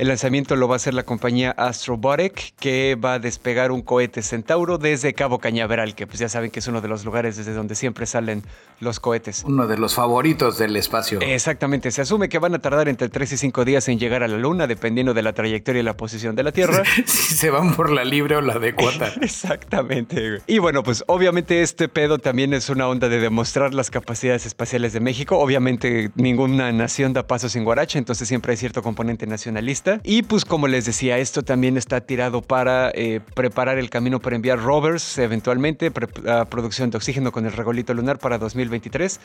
El 0.00 0.08
lanzamiento 0.08 0.56
lo 0.56 0.66
va 0.66 0.76
a 0.76 0.78
hacer 0.78 0.94
la 0.94 1.02
compañía 1.02 1.50
Astrobotic, 1.50 2.54
que 2.58 2.94
va 2.94 3.12
a 3.12 3.18
despegar 3.18 3.70
un 3.70 3.82
cohete 3.82 4.22
Centauro 4.22 4.78
desde 4.78 5.12
Cabo 5.12 5.38
Cañaveral, 5.38 5.94
que 5.94 6.06
pues 6.06 6.20
ya 6.20 6.30
saben 6.30 6.50
que 6.50 6.60
es 6.60 6.68
uno 6.68 6.80
de 6.80 6.88
los 6.88 7.04
lugares 7.04 7.36
desde 7.36 7.52
donde 7.52 7.74
siempre 7.74 8.06
salen 8.06 8.42
los 8.80 8.98
cohetes. 8.98 9.44
Uno 9.44 9.66
de 9.66 9.76
los 9.76 9.94
favoritos 9.94 10.56
del 10.56 10.74
espacio. 10.76 11.20
Exactamente, 11.20 11.90
se 11.90 12.00
asume 12.00 12.30
que 12.30 12.38
van 12.38 12.54
a 12.54 12.60
tardar 12.60 12.88
entre 12.88 13.10
3 13.10 13.32
y 13.32 13.36
5 13.36 13.66
días 13.66 13.88
en 13.90 13.98
llegar 13.98 14.22
a 14.22 14.28
la 14.28 14.38
Luna, 14.38 14.66
dependiendo 14.66 15.12
de 15.12 15.20
la 15.20 15.34
trayectoria 15.34 15.80
y 15.80 15.82
la 15.82 15.98
posición 15.98 16.34
de 16.34 16.44
la 16.44 16.52
Tierra. 16.52 16.82
si 17.04 17.34
se 17.34 17.50
van 17.50 17.74
por 17.74 17.90
la 17.90 18.02
libre 18.02 18.36
o 18.36 18.40
la 18.40 18.58
de 18.58 18.74
cuota. 18.74 19.12
Exactamente. 19.20 20.38
Y 20.46 20.60
bueno, 20.60 20.82
pues 20.82 21.04
obviamente 21.08 21.60
este 21.60 21.90
pedo 21.90 22.18
también 22.18 22.54
es 22.54 22.70
una 22.70 22.88
onda 22.88 23.10
de 23.10 23.20
demostrar 23.20 23.74
las 23.74 23.90
capacidades 23.90 24.46
espaciales 24.46 24.94
de 24.94 25.00
México. 25.00 25.38
Obviamente 25.38 26.10
ninguna 26.14 26.72
nación 26.72 27.12
da 27.12 27.26
paso 27.26 27.50
sin 27.50 27.64
guaracha, 27.64 27.98
entonces 27.98 28.26
siempre 28.26 28.52
hay 28.52 28.56
cierto 28.56 28.82
componente 28.82 29.26
nacionalista 29.26 29.89
Y 30.02 30.22
pues 30.22 30.44
como 30.44 30.68
les 30.68 30.84
decía, 30.84 31.18
esto 31.18 31.42
también 31.42 31.76
está 31.76 32.00
tirado 32.00 32.42
para 32.42 32.90
eh, 32.94 33.20
preparar 33.34 33.78
el 33.78 33.90
camino 33.90 34.20
para 34.20 34.36
enviar 34.36 34.60
rovers 34.60 35.18
eventualmente, 35.18 35.92
a 36.28 36.44
producción 36.44 36.90
de 36.90 36.96
oxígeno 36.96 37.32
con 37.32 37.46
el 37.46 37.52
regolito 37.52 37.94
lunar 37.94 38.18
para 38.18 38.38
2023 38.38 39.20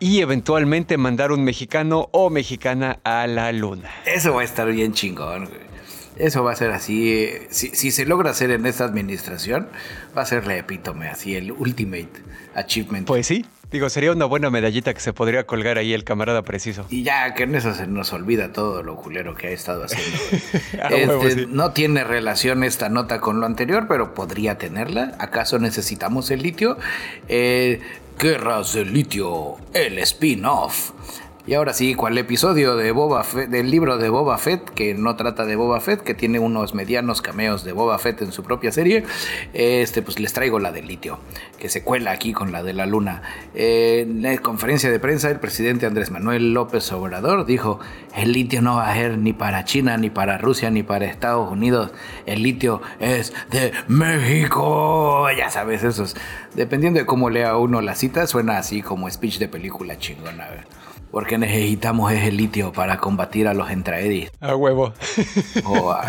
y 0.00 0.20
eventualmente 0.20 0.96
mandar 0.96 1.32
un 1.32 1.44
mexicano 1.44 2.08
o 2.12 2.30
mexicana 2.30 2.98
a 3.04 3.26
la 3.26 3.52
luna. 3.52 3.90
Eso 4.06 4.34
va 4.34 4.42
a 4.42 4.44
estar 4.44 4.70
bien 4.70 4.92
chingón, 4.92 5.48
Eso 6.16 6.44
va 6.44 6.52
a 6.52 6.56
ser 6.56 6.70
así. 6.72 7.28
Si, 7.50 7.68
si, 7.74 7.90
se 7.90 8.04
logra 8.04 8.30
hacer 8.30 8.50
en 8.50 8.66
esta 8.66 8.84
administración, 8.84 9.68
va 10.16 10.22
a 10.22 10.26
ser 10.26 10.46
la 10.46 10.56
epítome, 10.56 11.08
así 11.08 11.34
el 11.36 11.52
ultimate 11.52 12.10
achievement. 12.54 13.06
Pues 13.06 13.26
sí. 13.26 13.44
Digo, 13.72 13.88
sería 13.88 14.12
una 14.12 14.26
buena 14.26 14.50
medallita 14.50 14.92
que 14.92 15.00
se 15.00 15.14
podría 15.14 15.44
colgar 15.44 15.78
ahí 15.78 15.94
el 15.94 16.04
camarada 16.04 16.42
preciso. 16.42 16.84
Y 16.90 17.04
ya 17.04 17.32
que 17.32 17.44
en 17.44 17.54
eso 17.54 17.74
se 17.74 17.86
nos 17.86 18.12
olvida 18.12 18.52
todo 18.52 18.82
lo 18.82 18.96
culero 18.96 19.34
que 19.34 19.48
ha 19.48 19.50
estado 19.50 19.84
haciendo. 19.84 20.18
este, 20.90 21.46
No 21.46 21.72
tiene 21.72 22.04
relación 22.04 22.64
esta 22.64 22.90
nota 22.90 23.20
con 23.20 23.40
lo 23.40 23.46
anterior, 23.46 23.86
pero 23.88 24.12
podría 24.14 24.58
tenerla. 24.58 25.16
¿Acaso 25.18 25.58
necesitamos 25.58 26.30
el 26.30 26.42
litio? 26.42 26.76
Eh, 27.28 27.80
Guerras 28.18 28.74
del 28.74 28.92
litio, 28.92 29.56
el 29.72 29.98
spin-off. 29.98 30.90
Y 31.44 31.54
ahora 31.54 31.72
sí, 31.72 31.96
¿cuál 31.96 32.16
episodio 32.18 32.76
de 32.76 32.92
Boba 32.92 33.26
del 33.48 33.68
libro 33.68 33.98
de 33.98 34.08
Boba 34.08 34.38
Fett, 34.38 34.62
que 34.70 34.94
no 34.94 35.16
trata 35.16 35.44
de 35.44 35.56
Boba 35.56 35.80
Fett, 35.80 36.00
que 36.00 36.14
tiene 36.14 36.38
unos 36.38 36.72
medianos 36.72 37.20
cameos 37.20 37.64
de 37.64 37.72
Boba 37.72 37.98
Fett 37.98 38.22
en 38.22 38.30
su 38.30 38.44
propia 38.44 38.70
serie? 38.70 39.02
Este, 39.52 40.02
pues 40.02 40.20
les 40.20 40.32
traigo 40.32 40.60
la 40.60 40.70
del 40.70 40.86
litio, 40.86 41.18
que 41.58 41.68
se 41.68 41.82
cuela 41.82 42.12
aquí 42.12 42.32
con 42.32 42.52
la 42.52 42.62
de 42.62 42.74
la 42.74 42.86
luna. 42.86 43.22
en 43.54 44.22
la 44.22 44.38
conferencia 44.38 44.88
de 44.88 45.00
prensa, 45.00 45.30
el 45.30 45.40
presidente 45.40 45.84
Andrés 45.84 46.12
Manuel 46.12 46.54
López 46.54 46.92
Obrador 46.92 47.44
dijo: 47.44 47.80
el 48.14 48.30
litio 48.30 48.62
no 48.62 48.76
va 48.76 48.92
a 48.92 48.94
ser 48.94 49.18
ni 49.18 49.32
para 49.32 49.64
China, 49.64 49.96
ni 49.96 50.10
para 50.10 50.38
Rusia, 50.38 50.70
ni 50.70 50.84
para 50.84 51.06
Estados 51.06 51.50
Unidos. 51.50 51.90
El 52.24 52.44
litio 52.44 52.82
es 53.00 53.32
de 53.50 53.72
México. 53.88 55.26
Ya 55.36 55.50
sabes, 55.50 55.82
esos. 55.82 56.14
Dependiendo 56.54 57.00
de 57.00 57.06
cómo 57.06 57.30
lea 57.30 57.56
uno 57.56 57.80
la 57.80 57.96
cita, 57.96 58.28
suena 58.28 58.58
así 58.58 58.80
como 58.80 59.10
speech 59.10 59.40
de 59.40 59.48
película 59.48 59.98
chingona. 59.98 60.46
Porque 61.12 61.38
necesitamos 61.38 62.10
ese 62.10 62.32
litio 62.32 62.72
para 62.72 62.98
combatir 62.98 63.46
a 63.46 63.54
los 63.54 63.70
entraedis. 63.70 64.32
A 64.40 64.56
huevo. 64.56 64.92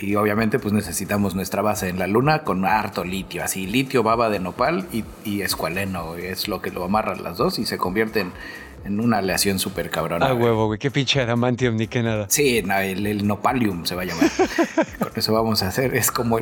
y 0.00 0.14
obviamente 0.14 0.58
pues 0.58 0.72
necesitamos 0.72 1.34
nuestra 1.34 1.62
base 1.62 1.88
en 1.88 1.98
la 1.98 2.06
luna 2.06 2.44
con 2.44 2.64
harto 2.64 3.02
litio. 3.02 3.42
Así, 3.42 3.66
litio, 3.66 4.04
baba 4.04 4.30
de 4.30 4.38
nopal 4.38 4.86
y, 4.92 5.04
y 5.24 5.40
escualeno. 5.40 6.14
Es 6.14 6.46
lo 6.46 6.62
que 6.62 6.70
lo 6.70 6.84
amarran 6.84 7.24
las 7.24 7.38
dos 7.38 7.58
y 7.58 7.66
se 7.66 7.78
convierten 7.78 8.32
en 8.84 9.00
una 9.00 9.18
aleación 9.18 9.58
súper 9.58 9.90
cabrona. 9.90 10.26
Ah, 10.26 10.34
huevo, 10.34 10.66
güey. 10.66 10.78
Qué 10.78 10.90
pinche 10.90 11.20
adamantium 11.20 11.76
ni 11.76 11.86
qué 11.86 12.02
nada. 12.02 12.26
Sí, 12.28 12.58
el, 12.58 13.26
nopalium 13.26 13.84
se 13.84 13.94
va 13.94 14.02
a 14.02 14.04
llamar. 14.06 14.30
con 14.98 15.10
eso 15.14 15.32
vamos 15.32 15.62
a 15.62 15.68
hacer. 15.68 15.94
Es 15.94 16.10
como 16.10 16.38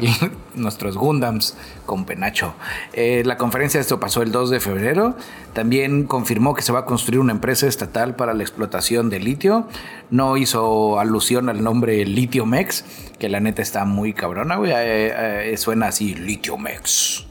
nuestros 0.55 0.97
Gundams 0.97 1.57
con 1.87 2.05
penacho. 2.05 2.55
Eh, 2.93 3.23
la 3.25 3.37
conferencia 3.37 3.79
de 3.79 3.83
esto 3.83 3.99
pasó 4.01 4.23
el 4.23 4.33
2 4.33 4.51
de 4.51 4.61
febrero. 4.61 5.17
También 5.53 6.05
confirmó 6.05 6.55
que 6.55 6.63
se 6.63 6.73
va 6.73 6.81
a 6.81 6.85
construir 6.85 7.21
una 7.21 7.33
empresa 7.33 7.67
estatal 7.67 8.15
para 8.15 8.35
la 8.35 8.43
explotación 8.43 9.11
de 9.11 9.21
litio. 9.21 9.69
No 10.11 10.37
hizo 10.37 11.01
alusión 11.01 11.49
al 11.49 11.63
nombre 11.63 12.05
Litio 12.05 12.47
Mex, 12.47 12.85
que 13.19 13.29
la 13.29 13.41
neta 13.41 13.63
está 13.63 13.85
muy 13.85 14.13
cabrona, 14.13 14.57
güey. 14.57 14.73
Eh, 14.73 15.53
eh, 15.53 15.57
suena 15.57 15.89
así, 15.89 16.15
Litio 16.15 16.57
Mex. 16.57 17.27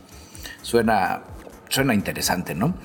Suena, 0.62 1.22
suena 1.70 1.93
interesante, 1.93 2.55
¿no? 2.55 2.76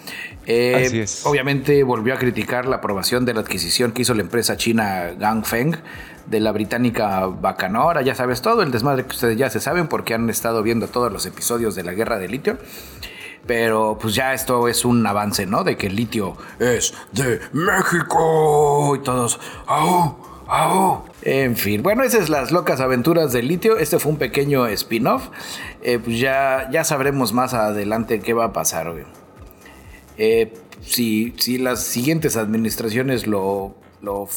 Eh, 0.47 1.07
obviamente 1.25 1.83
volvió 1.83 2.15
a 2.15 2.19
criticar 2.19 2.67
la 2.67 2.77
aprobación 2.77 3.25
de 3.25 3.35
la 3.35 3.41
adquisición 3.41 3.93
que 3.93 4.03
hizo 4.03 4.15
la 4.15 4.23
empresa 4.23 4.57
china 4.57 5.13
Gangfeng 5.19 5.77
de 6.27 6.41
la 6.41 6.53
británica 6.53 7.27
Bacanora, 7.27 8.03
ya 8.03 8.15
sabes 8.15 8.43
todo, 8.43 8.63
el 8.63 8.71
desmadre 8.71 9.05
que 9.05 9.11
ustedes 9.11 9.37
ya 9.37 9.51
se 9.51 9.61
saben 9.61 9.89
porque 9.89 10.15
han 10.15 10.31
estado 10.31 10.63
viendo 10.63 10.89
todos 10.89 11.13
los 11.13 11.27
episodios 11.27 11.75
de 11.75 11.85
la 11.85 11.93
guerra 11.93 12.19
de 12.19 12.29
litio. 12.29 12.59
Pero 13.47 13.99
pues 14.01 14.15
ya 14.15 14.35
esto 14.35 14.69
es 14.69 14.85
un 14.85 15.05
avance, 15.05 15.47
¿no? 15.47 15.65
De 15.65 15.77
que 15.77 15.89
el 15.89 15.97
litio 15.97 16.37
es 16.61 16.95
de 17.11 17.41
México 17.53 18.95
y 18.95 19.01
todos, 19.01 19.41
¡au! 19.67 20.17
¡au! 20.47 21.03
En 21.23 21.57
fin, 21.57 21.83
bueno, 21.83 22.05
esas 22.05 22.27
son 22.27 22.33
las 22.33 22.53
locas 22.53 22.81
aventuras 22.81 23.33
del 23.33 23.49
litio. 23.49 23.79
Este 23.79 23.99
fue 23.99 24.13
un 24.13 24.19
pequeño 24.19 24.67
spin-off. 24.67 25.29
Eh, 25.83 25.99
pues 25.99 26.19
ya, 26.19 26.69
ya 26.71 26.85
sabremos 26.85 27.33
más 27.33 27.55
adelante 27.55 28.21
qué 28.21 28.35
va 28.35 28.47
a 28.47 28.53
pasar, 28.53 28.89
hoy. 28.89 29.03
Eh, 30.17 30.53
si, 30.81 31.35
si, 31.39 31.59
las 31.59 31.83
siguientes 31.83 32.37
administraciones 32.37 33.27
lo, 33.27 33.75
lo, 34.01 34.29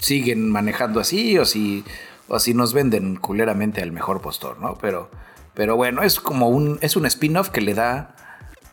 siguen 0.00 0.50
manejando 0.50 1.00
así 1.00 1.38
o 1.38 1.44
si, 1.44 1.84
o 2.28 2.38
si 2.38 2.54
nos 2.54 2.72
venden 2.72 3.16
culeramente 3.16 3.82
al 3.82 3.92
mejor 3.92 4.20
postor, 4.20 4.58
¿no? 4.60 4.76
Pero, 4.80 5.10
pero 5.54 5.76
bueno, 5.76 6.02
es 6.02 6.20
como 6.20 6.48
un, 6.48 6.78
es 6.80 6.96
un 6.96 7.06
spin-off 7.06 7.50
que 7.50 7.60
le 7.60 7.74
da 7.74 8.16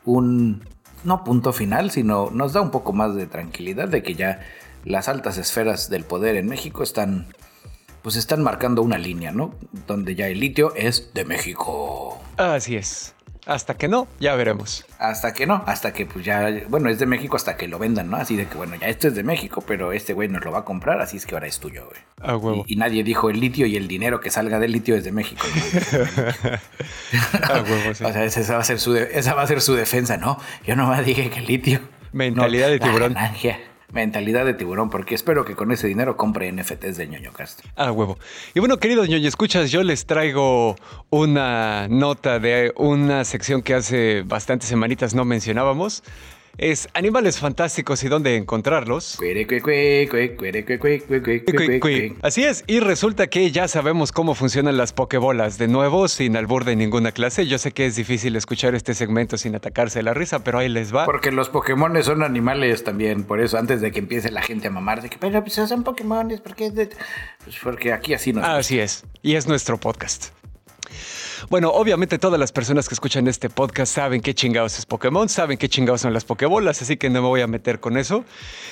un, 0.05 0.64
no 1.03 1.24
punto 1.24 1.53
final, 1.53 1.91
sino 1.91 2.30
nos 2.32 2.53
da 2.53 2.62
un 2.62 2.72
poco 2.72 2.93
más 2.93 3.16
de 3.16 3.28
tranquilidad 3.28 3.88
de 3.89 4.01
que 4.03 4.16
ya 4.16 4.39
las 4.86 5.10
altas 5.10 5.38
esferas 5.38 5.89
del 5.89 6.03
poder 6.03 6.38
en 6.38 6.47
México 6.47 6.84
están, 6.84 7.28
pues 8.02 8.16
están 8.16 8.43
marcando 8.43 8.82
una 8.82 8.98
línea, 8.98 9.32
¿no? 9.32 9.54
Donde 9.88 10.16
ya 10.16 10.28
el 10.28 10.39
litio 10.39 10.74
es 10.76 11.14
de 11.14 11.26
México. 11.26 12.22
Así 12.38 12.76
es. 12.76 13.14
Hasta 13.48 13.78
que 13.78 13.88
no, 13.88 14.10
ya 14.20 14.36
veremos. 14.36 14.86
Hasta 15.00 15.34
que 15.34 15.48
no, 15.48 15.64
hasta 15.68 15.93
que 15.93 16.06
pues 16.06 16.26
ya, 16.26 16.50
bueno, 16.68 16.89
es 16.89 17.00
de 17.00 17.06
México 17.06 17.38
hasta 17.38 17.56
que 17.56 17.70
lo 17.70 17.80
vendan, 17.80 18.10
¿no? 18.10 18.18
Así 18.18 18.36
de 18.36 18.45
que, 18.45 18.58
bueno, 18.58 18.76
ya 18.76 18.88
esto 18.88 19.08
es 19.08 19.16
de 19.16 19.24
México, 19.24 19.64
pero 19.66 19.93
este 19.93 20.12
güey 20.12 20.28
nos 20.28 20.43
lo 20.43 20.52
va 20.52 20.60
a 20.60 20.66
comprar, 20.66 21.00
así 21.00 21.16
es 21.16 21.26
que 21.26 21.34
ahora 21.34 21.48
es 21.48 21.58
tuyo, 21.58 21.86
güey. 21.86 22.02
Ah, 22.20 22.36
huevo. 22.36 22.66
Y, 22.68 22.76
nadie 22.76 23.06
dijo 23.06 23.30
el 23.30 23.39
litio 23.39 23.66
y 23.66 23.78
el 23.78 23.88
dinero 23.88 24.20
que 24.20 24.32
salga 24.32 24.60
del 24.60 24.74
litio 24.74 24.98
es 24.98 25.06
de 25.06 25.14
México. 25.14 25.48
ah, 27.43 27.64
huevo, 27.66 27.93
sí. 27.93 28.04
O 28.04 28.12
sea, 28.12 28.26
esa 28.26 28.54
va, 28.54 28.60
a 28.60 28.66
ser 28.66 28.80
su 28.82 28.98
esa 28.98 29.34
va 29.34 29.43
a 29.43 29.48
ser 29.48 29.62
su 29.62 29.76
defensa, 29.76 30.18
¿no? 30.18 30.38
Yo 30.66 30.76
no 30.76 30.88
me 30.88 31.02
dije 31.04 31.30
que 31.30 31.39
el 31.39 31.45
litio. 31.45 31.80
Mentalidad 32.12 32.68
de 32.68 32.80
tiburón 32.80 33.16
mentalidad 33.91 34.45
de 34.45 34.53
tiburón, 34.53 34.89
porque 34.89 35.15
espero 35.15 35.45
que 35.45 35.55
con 35.55 35.71
ese 35.71 35.88
dinero 35.88 36.17
compre 36.17 36.51
NFTs 36.51 36.97
de 36.97 37.07
ñoño 37.07 37.31
cast. 37.31 37.61
Ah, 37.75 37.91
huevo. 37.91 38.17
Y 38.53 38.59
bueno, 38.59 38.77
queridos 38.77 39.07
ñoño, 39.09 39.27
escuchas, 39.27 39.71
yo 39.71 39.83
les 39.83 40.05
traigo 40.05 40.75
una 41.09 41.88
nota 41.88 42.39
de 42.39 42.73
una 42.75 43.23
sección 43.23 43.61
que 43.61 43.73
hace 43.73 44.23
bastantes 44.23 44.69
semanitas 44.69 45.13
no 45.13 45.25
mencionábamos 45.25 46.03
es 46.58 46.88
Animales 46.93 47.39
Fantásticos 47.39 48.03
y 48.03 48.08
dónde 48.08 48.36
encontrarlos. 48.36 49.18
Así 52.22 52.43
es, 52.43 52.64
y 52.68 52.80
resulta 52.80 53.28
que 53.28 53.51
ya 53.51 53.68
sabemos 53.68 54.12
cómo 54.12 54.36
funcionan 54.36 54.78
las 54.78 54.93
pokebolas. 54.93 55.58
De 55.58 55.68
nuevo, 55.68 56.08
sin 56.08 56.36
albur 56.36 56.66
de 56.66 56.76
ninguna 56.76 57.12
clase. 57.12 57.47
Yo 57.47 57.58
sé 57.58 57.72
que 57.72 57.86
es 57.86 57.95
difícil 57.95 58.36
escuchar 58.36 58.76
este 58.76 58.93
segmento 58.93 59.38
sin 59.38 59.55
atacarse 59.55 60.01
la 60.03 60.14
risa, 60.14 60.43
pero 60.43 60.60
ahí 60.60 60.70
les 60.70 60.93
va. 60.95 61.05
Porque 61.05 61.32
los 61.32 61.49
Pokémon 61.49 62.03
son 62.03 62.24
animales 62.24 62.84
también, 62.84 63.24
por 63.24 63.39
eso 63.39 63.58
antes 63.58 63.82
de 63.82 63.91
que 63.91 63.99
empiece 63.99 64.32
la 64.32 64.41
gente 64.41 64.68
a 64.68 64.72
mamar 64.72 65.01
de 65.01 65.10
que, 65.10 65.18
pero 65.18 65.41
pues 65.41 65.53
son 65.53 65.84
Pokémon, 65.84 66.39
porque, 66.43 66.72
pues 66.72 67.55
porque 67.64 67.93
aquí 67.93 68.14
así 68.14 68.34
no. 68.34 68.43
Así 68.43 68.80
es, 68.80 69.03
y 69.22 69.36
es 69.36 69.47
nuestro 69.47 69.78
podcast. 69.78 70.36
Bueno, 71.49 71.69
obviamente 71.69 72.17
todas 72.17 72.39
las 72.39 72.51
personas 72.51 72.88
que 72.88 72.93
escuchan 72.93 73.27
este 73.27 73.49
podcast 73.49 73.93
saben 73.93 74.21
qué 74.21 74.33
chingados 74.33 74.77
es 74.79 74.85
Pokémon, 74.85 75.29
saben 75.29 75.57
qué 75.57 75.69
chingados 75.69 76.01
son 76.01 76.13
las 76.13 76.25
Pokébolas, 76.25 76.81
así 76.81 76.97
que 76.97 77.09
no 77.09 77.21
me 77.21 77.27
voy 77.27 77.41
a 77.41 77.47
meter 77.47 77.79
con 77.79 77.97
eso. 77.97 78.25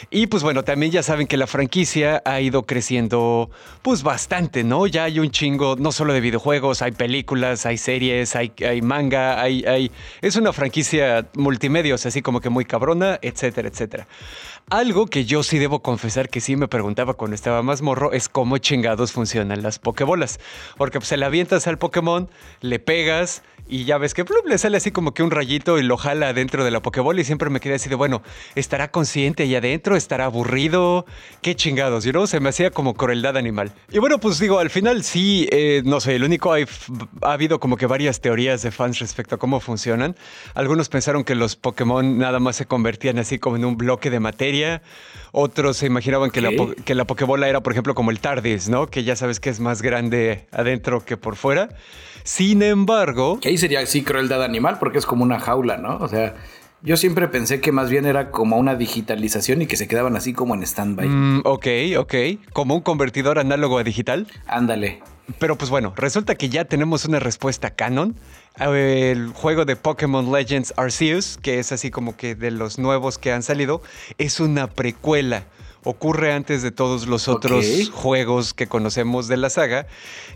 Y 0.10 0.28
pues 0.28 0.44
bueno, 0.44 0.64
también 0.64 0.92
ya 0.92 1.04
saben 1.04 1.28
que 1.28 1.38
la 1.38 1.48
franquicia 1.48 2.22
ha 2.26 2.42
ido 2.42 2.66
creciendo 2.66 3.50
pues 3.82 4.04
bastante, 4.04 4.64
¿no? 4.64 4.88
Ya 4.88 5.04
hay 5.06 5.20
un 5.20 5.32
chingo, 5.32 5.76
no 5.78 5.92
solo 5.92 6.14
de 6.14 6.22
videojuegos, 6.22 6.82
hay 6.82 6.92
películas, 6.92 7.66
hay 7.66 7.78
series, 7.78 8.36
hay, 8.36 8.52
manga, 8.82 9.42
hay, 9.42 9.64
hay... 9.66 9.92
Es 10.22 10.36
una 10.36 10.52
franquicia 10.52 11.28
multimedia, 11.36 11.96
así 11.96 12.22
como 12.22 12.42
que 12.42 12.50
muy 12.50 12.66
cabrona, 12.66 13.20
etcétera, 13.22 13.70
etcétera. 13.70 14.08
Algo 14.72 15.06
que 15.06 15.26
yo 15.26 15.44
sí 15.44 15.60
debo 15.60 15.84
confesar 15.84 16.28
que 16.28 16.42
sí 16.42 16.56
me 16.56 16.68
preguntaba 16.68 17.14
cuando 17.14 17.36
estaba 17.36 17.62
más 17.62 17.84
morro 17.84 18.14
es 18.14 18.30
cómo 18.30 18.58
chingados 18.58 19.12
funcionan 19.12 19.62
las 19.62 19.78
Pokébolas. 19.78 20.40
Porque 20.76 20.98
pues, 20.98 21.08
se 21.08 21.18
le 21.18 21.26
avientas 21.26 21.68
al 21.68 21.78
Pokémon, 21.78 22.32
le 22.62 22.80
pegas 22.80 23.44
y 23.68 23.86
ya 23.86 23.98
ves 23.98 24.14
que 24.14 24.26
le 24.46 24.58
sale 24.58 24.78
así 24.78 24.92
como 24.92 25.14
que 25.14 25.24
un 25.24 25.32
rayito 25.32 25.80
y 25.80 25.84
lo 25.84 25.98
jala 25.98 26.34
dentro 26.34 26.64
de 26.64 26.72
la 26.72 26.82
Pokébola 26.82 27.22
y 27.22 27.24
siempre 27.24 27.50
me 27.50 27.60
quedé 27.60 27.76
así 27.76 27.90
de, 27.90 27.96
bueno, 27.96 28.22
¿estará 28.56 28.90
consciente 28.92 29.44
ahí 29.44 29.56
adentro? 29.56 29.96
¿Estará 29.96 30.26
aburrido? 30.26 31.06
¿Qué 31.42 31.56
chingados? 31.56 32.06
Y 32.06 32.12
luego 32.12 32.28
se 32.28 32.40
me 32.40 32.50
hacía 32.50 32.72
como 32.72 32.96
crueldad 32.96 33.38
animal. 33.38 33.72
Y 33.92 34.00
bueno, 34.00 34.20
pues 34.20 34.40
digo, 34.40 34.60
al 34.60 34.70
final 34.70 35.04
sí, 35.04 35.48
eh, 35.52 35.82
no 35.86 36.00
sé, 36.00 36.16
el 36.16 36.24
único, 36.24 36.54
ha 36.54 37.34
habido 37.34 37.60
como 37.60 37.78
que 37.78 37.86
varias 37.86 38.20
teorías 38.22 38.62
de 38.62 38.72
fans 38.72 39.00
respecto 39.00 39.36
a 39.36 39.38
cómo 39.40 39.60
funcionan. 39.60 40.16
Algunos 40.54 40.90
pensaron 40.90 41.24
que 41.24 41.36
los 41.36 41.56
Pokémon 41.56 42.18
nada 42.18 42.40
más 42.40 42.56
se 42.56 42.66
convertían 42.66 43.20
así 43.20 43.40
como 43.40 43.58
en 43.58 43.66
un 43.66 43.78
bloque 43.78 44.10
de 44.10 44.20
materia. 44.20 44.55
Otros 45.32 45.78
se 45.78 45.86
imaginaban 45.86 46.32
que, 46.32 46.40
la, 46.42 46.52
que 46.86 46.96
la 46.96 47.06
Pokébola 47.06 47.50
era, 47.50 47.62
por 47.62 47.74
ejemplo, 47.74 47.94
como 47.94 48.12
el 48.12 48.20
TARDIS, 48.20 48.70
¿no? 48.70 48.88
Que 48.88 49.04
ya 49.04 49.16
sabes 49.16 49.40
que 49.40 49.50
es 49.50 49.60
más 49.60 49.82
grande 49.82 50.48
adentro 50.52 51.04
que 51.04 51.18
por 51.18 51.36
fuera. 51.36 51.70
Sin 52.24 52.62
embargo... 52.64 53.40
Que 53.42 53.50
ahí 53.50 53.58
sería 53.58 53.82
así 53.82 54.02
crueldad 54.04 54.44
animal 54.44 54.78
porque 54.80 54.98
es 54.98 55.06
como 55.06 55.24
una 55.24 55.40
jaula, 55.40 55.78
¿no? 55.78 55.98
O 55.98 56.08
sea, 56.08 56.36
Yo 56.82 56.98
siempre 56.98 57.28
pensé 57.28 57.62
que 57.62 57.72
más 57.72 57.90
bien 57.90 58.06
era 58.06 58.30
como 58.32 58.58
una 58.58 58.76
digitalización 58.76 59.62
y 59.64 59.66
que 59.66 59.76
se 59.76 59.88
quedaban 59.88 60.16
así 60.16 60.34
como 60.34 60.54
en 60.54 60.62
stand-by. 60.64 61.08
Mm, 61.08 61.42
ok, 61.44 61.68
ok. 61.98 62.14
Como 62.54 62.76
un 62.76 62.82
convertidor 62.82 63.40
análogo 63.40 63.80
a 63.80 63.84
digital. 63.84 64.28
Ándale. 64.48 65.02
Pero 65.40 65.58
pues 65.58 65.70
bueno, 65.70 65.94
resulta 65.96 66.36
que 66.36 66.50
ya 66.50 66.66
tenemos 66.66 67.06
una 67.06 67.20
respuesta 67.20 67.72
canon. 67.72 68.16
El 68.60 69.32
juego 69.34 69.66
de 69.66 69.76
Pokémon 69.76 70.32
Legends 70.32 70.74
Arceus, 70.78 71.38
que 71.42 71.60
es 71.60 71.72
así 71.72 71.92
como 71.92 72.16
que 72.16 72.36
de 72.36 72.52
los 72.52 72.78
nuevos 72.78 73.18
que 73.18 73.32
han 73.32 73.44
salido, 73.44 73.82
es 74.18 74.40
una 74.40 74.68
precuela 74.68 75.46
ocurre 75.86 76.34
antes 76.34 76.62
de 76.64 76.72
todos 76.72 77.08
los 77.08 77.28
otros 77.28 77.90
juegos 77.92 78.54
que 78.54 78.68
conocemos 78.68 79.28
de 79.28 79.38
la 79.38 79.50
saga. 79.50 79.88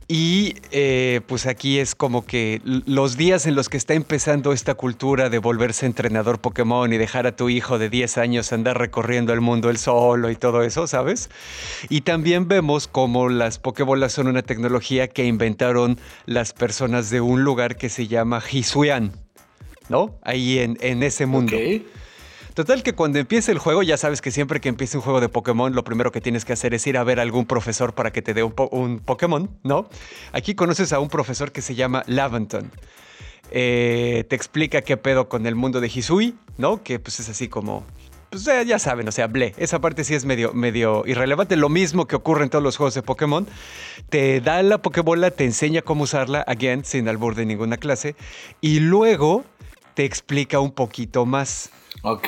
Y 0.07 0.55
eh, 0.71 1.21
pues 1.27 1.45
aquí 1.45 1.79
es 1.79 1.95
como 1.95 2.25
que 2.25 2.61
los 2.63 3.17
días 3.17 3.45
en 3.45 3.55
los 3.55 3.67
que 3.67 3.77
está 3.77 3.95
empezando 3.95 4.53
esta 4.53 4.75
cultura 4.75 5.29
de 5.29 5.39
volverse 5.39 5.85
entrenador 5.85 6.39
Pokémon 6.39 6.91
y 6.93 6.97
dejar 6.97 7.27
a 7.27 7.35
tu 7.35 7.49
hijo 7.49 7.77
de 7.77 7.89
10 7.89 8.17
años 8.19 8.53
andar 8.53 8.77
recorriendo 8.77 9.33
el 9.33 9.41
mundo 9.41 9.69
él 9.69 9.77
solo 9.77 10.29
y 10.29 10.35
todo 10.35 10.63
eso, 10.63 10.87
¿sabes? 10.87 11.29
Y 11.89 12.01
también 12.01 12.47
vemos 12.47 12.87
como 12.87 13.29
las 13.29 13.59
Pokébolas 13.59 14.13
son 14.13 14.27
una 14.27 14.43
tecnología 14.43 15.07
que 15.07 15.25
inventaron 15.25 15.99
las 16.25 16.53
personas 16.53 17.09
de 17.09 17.21
un 17.21 17.43
lugar 17.43 17.75
que 17.75 17.89
se 17.89 18.07
llama 18.07 18.41
Hisuian, 18.51 19.11
¿no? 19.89 20.15
Ahí 20.21 20.59
en, 20.59 20.77
en 20.81 21.01
ese 21.03 21.25
mundo. 21.25 21.57
Total 22.53 22.83
que 22.83 22.93
cuando 22.93 23.19
empiece 23.19 23.51
el 23.51 23.59
juego, 23.59 23.83
ya 23.83 23.97
sabes 23.97 24.21
que 24.21 24.31
siempre 24.31 24.59
que 24.59 24.69
empiece 24.69 24.97
un 24.97 25.03
juego 25.03 25.21
de 25.21 25.29
Pokémon, 25.29 25.73
lo 25.73 25.83
primero 25.83 26.11
que 26.11 26.21
tienes 26.21 26.45
que 26.45 26.53
hacer 26.53 26.73
es 26.73 26.85
ir 26.87 26.97
a 26.97 27.03
ver 27.03 27.19
a 27.19 27.21
algún 27.21 27.45
profesor 27.45 27.93
para 27.93 28.11
que 28.11 28.21
te 28.21 28.33
dé 28.33 28.43
un, 28.43 28.99
Pokémon, 28.99 29.49
¿no? 29.63 29.89
Aquí 30.33 30.55
conoces 30.55 30.93
a 30.93 30.99
un 30.99 31.09
profesor 31.09 31.51
que 31.51 31.61
se 31.61 31.75
llama 31.75 32.03
Laventon. 32.07 32.71
Eh, 33.51 34.25
te 34.29 34.35
explica 34.35 34.81
qué 34.81 34.97
pedo 34.97 35.29
con 35.29 35.45
el 35.45 35.55
mundo 35.55 35.81
de 35.81 35.87
Hisui, 35.87 36.35
¿no? 36.57 36.83
Que 36.83 36.99
pues 36.99 37.19
es 37.19 37.29
así 37.29 37.47
como 37.47 37.85
pues 38.29 38.43
ya 38.43 38.77
saben, 38.77 39.07
o 39.07 39.11
sea, 39.11 39.25
ble. 39.25 39.55
Esa 39.57 39.79
parte 39.79 40.03
sí 40.03 40.13
es 40.13 40.23
medio, 40.23 40.53
medio 40.53 41.03
irrelevante. 41.07 41.55
Lo 41.55 41.67
mismo 41.67 42.05
que 42.05 42.15
ocurre 42.15 42.43
en 42.43 42.51
todos 42.51 42.63
los 42.63 42.77
juegos 42.77 42.93
de 42.93 43.01
Pokémon. 43.01 43.47
Te 44.09 44.39
da 44.39 44.61
la 44.61 44.79
Pokébola, 44.79 45.31
te 45.31 45.45
enseña 45.45 45.81
cómo 45.81 46.03
usarla, 46.03 46.41
again, 46.41 46.85
sin 46.85 47.09
albur 47.09 47.33
de 47.33 47.47
ninguna 47.47 47.77
clase. 47.77 48.15
Y 48.61 48.81
luego 48.81 49.45
te 49.95 50.05
explica 50.05 50.59
un 50.59 50.71
poquito 50.71 51.25
más. 51.25 51.71
Ok, 52.01 52.27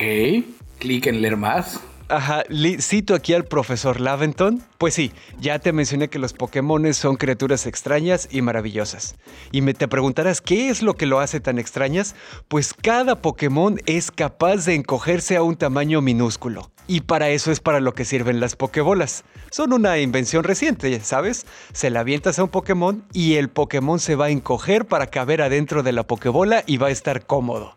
clic 0.78 1.06
en 1.06 1.22
leer 1.22 1.36
más. 1.36 1.80
Ajá, 2.08 2.42
cito 2.78 3.14
aquí 3.14 3.32
al 3.32 3.44
profesor 3.44 3.98
Laventon. 3.98 4.62
Pues 4.76 4.92
sí, 4.92 5.12
ya 5.40 5.58
te 5.60 5.72
mencioné 5.72 6.08
que 6.08 6.18
los 6.18 6.34
Pokémon 6.34 6.92
son 6.92 7.16
criaturas 7.16 7.64
extrañas 7.64 8.28
y 8.30 8.42
maravillosas. 8.42 9.16
Y 9.50 9.62
me 9.62 9.72
te 9.72 9.88
preguntarás, 9.88 10.42
¿qué 10.42 10.68
es 10.68 10.82
lo 10.82 10.92
que 10.92 11.06
lo 11.06 11.20
hace 11.20 11.40
tan 11.40 11.58
extrañas? 11.58 12.14
Pues 12.48 12.74
cada 12.74 13.22
Pokémon 13.22 13.80
es 13.86 14.10
capaz 14.10 14.66
de 14.66 14.74
encogerse 14.74 15.36
a 15.36 15.42
un 15.42 15.56
tamaño 15.56 16.02
minúsculo. 16.02 16.70
Y 16.86 17.00
para 17.00 17.30
eso 17.30 17.50
es 17.50 17.60
para 17.60 17.80
lo 17.80 17.94
que 17.94 18.04
sirven 18.04 18.40
las 18.40 18.56
Pokébolas. 18.56 19.24
Son 19.50 19.72
una 19.72 19.98
invención 19.98 20.44
reciente, 20.44 21.00
¿sabes? 21.00 21.46
Se 21.72 21.88
la 21.88 22.00
avientas 22.00 22.38
a 22.38 22.44
un 22.44 22.50
Pokémon 22.50 23.04
y 23.14 23.36
el 23.36 23.48
Pokémon 23.48 23.98
se 23.98 24.16
va 24.16 24.26
a 24.26 24.30
encoger 24.30 24.84
para 24.84 25.06
caber 25.06 25.40
adentro 25.40 25.82
de 25.82 25.92
la 25.92 26.06
Pokébola 26.06 26.62
y 26.66 26.76
va 26.76 26.88
a 26.88 26.90
estar 26.90 27.24
cómodo. 27.24 27.74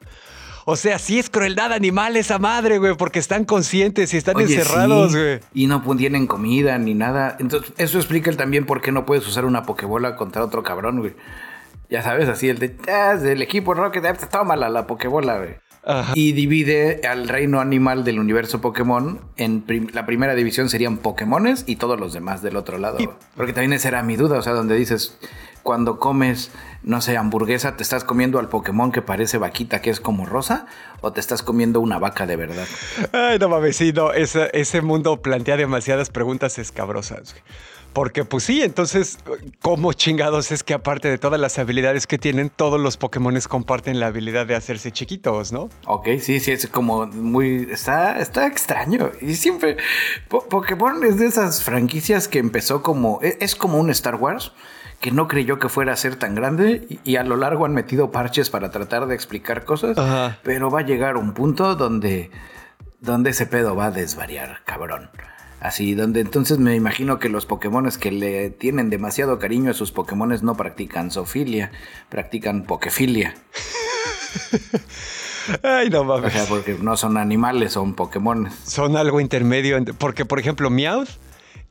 O 0.68 0.76
sea, 0.76 0.98
sí 0.98 1.20
es 1.20 1.30
crueldad 1.30 1.72
animal 1.74 2.16
esa 2.18 2.40
madre, 2.40 2.80
güey, 2.80 2.98
porque 2.98 3.20
están 3.20 3.46
conscientes 3.46 4.16
y 4.16 4.18
están 4.18 4.40
encerrados, 4.40 5.16
güey. 5.16 5.40
Y 5.54 5.68
no 5.68 5.84
tienen 5.96 6.26
comida 6.26 6.78
ni 6.80 6.96
nada. 6.96 7.38
Entonces, 7.40 7.72
eso 7.78 8.00
explica 8.00 8.32
también 8.32 8.66
por 8.66 8.82
qué 8.82 8.92
no 8.92 9.06
puedes 9.06 9.28
usar 9.28 9.46
una 9.46 9.64
pokebola 9.64 10.16
contra 10.16 10.44
otro 10.44 10.64
cabrón, 10.64 11.00
güey. 11.00 11.14
Ya 11.88 12.02
sabes, 12.02 12.28
así 12.30 12.50
el 12.50 12.58
de, 12.58 12.76
ah, 12.92 13.16
del 13.16 13.44
equipo 13.44 13.76
Rocket, 13.76 14.04
tómala 14.32 14.70
la 14.70 14.88
pokebola, 14.88 15.38
güey. 15.38 15.56
Y 16.16 16.32
divide 16.32 17.02
al 17.08 17.28
reino 17.28 17.60
animal 17.60 18.04
del 18.04 18.20
universo 18.20 18.60
Pokémon 18.60 19.22
en 19.38 19.64
la 19.94 20.08
primera 20.08 20.34
división 20.34 20.68
serían 20.68 20.98
Pokémones 20.98 21.64
y 21.68 21.76
todos 21.76 22.00
los 22.00 22.12
demás 22.12 22.42
del 22.42 22.56
otro 22.56 22.80
lado. 22.80 22.98
Porque 23.36 23.54
también 23.54 23.74
esa 23.74 23.90
era 23.90 24.02
mi 24.02 24.16
duda, 24.16 24.40
o 24.40 24.42
sea, 24.42 24.54
donde 24.54 24.76
dices, 24.76 25.16
cuando 25.66 25.98
comes, 25.98 26.52
no 26.84 27.02
sé, 27.02 27.18
hamburguesa, 27.18 27.76
¿te 27.76 27.82
estás 27.82 28.04
comiendo 28.04 28.38
al 28.38 28.50
Pokémon 28.50 28.92
que 28.92 29.02
parece 29.02 29.40
vaquita, 29.40 29.82
que 29.82 29.90
es 29.90 30.00
como 30.00 30.28
rosa? 30.28 30.68
¿O 31.02 31.12
te 31.12 31.20
estás 31.20 31.42
comiendo 31.42 31.82
una 31.82 31.98
vaca 31.98 32.28
de 32.28 32.36
verdad? 32.36 32.68
Ay, 33.12 33.40
no 33.40 33.50
mames, 33.50 33.76
sí, 33.76 33.92
no, 33.92 34.14
ese, 34.14 34.52
ese 34.54 34.84
mundo 34.84 35.24
plantea 35.24 35.58
demasiadas 35.58 36.12
preguntas 36.12 36.60
escabrosas. 36.60 37.36
Porque 37.94 38.26
pues 38.26 38.44
sí, 38.44 38.62
entonces, 38.62 39.18
¿cómo 39.60 39.92
chingados 39.94 40.52
es 40.52 40.62
que 40.62 40.76
aparte 40.76 41.08
de 41.08 41.18
todas 41.18 41.42
las 41.42 41.58
habilidades 41.58 42.06
que 42.06 42.20
tienen, 42.20 42.52
todos 42.56 42.80
los 42.80 42.98
Pokémon 42.98 43.36
comparten 43.50 44.00
la 44.00 44.06
habilidad 44.06 44.46
de 44.46 44.54
hacerse 44.54 44.92
chiquitos, 44.92 45.52
¿no? 45.52 45.70
Ok, 45.88 46.10
sí, 46.20 46.40
sí, 46.40 46.52
es 46.52 46.68
como 46.68 47.08
muy... 47.08 47.70
Está, 47.72 48.20
está 48.20 48.46
extraño. 48.46 49.10
Y 49.20 49.34
siempre... 49.34 49.78
Pokémon 50.30 51.04
es 51.04 51.18
de 51.18 51.26
esas 51.26 51.64
franquicias 51.64 52.28
que 52.28 52.38
empezó 52.38 52.84
como... 52.84 53.20
E, 53.24 53.40
es, 53.40 53.56
como 53.56 53.80
un 53.80 53.90
Star 53.90 54.16
Wars 54.16 54.52
que 55.06 55.12
no 55.12 55.28
creyó 55.28 55.60
que 55.60 55.70
fuera 55.70 55.94
a 55.94 55.96
ser 55.98 56.16
tan 56.16 56.34
grande 56.34 56.88
y, 57.04 57.18
a 57.18 57.24
lo 57.24 57.38
largo 57.38 57.68
han 57.68 57.76
metido 57.76 58.10
parches 58.10 58.50
para 58.50 58.72
tratar 58.72 59.06
de 59.06 59.14
explicar 59.14 59.64
cosas, 59.64 59.96
pero 60.42 60.72
va 60.72 60.80
a 60.80 60.84
llegar 60.84 61.16
un 61.16 61.36
punto 61.36 61.76
donde, 61.76 62.32
donde 63.02 63.30
ese 63.30 63.46
pedo 63.46 63.76
va 63.76 63.86
a 63.86 63.92
desvariar, 63.92 64.62
cabrón. 64.66 65.12
Así, 65.60 65.94
donde 65.94 66.22
entonces 66.22 66.58
me 66.58 66.74
imagino 66.74 67.20
que 67.20 67.30
los 67.30 67.46
Pokémon 67.46 67.88
que 68.02 68.12
le 68.12 68.50
tienen 68.50 68.90
demasiado 68.90 69.38
cariño 69.38 69.70
a 69.70 69.74
sus 69.76 69.92
Pokémon 69.92 70.36
no 70.42 70.58
practican 70.58 71.12
zoofilia, 71.12 71.72
practican 72.10 72.64
pokefilia. 72.64 73.36
Ay, 75.62 75.92
no 75.92 76.04
mames. 76.04 76.34
O 76.34 76.36
sea, 76.36 76.46
porque 76.50 76.80
no 76.82 76.98
son 76.98 77.18
animales, 77.18 77.74
son 77.74 77.94
Pokémon. 77.94 78.50
Son 78.64 78.98
algo 78.98 79.22
intermedio. 79.22 79.78
Porque, 80.00 80.26
por 80.26 80.40
ejemplo, 80.40 80.72
Meowth 80.72 81.10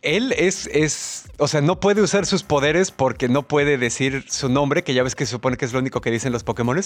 él 0.05 0.33
es, 0.37 0.69
es, 0.73 1.29
o 1.39 1.49
sea, 1.49 1.63
no 1.63 1.81
puede 1.81 2.03
usar 2.03 2.27
sus 2.27 2.43
poderes 2.43 2.91
porque 2.91 3.29
no 3.29 3.43
puede 3.43 3.79
decir 3.79 4.25
su 4.29 4.49
nombre, 4.49 4.85
que 4.85 4.95
ya 4.95 5.03
ves 5.03 5.15
que 5.15 5.25
se 5.25 5.33
supone 5.33 5.57
que 5.57 5.65
es 5.65 5.73
lo 5.73 5.79
único 5.79 6.01
que 6.01 6.11
dicen 6.11 6.31
los 6.31 6.45
Pokémon, 6.45 6.79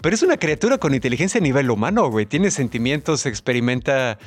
pero 0.00 0.14
es 0.14 0.22
una 0.22 0.36
criatura 0.36 0.78
con 0.78 0.94
inteligencia 0.94 1.38
a 1.38 1.42
nivel 1.42 1.70
humano, 1.70 2.08
güey. 2.10 2.26
Tiene 2.26 2.50
sentimientos, 2.50 3.26
experimenta 3.26 4.18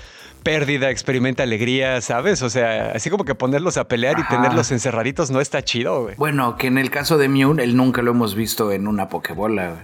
pérdida, 0.43 0.89
experimenta 0.89 1.43
alegría, 1.43 2.01
¿sabes? 2.01 2.41
O 2.41 2.49
sea, 2.49 2.91
así 2.91 3.09
como 3.09 3.23
que 3.23 3.33
ponerlos 3.33 3.77
a 3.77 3.87
pelear 3.87 4.19
y 4.19 4.27
tenerlos 4.27 4.71
encerraditos 4.71 5.31
no 5.31 5.39
está 5.39 5.63
chido, 5.63 6.03
güey. 6.03 6.15
Bueno, 6.17 6.57
que 6.57 6.67
en 6.67 6.77
el 6.77 6.89
caso 6.89 7.17
de 7.17 7.29
Mew, 7.29 7.55
él 7.59 7.77
nunca 7.77 8.01
lo 8.01 8.11
hemos 8.11 8.35
visto 8.35 8.71
en 8.71 8.87
una 8.87 9.09
Pokébola, 9.09 9.69
güey. 9.69 9.81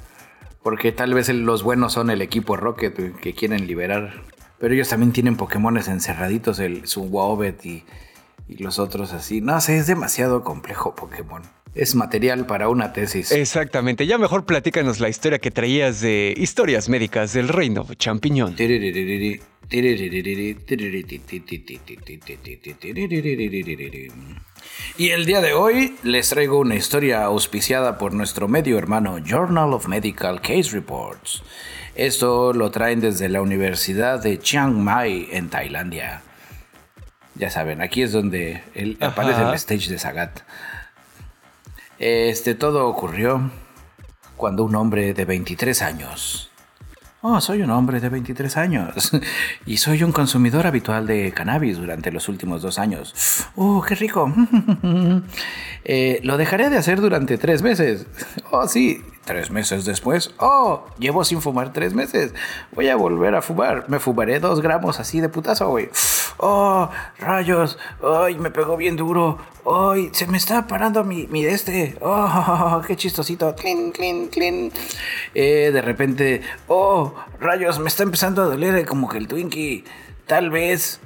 Porque 0.62 0.92
tal 0.92 1.14
vez 1.14 1.30
los 1.30 1.64
buenos 1.64 1.94
son 1.94 2.10
el 2.10 2.22
equipo 2.22 2.58
Rocket, 2.58 3.18
que 3.20 3.34
quieren 3.34 3.66
liberar. 3.66 4.22
Pero 4.60 4.74
ellos 4.74 4.90
también 4.90 5.14
tienen 5.14 5.38
Pokémones 5.38 5.88
encerraditos, 5.88 6.60
el, 6.60 6.86
su 6.86 7.04
Wobet 7.04 7.66
y 7.66 7.86
y 8.50 8.62
los 8.64 8.80
otros 8.80 9.14
así. 9.14 9.42
No 9.42 9.62
sé, 9.62 9.78
es 9.78 9.88
demasiado 9.88 10.44
complejo 10.44 10.96
Pokémon. 10.96 11.44
Es 11.76 11.94
material 11.94 12.48
para 12.48 12.68
una 12.68 12.94
tesis. 12.94 13.32
Exactamente. 13.32 14.08
Ya 14.08 14.18
mejor 14.18 14.46
platícanos 14.46 15.00
la 15.00 15.08
historia 15.08 15.38
que 15.38 15.52
traías 15.52 16.02
de 16.02 16.34
historias 16.36 16.90
médicas 16.90 17.32
del 17.34 17.48
reino 17.48 17.86
champiñón. 17.96 18.56
Y 24.98 25.10
el 25.10 25.26
día 25.26 25.42
de 25.42 25.54
hoy 25.54 25.96
les 26.02 26.30
traigo 26.30 26.60
una 26.60 26.76
historia 26.76 27.24
auspiciada 27.24 28.00
por 28.00 28.14
nuestro 28.14 28.48
medio 28.48 28.80
hermano 28.80 29.20
Journal 29.20 29.74
of 29.74 29.88
Medical 29.88 30.42
Case 30.42 30.72
Reports. 30.72 31.44
Esto 31.94 32.52
lo 32.54 32.72
traen 32.72 33.00
desde 33.00 33.30
la 33.30 33.42
Universidad 33.42 34.24
de 34.24 34.40
Chiang 34.40 34.74
Mai 34.74 35.28
en 35.32 35.50
Tailandia. 35.50 36.24
Ya 37.40 37.50
saben, 37.50 37.82
aquí 37.82 38.02
es 38.02 38.12
donde 38.12 38.64
él 38.76 38.98
aparece 39.00 39.42
el 39.42 39.54
stage 39.54 39.90
de 39.90 39.98
Sagat. 39.98 40.42
Este, 41.98 42.54
todo 42.54 42.86
ocurrió 42.88 43.50
cuando 44.36 44.66
un 44.66 44.76
hombre 44.76 45.14
de 45.14 45.24
23 45.24 45.82
años. 45.82 46.52
Oh, 47.22 47.40
soy 47.40 47.62
un 47.62 47.70
hombre 47.70 48.02
de 48.02 48.10
23 48.10 48.58
años 48.58 49.12
y 49.66 49.78
soy 49.78 50.04
un 50.04 50.12
consumidor 50.12 50.68
habitual 50.68 51.08
de 51.08 51.32
cannabis 51.34 51.78
durante 51.78 52.12
los 52.12 52.28
últimos 52.28 52.62
dos 52.62 52.78
años. 52.78 53.48
¡Oh, 53.56 53.82
qué 53.88 53.96
rico! 53.96 54.32
Eh, 55.86 56.20
lo 56.24 56.38
dejaré 56.38 56.70
de 56.70 56.78
hacer 56.78 57.00
durante 57.00 57.38
tres 57.38 57.62
meses. 57.62 58.06
Oh, 58.52 58.68
sí, 58.68 59.02
Tres 59.30 59.52
meses 59.52 59.86
después, 59.86 60.34
oh, 60.40 60.88
llevo 60.98 61.24
sin 61.24 61.40
fumar 61.40 61.72
tres 61.72 61.94
meses. 61.94 62.34
Voy 62.72 62.90
a 62.90 62.96
volver 62.96 63.36
a 63.36 63.44
fumar. 63.44 63.88
Me 63.88 64.00
fumaré 64.00 64.40
dos 64.40 64.60
gramos 64.60 65.00
así 65.00 65.22
de 65.22 65.30
putazo, 65.30 65.70
güey. 65.70 65.92
Oh, 66.38 66.90
rayos. 67.20 67.78
Ay, 68.04 68.40
me 68.40 68.50
pegó 68.50 68.76
bien 68.76 68.96
duro. 68.96 69.38
Ay, 69.72 70.10
se 70.14 70.26
me 70.26 70.40
está 70.40 70.66
parando 70.66 71.04
mi, 71.04 71.28
mi 71.28 71.46
este. 71.46 71.96
Oh, 72.02 72.82
qué 72.88 72.96
chistosito. 72.96 73.56
Clean, 73.56 73.92
clean, 73.92 74.30
clean. 74.30 74.72
Eh, 75.36 75.70
de 75.72 75.82
repente, 75.84 76.42
oh, 76.68 77.14
rayos, 77.40 77.78
me 77.78 77.90
está 77.90 78.02
empezando 78.02 78.42
a 78.42 78.46
doler 78.46 78.84
como 78.88 79.08
que 79.10 79.20
el 79.20 79.28
Twinkie. 79.28 79.84
Tal 80.26 80.50
vez 80.50 81.02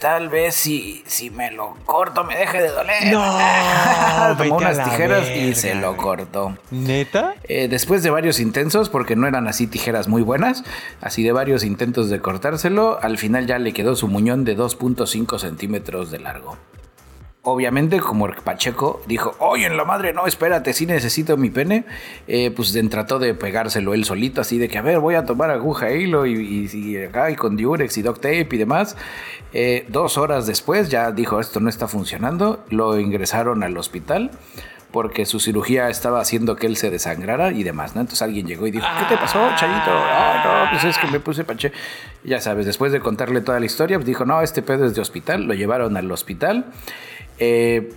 tal 0.00 0.28
vez 0.28 0.54
si, 0.54 1.02
si 1.06 1.30
me 1.30 1.50
lo 1.50 1.74
corto 1.84 2.24
me 2.24 2.36
deje 2.36 2.62
de 2.62 2.68
doler. 2.68 3.12
No, 3.12 4.36
Tomó 4.38 4.56
unas 4.56 4.82
tijeras 4.82 5.28
y 5.30 5.54
se 5.54 5.74
lo 5.74 5.96
cortó. 5.96 6.56
¿Neta? 6.70 7.34
Eh, 7.44 7.68
después 7.68 8.02
de 8.02 8.10
varios 8.10 8.40
intentos, 8.40 8.88
porque 8.88 9.16
no 9.16 9.26
eran 9.26 9.48
así 9.48 9.66
tijeras 9.66 10.08
muy 10.08 10.22
buenas, 10.22 10.64
así 11.00 11.22
de 11.22 11.32
varios 11.32 11.64
intentos 11.64 12.10
de 12.10 12.20
cortárselo, 12.20 12.98
al 13.02 13.18
final 13.18 13.46
ya 13.46 13.58
le 13.58 13.72
quedó 13.72 13.96
su 13.96 14.08
muñón 14.08 14.44
de 14.44 14.56
2.5 14.56 15.38
centímetros 15.38 16.10
de 16.10 16.20
largo. 16.20 16.56
Obviamente, 17.50 17.98
como 18.00 18.28
Pacheco 18.44 19.00
dijo, 19.06 19.34
oye, 19.38 19.64
en 19.66 19.78
la 19.78 19.84
madre, 19.86 20.12
no, 20.12 20.26
espérate, 20.26 20.74
sí 20.74 20.84
necesito 20.84 21.38
mi 21.38 21.48
pene, 21.48 21.84
eh, 22.26 22.50
pues 22.50 22.76
trató 22.90 23.18
de 23.18 23.32
pegárselo 23.32 23.94
él 23.94 24.04
solito, 24.04 24.42
así 24.42 24.58
de 24.58 24.68
que, 24.68 24.76
a 24.76 24.82
ver, 24.82 24.98
voy 24.98 25.14
a 25.14 25.24
tomar 25.24 25.50
aguja 25.50 25.90
hilo 25.90 26.26
y, 26.26 26.34
y- 26.34 26.98
y 26.98 27.36
con 27.36 27.56
diurex 27.56 27.96
y 27.96 28.02
duct 28.02 28.20
tape 28.20 28.48
y 28.50 28.58
demás. 28.58 28.96
Eh, 29.54 29.86
dos 29.88 30.18
horas 30.18 30.46
después 30.46 30.90
ya 30.90 31.10
dijo, 31.10 31.40
esto 31.40 31.58
no 31.60 31.70
está 31.70 31.88
funcionando, 31.88 32.64
lo 32.68 33.00
ingresaron 33.00 33.62
al 33.62 33.78
hospital 33.78 34.30
porque 34.90 35.26
su 35.26 35.38
cirugía 35.38 35.90
estaba 35.90 36.18
haciendo 36.20 36.56
que 36.56 36.66
él 36.66 36.76
se 36.78 36.90
desangrara 36.90 37.52
y 37.52 37.62
demás, 37.62 37.94
¿no? 37.94 38.00
Entonces 38.00 38.22
alguien 38.22 38.46
llegó 38.46 38.66
y 38.66 38.70
dijo, 38.70 38.86
¿qué 38.98 39.04
te 39.14 39.20
pasó, 39.20 39.38
Chayito? 39.56 39.90
Ay, 39.90 40.40
no, 40.44 40.70
pues 40.70 40.84
es 40.84 40.96
que 40.96 41.06
me 41.08 41.20
puse 41.20 41.44
panche. 41.44 41.72
Y 42.24 42.30
Ya 42.30 42.40
sabes, 42.40 42.64
después 42.64 42.90
de 42.90 43.00
contarle 43.00 43.42
toda 43.42 43.60
la 43.60 43.66
historia, 43.66 43.98
pues 43.98 44.06
dijo, 44.06 44.24
no, 44.24 44.40
este 44.40 44.62
pedo 44.62 44.86
es 44.86 44.94
de 44.94 45.02
hospital. 45.02 45.44
Lo 45.44 45.52
llevaron 45.52 45.94
al 45.98 46.10
hospital. 46.10 46.66
Eh, 47.38 47.90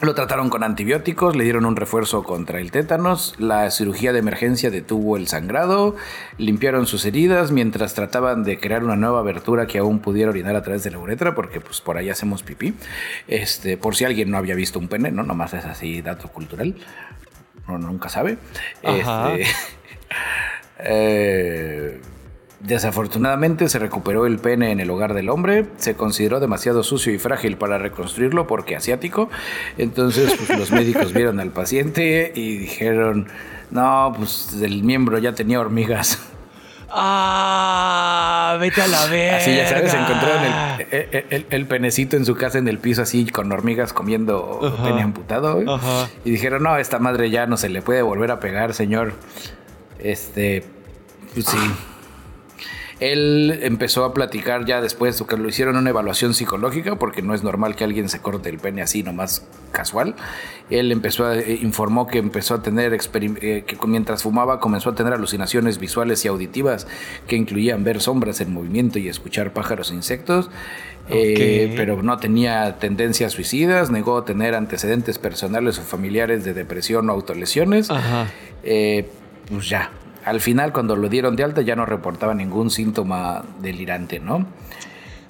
lo 0.00 0.14
trataron 0.14 0.50
con 0.50 0.64
antibióticos, 0.64 1.36
le 1.36 1.44
dieron 1.44 1.64
un 1.64 1.76
refuerzo 1.76 2.24
contra 2.24 2.60
el 2.60 2.70
tétanos, 2.72 3.34
la 3.38 3.70
cirugía 3.70 4.12
de 4.12 4.18
emergencia 4.18 4.70
detuvo 4.70 5.16
el 5.16 5.28
sangrado, 5.28 5.94
limpiaron 6.36 6.86
sus 6.86 7.04
heridas 7.04 7.52
mientras 7.52 7.94
trataban 7.94 8.42
de 8.42 8.58
crear 8.58 8.82
una 8.82 8.96
nueva 8.96 9.20
abertura 9.20 9.66
que 9.66 9.78
aún 9.78 10.00
pudiera 10.00 10.30
orinar 10.30 10.56
a 10.56 10.62
través 10.62 10.82
de 10.82 10.90
la 10.90 10.98
uretra, 10.98 11.34
porque 11.34 11.60
pues 11.60 11.80
por 11.80 11.96
ahí 11.96 12.10
hacemos 12.10 12.42
pipí. 12.42 12.74
Este, 13.28 13.76
por 13.76 13.94
si 13.94 14.04
alguien 14.04 14.30
no 14.30 14.36
había 14.36 14.56
visto 14.56 14.78
un 14.78 14.88
pene, 14.88 15.10
¿no? 15.10 15.22
Nomás 15.22 15.54
es 15.54 15.64
así 15.64 16.02
dato 16.02 16.28
cultural. 16.28 16.74
Uno 17.68 17.78
nunca 17.78 18.08
sabe. 18.08 18.36
Ajá. 18.82 19.32
Este, 19.32 19.54
eh, 20.80 22.00
Desafortunadamente 22.64 23.68
se 23.68 23.78
recuperó 23.78 24.24
el 24.24 24.38
pene 24.38 24.70
en 24.70 24.80
el 24.80 24.88
hogar 24.90 25.12
del 25.12 25.28
hombre, 25.28 25.66
se 25.76 25.94
consideró 25.96 26.40
demasiado 26.40 26.82
sucio 26.82 27.12
y 27.12 27.18
frágil 27.18 27.58
para 27.58 27.76
reconstruirlo 27.76 28.46
porque 28.46 28.74
asiático, 28.74 29.28
entonces 29.76 30.34
pues, 30.34 30.58
los 30.58 30.70
médicos 30.70 31.12
vieron 31.12 31.40
al 31.40 31.50
paciente 31.50 32.32
y 32.34 32.56
dijeron, 32.56 33.28
no, 33.70 34.14
pues 34.16 34.56
el 34.62 34.82
miembro 34.82 35.18
ya 35.18 35.34
tenía 35.34 35.60
hormigas. 35.60 36.18
Ah, 36.96 38.56
vete 38.60 38.80
a 38.82 38.86
la 38.86 39.06
verga. 39.06 39.36
Así 39.38 39.54
ya 39.54 39.68
sabes, 39.68 39.92
encontraron 39.92 40.44
el, 40.44 40.86
el- 41.12 41.24
el- 41.30 41.46
el 41.50 41.66
penecito 41.66 42.16
en 42.16 42.24
su 42.24 42.34
casa 42.34 42.58
en 42.58 42.68
el 42.68 42.78
piso 42.78 43.02
así 43.02 43.26
con 43.26 43.50
hormigas 43.52 43.92
comiendo 43.92 44.60
pene 44.84 45.02
amputado. 45.02 45.60
Y 46.24 46.30
dijeron, 46.30 46.62
no, 46.62 46.76
esta 46.78 46.98
madre 46.98 47.30
ya 47.30 47.46
no 47.46 47.56
se 47.56 47.68
le 47.68 47.82
puede 47.82 48.02
volver 48.02 48.30
a 48.30 48.40
pegar, 48.40 48.74
señor. 48.74 49.12
Este, 49.98 50.64
pues 51.34 51.46
sí. 51.46 51.58
Él 53.00 53.58
empezó 53.62 54.04
a 54.04 54.14
platicar 54.14 54.64
ya 54.66 54.80
después 54.80 55.22
que 55.22 55.36
lo 55.36 55.48
hicieron 55.48 55.76
una 55.76 55.90
evaluación 55.90 56.34
psicológica 56.34 56.96
porque 56.96 57.22
no 57.22 57.34
es 57.34 57.42
normal 57.42 57.74
que 57.76 57.84
alguien 57.84 58.08
se 58.08 58.20
corte 58.20 58.48
el 58.48 58.58
pene 58.58 58.82
así 58.82 59.02
nomás 59.02 59.46
casual. 59.72 60.14
Él 60.70 60.92
empezó 60.92 61.26
a, 61.26 61.36
eh, 61.36 61.58
informó 61.60 62.06
que 62.06 62.18
empezó 62.18 62.54
a 62.54 62.62
tener 62.62 62.94
eh, 62.94 63.64
que 63.66 63.86
mientras 63.86 64.22
fumaba 64.22 64.60
comenzó 64.60 64.90
a 64.90 64.94
tener 64.94 65.12
alucinaciones 65.12 65.78
visuales 65.78 66.24
y 66.24 66.28
auditivas 66.28 66.86
que 67.26 67.36
incluían 67.36 67.84
ver 67.84 68.00
sombras 68.00 68.40
en 68.40 68.52
movimiento 68.52 68.98
y 68.98 69.08
escuchar 69.08 69.52
pájaros 69.52 69.90
e 69.90 69.94
insectos. 69.94 70.50
Eh, 71.10 71.74
pero 71.76 72.02
no 72.02 72.16
tenía 72.16 72.78
tendencias 72.78 73.32
suicidas, 73.32 73.90
negó 73.90 74.22
tener 74.24 74.54
antecedentes 74.54 75.18
personales 75.18 75.78
o 75.78 75.82
familiares 75.82 76.44
de 76.44 76.54
depresión 76.54 77.10
o 77.10 77.12
autolesiones. 77.12 77.90
Ajá. 77.90 78.28
Eh, 78.62 79.06
pues 79.50 79.68
ya, 79.68 79.90
al 80.24 80.40
final 80.40 80.72
cuando 80.72 80.96
lo 80.96 81.08
dieron 81.08 81.36
de 81.36 81.44
alta 81.44 81.62
ya 81.62 81.76
no 81.76 81.86
reportaba 81.86 82.34
ningún 82.34 82.70
síntoma 82.70 83.44
delirante, 83.60 84.20
¿no? 84.20 84.46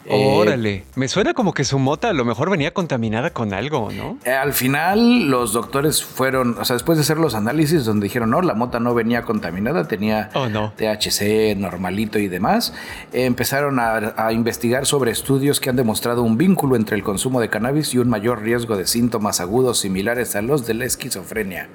Eh, 0.06 0.34
Órale. 0.36 0.84
Me 0.96 1.08
suena 1.08 1.32
como 1.34 1.52
que 1.54 1.64
su 1.64 1.78
mota 1.78 2.10
a 2.10 2.12
lo 2.12 2.24
mejor 2.24 2.50
venía 2.50 2.72
contaminada 2.74 3.30
con 3.30 3.54
algo, 3.54 3.90
¿no? 3.90 4.18
Eh, 4.24 4.30
Al 4.32 4.52
final 4.52 5.28
los 5.30 5.52
doctores 5.52 6.04
fueron, 6.04 6.58
o 6.58 6.64
sea, 6.64 6.74
después 6.74 6.98
de 6.98 7.02
hacer 7.02 7.16
los 7.18 7.34
análisis 7.34 7.84
donde 7.84 8.04
dijeron, 8.04 8.30
no, 8.30 8.42
la 8.42 8.54
mota 8.54 8.80
no 8.80 8.92
venía 8.94 9.22
contaminada, 9.22 9.88
tenía 9.88 10.30
Oh, 10.34 10.48
no. 10.48 10.72
THC 10.76 11.56
normalito 11.56 12.18
y 12.18 12.28
demás, 12.28 12.74
eh, 13.12 13.24
empezaron 13.24 13.78
a, 13.80 14.14
a 14.16 14.32
investigar 14.32 14.84
sobre 14.86 15.10
estudios 15.10 15.60
que 15.60 15.70
han 15.70 15.76
demostrado 15.76 16.22
un 16.22 16.36
vínculo 16.36 16.76
entre 16.76 16.96
el 16.96 17.02
consumo 17.02 17.40
de 17.40 17.48
cannabis 17.48 17.94
y 17.94 17.98
un 17.98 18.08
mayor 18.08 18.42
riesgo 18.42 18.76
de 18.76 18.86
síntomas 18.86 19.40
agudos 19.40 19.78
similares 19.80 20.36
a 20.36 20.42
los 20.42 20.66
de 20.66 20.74
la 20.74 20.84
esquizofrenia. 20.84 21.68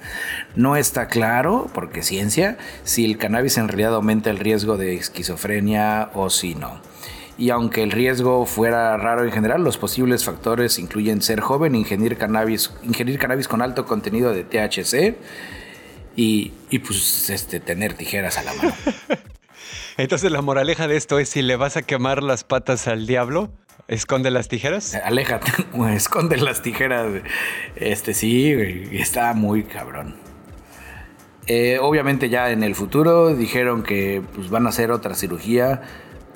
No 0.55 0.75
está 0.75 1.07
claro, 1.07 1.67
porque 1.73 2.03
ciencia, 2.03 2.57
si 2.83 3.05
el 3.05 3.17
cannabis 3.17 3.57
en 3.57 3.67
realidad 3.67 3.95
aumenta 3.95 4.29
el 4.29 4.37
riesgo 4.37 4.77
de 4.77 4.95
esquizofrenia 4.95 6.09
o 6.13 6.29
si 6.29 6.55
no. 6.55 6.87
Y 7.39 7.51
aunque 7.51 7.83
el 7.83 7.91
riesgo 7.91 8.45
fuera 8.45 8.97
raro 8.97 9.23
en 9.23 9.31
general, 9.31 9.63
los 9.63 9.77
posibles 9.77 10.25
factores 10.25 10.77
incluyen 10.77 11.21
ser 11.21 11.39
joven, 11.39 11.73
ingerir 11.73 12.17
cannabis, 12.17 12.73
ingerir 12.83 13.17
cannabis 13.17 13.47
con 13.47 13.61
alto 13.61 13.85
contenido 13.85 14.33
de 14.33 14.43
THC 14.43 15.15
y, 16.17 16.51
y, 16.69 16.79
pues 16.79 17.29
este, 17.29 17.61
tener 17.61 17.93
tijeras 17.93 18.37
a 18.37 18.43
la 18.43 18.53
mano. 18.55 18.73
Entonces 19.97 20.29
la 20.33 20.41
moraleja 20.41 20.89
de 20.89 20.97
esto 20.97 21.17
es 21.17 21.29
si 21.29 21.41
le 21.41 21.55
vas 21.55 21.77
a 21.77 21.81
quemar 21.81 22.23
las 22.23 22.43
patas 22.43 22.89
al 22.89 23.07
diablo, 23.07 23.53
esconde 23.87 24.31
las 24.31 24.49
tijeras. 24.49 24.95
Aléjate, 24.95 25.49
esconde 25.95 26.35
las 26.35 26.61
tijeras. 26.61 27.21
Este 27.77 28.13
sí, 28.13 28.51
está 28.91 29.33
muy 29.33 29.63
cabrón. 29.63 30.17
Eh, 31.47 31.79
obviamente 31.81 32.27
ya 32.27 32.51
en 32.51 32.63
el 32.63 32.75
futuro 32.75 33.33
dijeron 33.33 33.81
que 33.81 34.21
pues, 34.35 34.49
van 34.49 34.65
a 34.65 34.69
hacer 34.69 34.91
otra 34.91 35.15
cirugía 35.15 35.81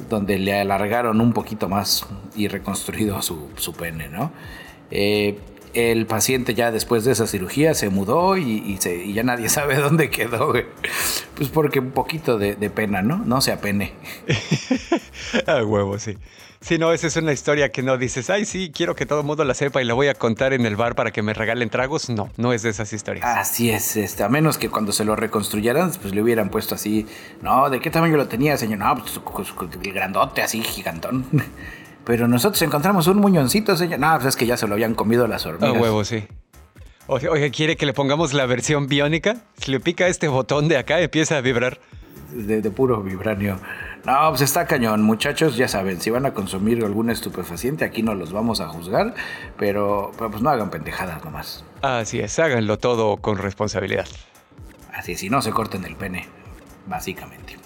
donde 0.09 0.37
le 0.39 0.59
alargaron 0.59 1.21
un 1.21 1.33
poquito 1.33 1.69
más 1.69 2.05
y 2.35 2.47
reconstruido 2.47 3.21
su, 3.21 3.49
su 3.57 3.73
pene, 3.73 4.09
¿no? 4.09 4.31
Eh, 4.91 5.39
el 5.73 6.05
paciente 6.05 6.53
ya 6.53 6.71
después 6.71 7.03
de 7.03 7.13
esa 7.13 7.25
cirugía 7.25 7.73
se 7.73 7.89
mudó 7.89 8.37
y, 8.37 8.43
y 8.59 8.77
se- 8.77 9.11
ya 9.11 9.23
nadie 9.23 9.49
sabe 9.49 9.75
dónde 9.77 10.09
quedó, 10.11 10.51
güey. 10.51 10.65
Pues 11.35 11.49
porque 11.49 11.79
un 11.79 11.91
poquito 11.91 12.37
de, 12.37 12.55
de 12.55 12.69
pena, 12.69 13.01
¿no? 13.01 13.17
No 13.25 13.41
se 13.41 13.51
apene. 13.51 13.93
Ah, 15.47 15.63
huevo, 15.63 15.97
sí. 15.99 16.17
Sí, 16.63 16.77
no, 16.77 16.93
esa 16.93 17.07
es 17.07 17.17
una 17.17 17.33
historia 17.33 17.73
que 17.73 17.83
no 17.83 17.97
dices, 17.97 18.29
ay, 18.29 18.45
sí, 18.45 18.71
quiero 18.73 18.95
que 18.95 19.05
todo 19.05 19.19
el 19.19 19.25
mundo 19.25 19.43
la 19.43 19.53
sepa 19.53 19.81
y 19.81 19.85
la 19.85 19.93
voy 19.93 20.07
a 20.07 20.13
contar 20.13 20.53
en 20.53 20.65
el 20.65 20.77
bar 20.77 20.95
para 20.95 21.11
que 21.11 21.21
me 21.21 21.33
regalen 21.33 21.69
tragos. 21.69 22.09
No, 22.09 22.29
no 22.37 22.53
es 22.53 22.61
de 22.61 22.69
esas 22.69 22.93
historias. 22.93 23.25
Así 23.25 23.69
es, 23.69 23.97
este, 23.97 24.23
a 24.23 24.29
menos 24.29 24.57
que 24.57 24.69
cuando 24.69 24.93
se 24.93 25.03
lo 25.03 25.17
reconstruyeran, 25.17 25.91
pues 26.01 26.15
le 26.15 26.21
hubieran 26.21 26.49
puesto 26.49 26.75
así, 26.75 27.05
no, 27.41 27.69
¿de 27.69 27.81
qué 27.81 27.89
tamaño 27.89 28.15
lo 28.15 28.29
tenía, 28.29 28.55
señor? 28.55 28.79
No, 28.79 28.95
pues 28.95 29.19
el 29.83 29.93
grandote, 29.93 30.41
así, 30.41 30.63
gigantón. 30.63 31.25
Pero 32.05 32.29
nosotros 32.29 32.61
encontramos 32.61 33.07
un 33.07 33.17
muñoncito, 33.17 33.75
señor. 33.75 33.99
No, 33.99 34.13
pues 34.15 34.27
es 34.27 34.35
que 34.37 34.45
ya 34.45 34.55
se 34.55 34.65
lo 34.65 34.75
habían 34.75 34.95
comido 34.95 35.27
las 35.27 35.45
hormigas. 35.45 35.81
huevo, 35.81 36.05
sí. 36.05 36.25
Oye, 37.07 37.27
oye, 37.27 37.51
¿quiere 37.51 37.75
que 37.75 37.85
le 37.85 37.91
pongamos 37.91 38.33
la 38.33 38.45
versión 38.45 38.87
biónica? 38.87 39.35
Si 39.57 39.69
le 39.69 39.81
pica 39.81 40.07
este 40.07 40.29
botón 40.29 40.69
de 40.69 40.77
acá, 40.77 41.01
empieza 41.01 41.35
a 41.35 41.41
vibrar. 41.41 41.79
De, 42.33 42.61
de 42.61 42.71
puro 42.71 43.01
vibranio. 43.01 43.59
No, 44.05 44.29
pues 44.29 44.41
está 44.41 44.65
cañón, 44.65 45.01
muchachos, 45.01 45.55
ya 45.55 45.67
saben, 45.67 46.01
si 46.01 46.09
van 46.09 46.25
a 46.25 46.33
consumir 46.33 46.83
algún 46.83 47.09
estupefaciente, 47.09 47.85
aquí 47.85 48.03
no 48.03 48.15
los 48.15 48.33
vamos 48.33 48.59
a 48.59 48.67
juzgar, 48.67 49.13
pero, 49.57 50.11
pero 50.17 50.29
pues 50.29 50.41
no 50.41 50.49
hagan 50.49 50.69
pendejadas 50.69 51.23
nomás. 51.23 51.63
Así 51.81 52.19
es, 52.19 52.37
háganlo 52.39 52.77
todo 52.79 53.15
con 53.17 53.37
responsabilidad. 53.37 54.07
Así, 54.93 55.15
si 55.15 55.29
no 55.29 55.41
se 55.41 55.51
corten 55.51 55.85
el 55.85 55.95
pene, 55.95 56.27
básicamente. 56.87 57.57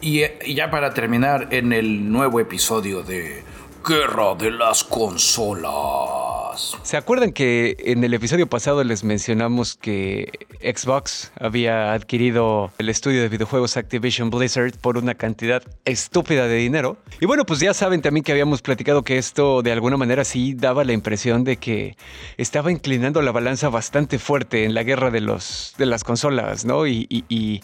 Y, 0.00 0.20
eh, 0.20 0.38
y 0.44 0.54
ya 0.54 0.70
para 0.70 0.94
terminar, 0.94 1.48
en 1.50 1.72
el 1.72 2.10
nuevo 2.10 2.38
episodio 2.40 3.02
de 3.02 3.42
Guerra 3.86 4.34
de 4.34 4.50
las 4.50 4.84
Consolas. 4.84 6.76
¿Se 6.82 6.96
acuerdan 6.96 7.32
que 7.32 7.76
en 7.78 8.04
el 8.04 8.12
episodio 8.12 8.46
pasado 8.46 8.84
les 8.84 9.04
mencionamos 9.04 9.76
que 9.76 10.30
Xbox 10.60 11.32
había 11.40 11.92
adquirido 11.94 12.70
el 12.78 12.88
estudio 12.90 13.22
de 13.22 13.28
videojuegos 13.28 13.76
Activision 13.76 14.28
Blizzard 14.30 14.72
por 14.78 14.98
una 14.98 15.14
cantidad 15.14 15.62
estúpida 15.84 16.46
de 16.46 16.56
dinero? 16.56 16.98
Y 17.20 17.26
bueno, 17.26 17.46
pues 17.46 17.60
ya 17.60 17.72
saben 17.72 18.02
también 18.02 18.22
que 18.24 18.32
habíamos 18.32 18.60
platicado 18.60 19.02
que 19.02 19.16
esto 19.16 19.62
de 19.62 19.72
alguna 19.72 19.96
manera 19.96 20.24
sí 20.24 20.54
daba 20.54 20.84
la 20.84 20.92
impresión 20.92 21.44
de 21.44 21.56
que 21.56 21.96
estaba 22.36 22.70
inclinando 22.70 23.22
la 23.22 23.32
balanza 23.32 23.68
bastante 23.70 24.18
fuerte 24.18 24.64
en 24.64 24.74
la 24.74 24.82
guerra 24.82 25.10
de, 25.10 25.20
los, 25.22 25.74
de 25.78 25.86
las 25.86 26.04
consolas, 26.04 26.64
¿no? 26.64 26.86
Y, 26.86 27.06
y- 27.08 27.24
y- 27.28 27.60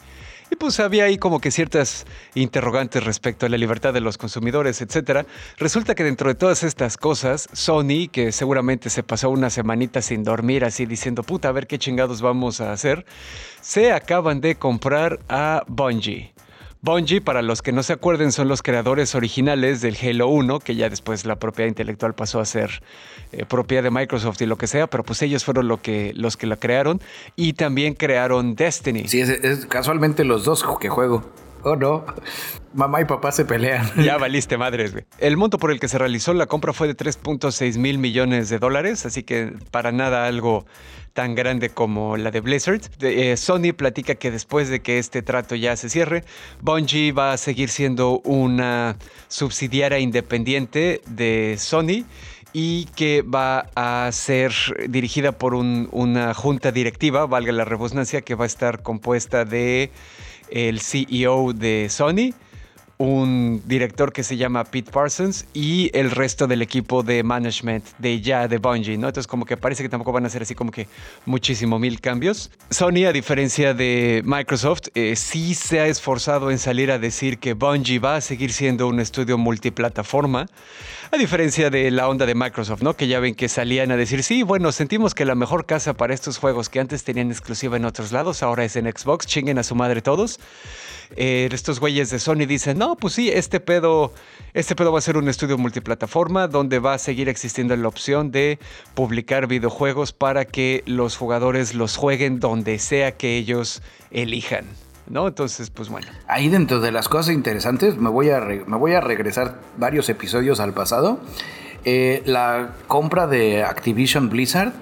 y 0.51 0.57
pues 0.57 0.81
había 0.81 1.05
ahí 1.05 1.19
como 1.19 1.41
que 1.41 1.51
ciertas 1.51 2.07
interrogantes 2.35 3.05
respecto 3.05 3.47
a 3.47 3.49
la 3.49 3.57
libertad 3.57 3.93
de 3.93 4.01
los 4.01 4.19
consumidores, 4.19 4.81
etcétera. 4.81 5.27
Resulta 5.59 5.95
que 5.95 6.05
dentro 6.05 6.29
de 6.29 6.35
todas 6.35 6.63
estas 6.63 6.97
cosas, 6.97 7.49
Sony, 7.53 8.09
que 8.11 8.33
seguramente 8.33 8.91
se 8.91 9.03
pasó 9.03 9.31
una 9.31 9.51
semanita 9.51 10.03
sin 10.03 10.25
dormir 10.25 10.65
así 10.65 10.87
diciendo, 10.87 11.23
puta, 11.23 11.49
a 11.49 11.53
ver 11.53 11.67
qué 11.67 11.79
chingados 11.79 12.21
vamos 12.21 12.61
a 12.61 12.73
hacer, 12.73 13.05
se 13.61 13.93
acaban 13.93 14.41
de 14.41 14.57
comprar 14.57 15.21
a 15.29 15.65
Bungie. 15.67 16.36
Bungie, 16.87 17.21
para 17.21 17.43
los 17.43 17.63
que 17.63 17.73
no 17.73 17.83
se 17.83 17.93
acuerden, 17.93 18.31
son 18.31 18.47
los 18.47 18.63
creadores 18.63 19.17
originales 19.17 19.81
del 19.81 19.97
Halo 20.01 20.29
1, 20.29 20.61
que 20.61 20.77
ya 20.77 20.89
después 20.89 21.27
la 21.27 21.35
propiedad 21.35 21.69
intelectual 21.69 22.15
pasó 22.15 22.39
a 22.39 22.45
ser 22.45 22.81
eh, 23.33 23.45
propiedad 23.45 23.83
de 23.83 23.91
Microsoft 23.91 24.41
y 24.41 24.47
lo 24.47 24.57
que 24.57 24.69
sea, 24.69 24.87
pero 24.87 25.03
pues 25.03 25.21
ellos 25.23 25.45
fueron 25.45 25.79
que, 25.79 26.13
los 26.15 26.37
que 26.37 26.47
la 26.47 26.55
crearon 26.57 27.01
y 27.35 27.55
también 27.55 27.95
crearon 27.95 28.55
Destiny. 28.55 29.09
Sí, 29.09 29.21
es, 29.21 29.67
casualmente 29.67 30.25
los 30.25 30.45
dos 30.45 30.65
que 30.81 30.89
juego. 30.89 31.25
Oh, 31.69 31.75
no. 31.75 32.05
Mamá 32.75 33.01
y 33.01 33.07
papá 33.07 33.33
se 33.33 33.45
pelean. 33.45 33.91
Ya 34.05 34.19
valiste 34.19 34.57
madres, 34.57 34.93
güey. 34.93 35.05
El 35.19 35.37
monto 35.37 35.59
por 35.59 35.73
el 35.73 35.81
que 35.81 35.89
se 35.89 35.99
realizó 35.99 36.33
la 36.33 36.47
compra 36.47 36.73
fue 36.73 36.87
de 36.87 36.97
3.6 36.97 37.77
mil 37.77 37.99
millones 37.99 38.49
de 38.49 38.61
dólares, 38.61 39.05
así 39.05 39.25
que 39.25 39.53
para 39.73 39.91
nada 39.91 40.29
algo 40.29 40.65
tan 41.13 41.35
grande 41.35 41.71
como 41.71 42.17
la 42.17 42.31
de 42.31 42.41
Blizzard. 42.41 42.83
Eh, 43.01 43.37
Sony 43.37 43.73
platica 43.77 44.15
que 44.15 44.31
después 44.31 44.69
de 44.69 44.81
que 44.81 45.01
este 45.01 45.23
trato 45.23 45.57
ya 45.57 45.77
se 45.77 45.89
cierre, 45.89 46.23
Bungie 46.61 47.11
va 47.11 47.33
a 47.33 47.37
seguir 47.37 47.69
siendo 47.69 48.21
una 48.21 48.95
subsidiaria 49.27 49.99
independiente 49.99 51.01
de 51.09 51.57
Sony 51.59 52.05
y 52.53 52.85
que 52.95 53.23
va 53.23 53.67
a 53.75 54.09
ser 54.13 54.53
dirigida 54.89 55.33
por 55.33 55.55
una 55.55 56.33
junta 56.33 56.71
directiva, 56.71 57.27
valga 57.27 57.51
la 57.51 57.65
redundancia, 57.65 58.21
que 58.21 58.37
va 58.37 58.45
a 58.45 58.47
estar 58.47 58.83
compuesta 58.83 59.45
de 59.45 59.91
el 60.51 60.81
CEO 60.81 61.53
de 61.53 61.89
Sony, 61.91 62.33
un 62.99 63.63
director 63.67 64.13
que 64.13 64.23
se 64.23 64.37
llama 64.37 64.65
Pete 64.65 64.91
Parsons 64.91 65.47
y 65.53 65.91
el 65.93 66.11
resto 66.11 66.47
del 66.47 66.63
equipo 66.63 67.03
de 67.03 67.23
management 67.23 67.85
de 67.99 68.21
ya 68.21 68.49
de 68.49 68.59
Bungie, 68.59 68.97
¿no? 68.97 69.09
Entonces 69.09 69.27
como 69.27 69.45
que 69.45 69.57
parece 69.57 69.83
que 69.83 69.89
tampoco 69.89 70.13
van 70.13 70.25
a 70.25 70.31
ser 70.31 70.43
así 70.43 70.55
como 70.55 70.71
que 70.71 70.89
muchísimo 71.27 71.79
mil 71.79 72.01
cambios. 72.01 72.51
Sony, 72.71 73.05
a 73.07 73.13
diferencia 73.13 73.75
de 73.75 74.23
Microsoft, 74.25 74.89
eh, 74.95 75.15
sí 75.17 75.55
se 75.55 75.81
ha 75.81 75.87
esforzado 75.87 76.51
en 76.51 76.59
salir 76.59 76.91
a 76.91 76.99
decir 76.99 77.39
que 77.39 77.53
Bungie 77.53 77.99
va 77.99 78.17
a 78.17 78.21
seguir 78.21 78.53
siendo 78.53 78.89
un 78.89 78.99
estudio 78.99 79.37
multiplataforma, 79.37 80.47
a 81.13 81.17
diferencia 81.19 81.69
de 81.69 81.91
la 81.91 82.09
onda 82.09 82.25
de 82.25 82.35
Microsoft, 82.35 82.83
¿no? 82.83 82.97
Que 82.97 83.09
ya 83.09 83.21
ven 83.21 83.35
que 83.35 83.49
salían 83.49 83.91
a 83.91 83.97
decir, 83.97 84.23
sí, 84.23 84.43
bueno, 84.43 84.73
sentimos 84.73 85.15
que 85.15 85.25
la 85.25 85.35
mejor 85.35 85.67
casa 85.67 85.95
para 85.95 86.15
estos 86.15 86.39
juegos 86.39 86.71
que 86.71 86.81
antes 86.81 87.05
tenían 87.05 87.31
exclusiva 87.31 87.77
en 87.77 87.85
otros 87.85 88.11
lados, 88.11 88.43
ahora 88.43 88.65
es 88.65 88.75
en 88.77 88.87
Xbox, 88.87 89.27
chinguen 89.27 89.59
a 89.59 89.63
su 89.63 89.75
madre 89.75 90.01
todos. 90.01 90.41
Eh, 91.15 91.49
estos 91.53 91.81
güeyes 91.81 92.11
de 92.11 92.19
Sony 92.19 92.47
dicen, 92.47 92.79
no, 92.79 92.97
pues 92.97 93.15
sí, 93.15 93.31
este 93.31 93.61
pedo, 93.61 94.13
este 94.55 94.75
pedo 94.75 94.93
va 94.93 94.99
a 94.99 95.03
ser 95.03 95.17
un 95.17 95.29
estudio 95.29 95.59
multiplataforma 95.59 96.49
donde 96.49 96.79
va 96.79 96.95
a 96.95 96.99
seguir 96.99 97.29
existiendo 97.29 97.77
la 97.77 97.89
opción 97.89 98.31
de 98.33 98.59
publicar 98.95 99.47
videojuegos 99.47 100.13
para 100.13 100.45
que 100.45 100.83
los 100.87 101.17
jugadores 101.17 101.75
los 101.75 101.97
jueguen 101.97 102.41
donde 102.41 102.79
sea 102.79 103.13
que 103.13 103.37
ellos 103.37 103.83
elijan. 104.11 104.67
¿No? 105.09 105.29
Entonces, 105.29 105.71
pues 105.71 105.89
bueno. 105.89 106.09
Ahí 106.27 106.49
dentro 106.49 106.81
de 106.81 106.91
las 106.91 107.09
cosas 107.09 107.33
interesantes, 107.33 107.97
me 107.97 108.11
voy 108.11 108.31
a, 108.31 108.41
me 108.41 108.77
voy 108.77 108.95
a 108.95 109.01
regresar 109.01 109.61
varios 109.77 110.09
episodios 110.09 110.59
al 110.59 110.75
pasado. 110.75 111.21
Eh, 111.85 112.25
la 112.27 112.71
compra 112.89 113.29
de 113.29 113.63
Activision 113.63 114.29
Blizzard 114.29 114.73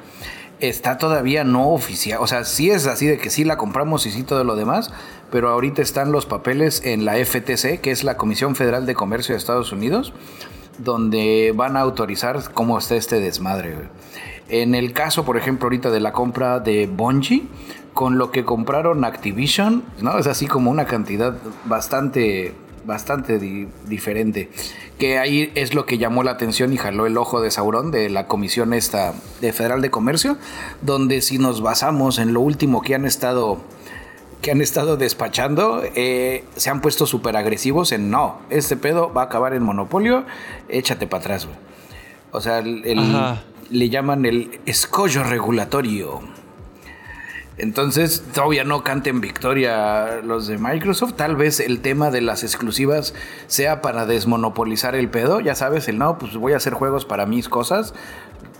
está 0.68 0.98
todavía 0.98 1.44
no 1.44 1.70
oficial. 1.70 2.18
O 2.20 2.26
sea, 2.26 2.44
sí 2.44 2.70
es 2.70 2.86
así 2.86 3.06
de 3.06 3.18
que 3.18 3.30
sí 3.30 3.44
la 3.44 3.56
compramos 3.56 4.06
y 4.06 4.10
sí 4.10 4.22
todo 4.22 4.44
lo 4.44 4.56
demás, 4.56 4.92
pero 5.30 5.50
ahorita 5.50 5.82
están 5.82 6.12
los 6.12 6.26
papeles 6.26 6.82
en 6.84 7.04
la 7.04 7.14
FTC, 7.14 7.80
que 7.80 7.90
es 7.90 8.04
la 8.04 8.16
Comisión 8.16 8.54
Federal 8.54 8.86
de 8.86 8.94
Comercio 8.94 9.34
de 9.34 9.38
Estados 9.38 9.72
Unidos, 9.72 10.12
donde 10.78 11.52
van 11.54 11.76
a 11.76 11.80
autorizar 11.80 12.52
cómo 12.52 12.78
está 12.78 12.96
este 12.96 13.20
desmadre. 13.20 13.88
En 14.48 14.74
el 14.74 14.92
caso, 14.92 15.24
por 15.24 15.36
ejemplo, 15.36 15.66
ahorita 15.66 15.90
de 15.90 16.00
la 16.00 16.12
compra 16.12 16.60
de 16.60 16.86
Bungie, 16.86 17.46
con 17.94 18.18
lo 18.18 18.30
que 18.30 18.44
compraron 18.44 19.04
Activision, 19.04 19.84
¿no? 20.00 20.18
Es 20.18 20.26
así 20.26 20.46
como 20.46 20.70
una 20.70 20.84
cantidad 20.84 21.36
bastante 21.64 22.54
bastante 22.84 23.38
diferente. 23.86 24.50
Que 24.98 25.18
ahí 25.18 25.50
es 25.54 25.74
lo 25.74 25.86
que 25.86 25.98
llamó 25.98 26.22
la 26.22 26.32
atención 26.32 26.72
y 26.72 26.76
jaló 26.76 27.06
el 27.06 27.16
ojo 27.16 27.40
de 27.40 27.50
Sauron 27.50 27.90
de 27.90 28.10
la 28.10 28.26
Comisión 28.26 28.72
esta 28.72 29.14
de 29.40 29.52
Federal 29.52 29.82
de 29.82 29.90
Comercio, 29.90 30.36
donde 30.82 31.20
si 31.20 31.38
nos 31.38 31.60
basamos 31.62 32.18
en 32.18 32.32
lo 32.32 32.40
último 32.40 32.82
que 32.82 32.94
han 32.94 33.04
estado 33.04 33.58
que 34.40 34.50
han 34.50 34.60
estado 34.60 34.98
despachando, 34.98 35.82
eh, 35.94 36.44
se 36.56 36.68
han 36.68 36.82
puesto 36.82 37.06
súper 37.06 37.34
agresivos 37.34 37.92
en 37.92 38.10
no, 38.10 38.40
este 38.50 38.76
pedo 38.76 39.10
va 39.10 39.22
a 39.22 39.24
acabar 39.24 39.54
en 39.54 39.62
monopolio, 39.62 40.26
échate 40.68 41.06
para 41.06 41.22
atrás, 41.22 41.48
O 42.30 42.42
sea, 42.42 42.60
le 42.60 43.88
llaman 43.88 44.26
el 44.26 44.60
escollo 44.66 45.24
regulatorio. 45.24 46.33
Entonces, 47.56 48.24
todavía 48.34 48.64
no 48.64 48.82
canten 48.82 49.20
victoria 49.20 50.20
los 50.24 50.48
de 50.48 50.58
Microsoft. 50.58 51.14
Tal 51.14 51.36
vez 51.36 51.60
el 51.60 51.80
tema 51.80 52.10
de 52.10 52.20
las 52.20 52.42
exclusivas 52.42 53.14
sea 53.46 53.80
para 53.80 54.06
desmonopolizar 54.06 54.96
el 54.96 55.08
pedo. 55.08 55.38
Ya 55.40 55.54
sabes, 55.54 55.86
el 55.88 55.98
no, 55.98 56.18
pues 56.18 56.36
voy 56.36 56.52
a 56.52 56.56
hacer 56.56 56.74
juegos 56.74 57.04
para 57.04 57.26
mis 57.26 57.48
cosas. 57.48 57.94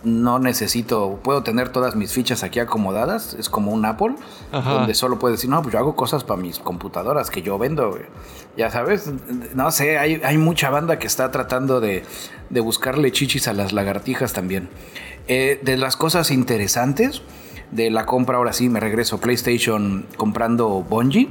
No 0.05 0.39
necesito, 0.39 1.19
puedo 1.23 1.43
tener 1.43 1.69
todas 1.69 1.95
mis 1.95 2.13
fichas 2.13 2.43
aquí 2.43 2.59
acomodadas. 2.59 3.33
Es 3.33 3.49
como 3.49 3.71
un 3.71 3.83
Apple, 3.83 4.15
donde 4.51 4.93
solo 4.93 5.19
puedes 5.19 5.39
decir, 5.39 5.49
no, 5.49 5.61
pues 5.61 5.73
yo 5.73 5.79
hago 5.79 5.95
cosas 5.95 6.23
para 6.23 6.39
mis 6.39 6.59
computadoras 6.59 7.29
que 7.29 7.41
yo 7.41 7.57
vendo. 7.57 7.97
Ya 8.55 8.69
sabes, 8.69 9.11
no 9.55 9.71
sé, 9.71 9.97
hay, 9.97 10.37
mucha 10.37 10.69
banda 10.69 10.99
que 10.99 11.07
está 11.07 11.31
tratando 11.31 11.81
de, 11.81 12.03
buscarle 12.49 13.11
chichis 13.11 13.49
a 13.49 13.53
las 13.53 13.73
lagartijas 13.73 14.31
también. 14.31 14.69
Eh, 15.27 15.59
de 15.63 15.75
las 15.75 15.97
cosas 15.97 16.29
interesantes 16.29 17.23
de 17.71 17.89
la 17.89 18.05
compra, 18.05 18.37
ahora 18.37 18.53
sí 18.53 18.69
me 18.69 18.79
regreso, 18.79 19.19
PlayStation 19.19 20.05
comprando 20.17 20.69
Bungie, 20.81 21.29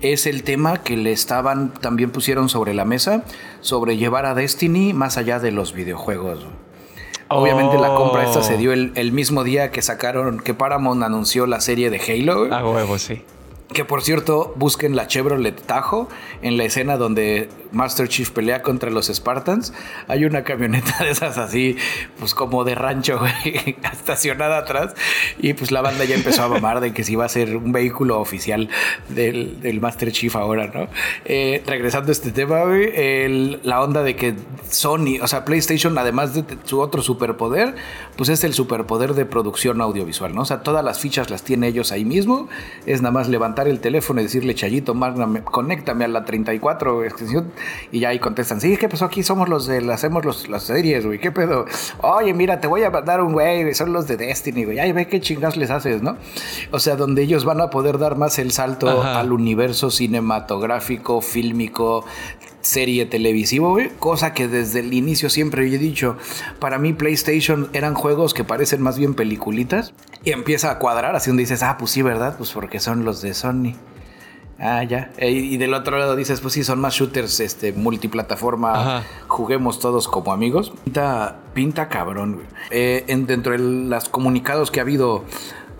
es 0.00 0.26
el 0.26 0.42
tema 0.42 0.82
que 0.82 0.96
le 0.96 1.12
estaban, 1.12 1.72
también 1.74 2.10
pusieron 2.10 2.48
sobre 2.48 2.74
la 2.74 2.84
mesa, 2.84 3.24
sobre 3.60 3.96
llevar 3.96 4.26
a 4.26 4.34
Destiny 4.34 4.92
más 4.92 5.16
allá 5.16 5.38
de 5.38 5.52
los 5.52 5.72
videojuegos. 5.72 6.46
Obviamente 7.28 7.78
la 7.78 7.94
compra 7.94 8.24
esta 8.24 8.42
se 8.42 8.56
dio 8.56 8.72
el, 8.72 8.92
el, 8.94 9.12
mismo 9.12 9.44
día 9.44 9.70
que 9.70 9.82
sacaron, 9.82 10.38
que 10.38 10.54
Paramount 10.54 11.02
anunció 11.02 11.46
la 11.46 11.60
serie 11.60 11.90
de 11.90 11.98
Halo. 12.00 12.54
A 12.54 12.64
huevo, 12.64 12.98
sí. 12.98 13.22
Que 13.72 13.84
por 13.84 14.02
cierto, 14.02 14.52
busquen 14.56 14.94
la 14.94 15.08
Chevrolet 15.08 15.60
Tajo 15.60 16.08
en 16.42 16.56
la 16.56 16.64
escena 16.64 16.96
donde 16.96 17.48
Master 17.74 18.08
Chief 18.08 18.30
pelea 18.30 18.62
contra 18.62 18.90
los 18.90 19.08
Spartans. 19.08 19.72
Hay 20.08 20.24
una 20.24 20.44
camioneta 20.44 21.04
de 21.04 21.10
esas 21.10 21.38
así, 21.38 21.76
pues 22.18 22.34
como 22.34 22.64
de 22.64 22.74
rancho, 22.74 23.20
estacionada 23.92 24.58
atrás. 24.58 24.94
Y 25.38 25.54
pues 25.54 25.70
la 25.70 25.82
banda 25.82 26.04
ya 26.04 26.14
empezó 26.14 26.44
a 26.44 26.48
mamar 26.48 26.80
de 26.80 26.92
que 26.92 27.04
si 27.04 27.12
iba 27.12 27.24
a 27.24 27.28
ser 27.28 27.56
un 27.56 27.72
vehículo 27.72 28.20
oficial 28.20 28.68
del, 29.08 29.80
Master 29.80 30.12
Chief 30.12 30.34
ahora, 30.36 30.70
¿no? 30.72 30.88
Eh, 31.24 31.62
regresando 31.66 32.10
a 32.10 32.12
este 32.12 32.30
tema, 32.30 32.64
la 33.62 33.82
onda 33.82 34.02
de 34.02 34.16
que 34.16 34.34
Sony, 34.70 35.18
o 35.20 35.26
sea, 35.26 35.44
PlayStation, 35.44 35.96
además 35.98 36.34
de 36.34 36.44
su 36.64 36.80
otro 36.80 37.02
superpoder, 37.02 37.74
pues 38.16 38.28
es 38.28 38.44
el 38.44 38.54
superpoder 38.54 39.14
de 39.14 39.26
producción 39.26 39.80
audiovisual, 39.80 40.34
¿no? 40.34 40.42
O 40.42 40.44
sea, 40.44 40.62
todas 40.62 40.84
las 40.84 41.00
fichas 41.00 41.30
las 41.30 41.42
tiene 41.42 41.68
ellos 41.68 41.92
ahí 41.92 42.04
mismo. 42.04 42.48
Es 42.86 43.02
nada 43.02 43.12
más 43.12 43.28
levantar 43.28 43.68
el 43.68 43.80
teléfono 43.80 44.20
y 44.20 44.24
decirle, 44.24 44.54
Chayito, 44.54 44.94
Magna, 44.94 45.42
conéctame 45.44 46.04
a 46.04 46.08
la 46.08 46.24
34 46.24 47.04
extensión. 47.04 47.52
Y 47.92 48.00
ya 48.00 48.10
ahí 48.10 48.18
contestan, 48.18 48.60
sí, 48.60 48.76
¿qué 48.76 48.88
pasó? 48.88 49.04
Aquí 49.06 49.22
somos 49.22 49.48
los 49.48 49.66
de, 49.66 49.92
hacemos 49.92 50.24
los, 50.24 50.48
las 50.48 50.64
series, 50.64 51.06
güey, 51.06 51.18
¿qué 51.18 51.30
pedo? 51.30 51.66
Oye, 52.00 52.34
mira, 52.34 52.60
te 52.60 52.66
voy 52.66 52.82
a 52.82 52.90
mandar 52.90 53.20
un 53.20 53.32
güey, 53.32 53.74
son 53.74 53.92
los 53.92 54.06
de 54.06 54.16
Destiny, 54.16 54.64
güey. 54.64 54.78
Ay, 54.78 54.92
ve 54.92 55.06
qué 55.06 55.20
chingas 55.20 55.56
les 55.56 55.70
haces, 55.70 56.02
¿no? 56.02 56.16
O 56.70 56.78
sea, 56.78 56.96
donde 56.96 57.22
ellos 57.22 57.44
van 57.44 57.60
a 57.60 57.70
poder 57.70 57.98
dar 57.98 58.16
más 58.16 58.38
el 58.38 58.52
salto 58.52 59.02
al 59.02 59.32
universo 59.32 59.90
cinematográfico, 59.90 61.20
fílmico, 61.20 62.04
serie 62.64 63.06
televisivo, 63.06 63.70
güey. 63.70 63.90
Cosa 63.98 64.34
que 64.34 64.48
desde 64.48 64.80
el 64.80 64.92
inicio 64.92 65.30
siempre 65.30 65.66
he 65.66 65.78
dicho, 65.78 66.16
para 66.58 66.78
mí 66.78 66.92
PlayStation 66.92 67.68
eran 67.72 67.94
juegos 67.94 68.34
que 68.34 68.44
parecen 68.44 68.82
más 68.82 68.98
bien 68.98 69.14
peliculitas. 69.14 69.92
Y 70.24 70.32
empieza 70.32 70.70
a 70.70 70.78
cuadrar, 70.78 71.14
así 71.14 71.30
donde 71.30 71.42
dices, 71.42 71.62
ah, 71.62 71.76
pues 71.78 71.90
sí, 71.90 72.02
¿verdad? 72.02 72.36
Pues 72.36 72.50
porque 72.52 72.80
son 72.80 73.04
los 73.04 73.20
de 73.20 73.34
Sony. 73.34 73.74
Ah, 74.58 74.82
ya. 74.84 75.10
E, 75.16 75.30
y 75.30 75.56
del 75.56 75.74
otro 75.74 75.98
lado 75.98 76.16
dices, 76.16 76.40
pues 76.40 76.54
sí, 76.54 76.64
son 76.64 76.80
más 76.80 76.94
shooters 76.94 77.40
este, 77.40 77.72
multiplataforma. 77.72 79.04
Juguemos 79.26 79.78
todos 79.78 80.08
como 80.08 80.32
amigos. 80.32 80.72
Pinta, 80.84 81.36
pinta 81.54 81.88
cabrón, 81.88 82.34
güey. 82.34 82.46
Eh, 82.70 83.04
dentro 83.26 83.52
de 83.52 83.58
los 83.58 84.08
comunicados 84.08 84.70
que 84.70 84.80
ha 84.80 84.82
habido 84.82 85.24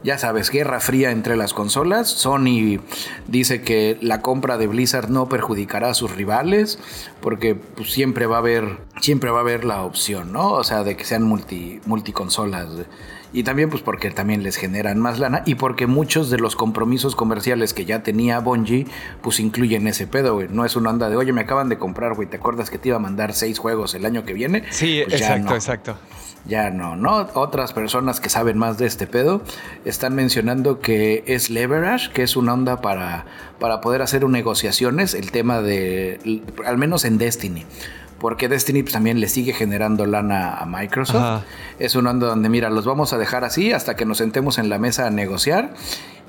ya 0.05 0.19
sabes, 0.19 0.51
guerra 0.51 0.81
fría 0.81 1.11
entre 1.11 1.35
las 1.35 1.55
consolas. 1.55 2.11
Sony 2.11 2.79
dice 3.27 3.63
que 3.63 3.97
la 4.03 4.21
compra 4.21 4.59
de 4.59 4.67
Blizzard 4.67 5.09
no 5.09 5.31
perjudicará 5.31 5.89
a 5.89 5.95
sus 5.95 6.15
rivales 6.15 6.79
porque 7.23 7.55
pues, 7.55 7.91
siempre 7.91 8.27
va 8.27 8.37
a 8.37 8.41
haber 8.41 8.81
siempre 9.01 9.31
va 9.31 9.39
a 9.39 9.41
haber 9.41 9.65
la 9.65 9.83
opción, 9.83 10.31
¿no? 10.31 10.53
O 10.53 10.63
sea, 10.63 10.85
de 10.85 10.95
que 10.97 11.05
sean 11.05 11.23
multi 11.23 11.81
multiconsolas. 11.87 12.69
Y 13.35 13.43
también 13.43 13.69
pues 13.69 13.83
porque 13.83 14.11
también 14.13 14.45
les 14.45 14.57
generan 14.57 15.01
más 15.01 15.19
lana 15.19 15.43
y 15.45 15.57
porque 15.57 15.87
muchos 15.89 16.31
de 16.31 16.39
los 16.39 16.55
compromisos 16.55 17.17
comerciales 17.17 17.75
que 17.75 17.85
ya 17.85 18.05
tenía 18.05 18.39
Bungie 18.39 18.87
pues 19.23 19.41
incluyen 19.41 19.89
ese 19.89 20.07
pedo, 20.07 20.35
güey. 20.35 20.49
No 20.49 20.65
es 20.65 20.77
una 20.77 20.91
onda 20.91 21.11
de, 21.11 21.17
oye, 21.17 21.33
me 21.33 21.41
acaban 21.43 21.69
de 21.69 21.77
comprar, 21.77 22.15
güey, 22.15 22.29
¿te 22.29 22.37
acuerdas 22.37 22.71
que 22.71 22.79
te 22.79 22.89
iba 22.89 22.97
a 22.97 23.01
mandar 23.01 23.35
seis 23.35 23.59
juegos 23.59 23.95
el 23.97 24.07
año 24.07 24.25
que 24.25 24.33
viene? 24.35 24.63
Sí, 24.71 25.03
Pues 25.05 25.21
exacto, 25.21 25.51
no. 25.51 25.55
exacto. 25.57 25.97
Ya 26.47 26.71
no, 26.71 26.95
¿no? 26.95 27.29
Otras 27.35 27.73
personas 27.73 28.21
que 28.21 28.29
saben 28.29 28.59
más 28.59 28.77
de 28.77 28.87
este 28.87 29.07
pedo 29.07 29.43
están 29.87 30.15
mencionando 30.15 30.79
que 30.79 31.25
es 31.27 31.49
leverage, 31.49 32.13
que 32.13 32.23
es 32.23 32.37
una 32.37 32.53
onda 32.53 32.83
para, 32.83 33.25
para 33.59 33.81
poder 33.81 34.03
hacer 34.03 34.29
negociaciones, 34.29 35.15
el 35.15 35.33
tema 35.33 35.61
de, 35.63 36.43
al 36.67 36.77
menos 36.79 37.05
en 37.05 37.17
Destiny. 37.19 37.65
Porque 38.19 38.49
Destiny 38.49 38.83
pues, 38.83 38.93
también 38.93 39.21
le 39.21 39.29
sigue 39.29 39.53
generando 39.53 40.07
lana 40.07 40.55
a 40.57 40.67
Microsoft. 40.67 41.17
Ajá. 41.17 41.45
Es 41.79 41.95
una 41.95 42.11
onda 42.11 42.29
donde, 42.29 42.49
mira, 42.49 42.71
los 42.71 42.85
vamos 42.87 43.13
a 43.13 43.19
dejar 43.19 43.45
así 43.45 43.73
hasta 43.73 43.97
que 43.97 44.05
nos 44.07 44.19
sentemos 44.19 44.59
en 44.59 44.69
la 44.69 44.79
mesa 44.79 45.07
a 45.07 45.11
negociar 45.11 45.75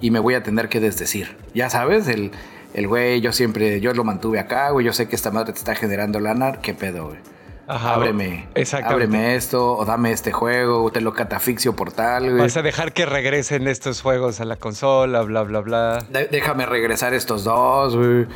y 0.02 0.12
me 0.12 0.20
voy 0.20 0.34
a 0.34 0.44
tener 0.44 0.68
que 0.68 0.80
desdecir. 0.80 1.38
Ya 1.54 1.70
sabes, 1.70 2.08
el, 2.08 2.32
el 2.74 2.88
güey, 2.88 3.22
yo 3.22 3.32
siempre, 3.32 3.80
yo 3.80 3.94
lo 3.94 4.04
mantuve 4.04 4.40
acá, 4.40 4.72
güey, 4.72 4.86
yo 4.86 4.94
sé 4.94 5.08
que 5.08 5.16
esta 5.16 5.32
madre 5.32 5.54
te 5.54 5.60
está 5.60 5.76
generando 5.76 6.20
lana, 6.20 6.54
¿qué 6.62 6.74
pedo, 6.74 7.08
güey? 7.08 7.20
Ajá, 7.68 7.96
ábreme, 7.96 8.48
ábreme 8.84 9.36
esto, 9.36 9.76
o 9.76 9.86
dame 9.86 10.12
este 10.12 10.32
juego, 10.32 10.84
o 10.84 10.92
te 10.92 11.02
lo 11.02 11.14
catafixio 11.14 11.76
por 11.76 11.92
tal, 11.92 12.26
güey. 12.26 12.38
Vas 12.38 12.58
a 12.58 12.62
dejar 12.62 12.94
que 12.94 13.08
regresen 13.08 13.68
estos 13.68 14.04
juegos 14.04 14.40
a 14.40 14.46
la 14.46 14.56
consola, 14.58 15.22
bla, 15.24 15.42
bla, 15.42 15.62
bla. 15.62 16.06
De- 16.12 16.28
déjame 16.28 16.68
regresar 16.68 17.16
estos 17.16 17.44
dos, 17.44 17.96
güey. 17.96 18.28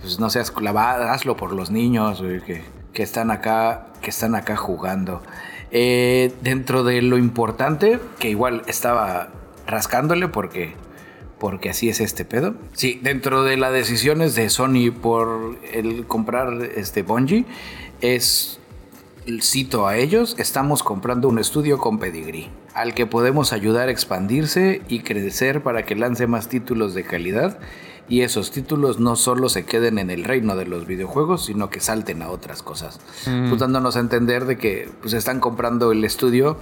Pues 0.00 0.18
no 0.20 0.30
seas 0.30 0.50
clavada, 0.50 1.12
hazlo 1.12 1.36
por 1.36 1.52
los 1.52 1.70
niños, 1.70 2.22
güey, 2.22 2.40
que, 2.40 2.62
que 2.92 3.02
están 3.02 3.30
acá, 3.30 3.86
que 4.00 4.10
están 4.10 4.34
acá 4.34 4.56
jugando. 4.56 5.22
Eh, 5.70 6.32
dentro 6.40 6.82
de 6.84 7.02
lo 7.02 7.18
importante, 7.18 8.00
que 8.18 8.30
igual 8.30 8.62
estaba 8.66 9.28
rascándole 9.66 10.28
porque, 10.28 10.74
porque 11.38 11.70
así 11.70 11.88
es 11.88 12.00
este 12.00 12.24
pedo. 12.24 12.54
Sí, 12.72 12.98
dentro 13.02 13.42
de 13.42 13.56
las 13.56 13.72
decisiones 13.72 14.34
de 14.34 14.48
Sony 14.48 14.90
por 14.90 15.58
el 15.72 16.06
comprar 16.06 16.62
este 16.74 17.02
Bungie, 17.02 17.44
es 18.00 18.60
cito 19.42 19.86
a 19.86 19.96
ellos, 19.96 20.36
estamos 20.38 20.82
comprando 20.82 21.28
un 21.28 21.38
estudio 21.38 21.78
con 21.78 21.98
pedigrí, 21.98 22.48
al 22.72 22.94
que 22.94 23.06
podemos 23.06 23.52
ayudar 23.52 23.88
a 23.88 23.92
expandirse 23.92 24.80
y 24.88 25.00
crecer 25.00 25.62
para 25.62 25.84
que 25.84 25.94
lance 25.94 26.26
más 26.26 26.48
títulos 26.48 26.94
de 26.94 27.04
calidad 27.04 27.58
y 28.08 28.22
esos 28.22 28.50
títulos 28.50 28.98
no 28.98 29.16
solo 29.16 29.48
se 29.48 29.64
queden 29.64 29.98
en 29.98 30.10
el 30.10 30.24
reino 30.24 30.56
de 30.56 30.66
los 30.66 30.86
videojuegos, 30.86 31.44
sino 31.46 31.70
que 31.70 31.80
salten 31.80 32.22
a 32.22 32.30
otras 32.30 32.62
cosas. 32.62 33.00
Pues 33.24 33.58
dándonos 33.60 33.96
a 33.96 34.00
entender 34.00 34.46
de 34.46 34.56
que 34.58 34.88
pues 35.02 35.14
están 35.14 35.40
comprando 35.40 35.92
el 35.92 36.04
estudio 36.04 36.58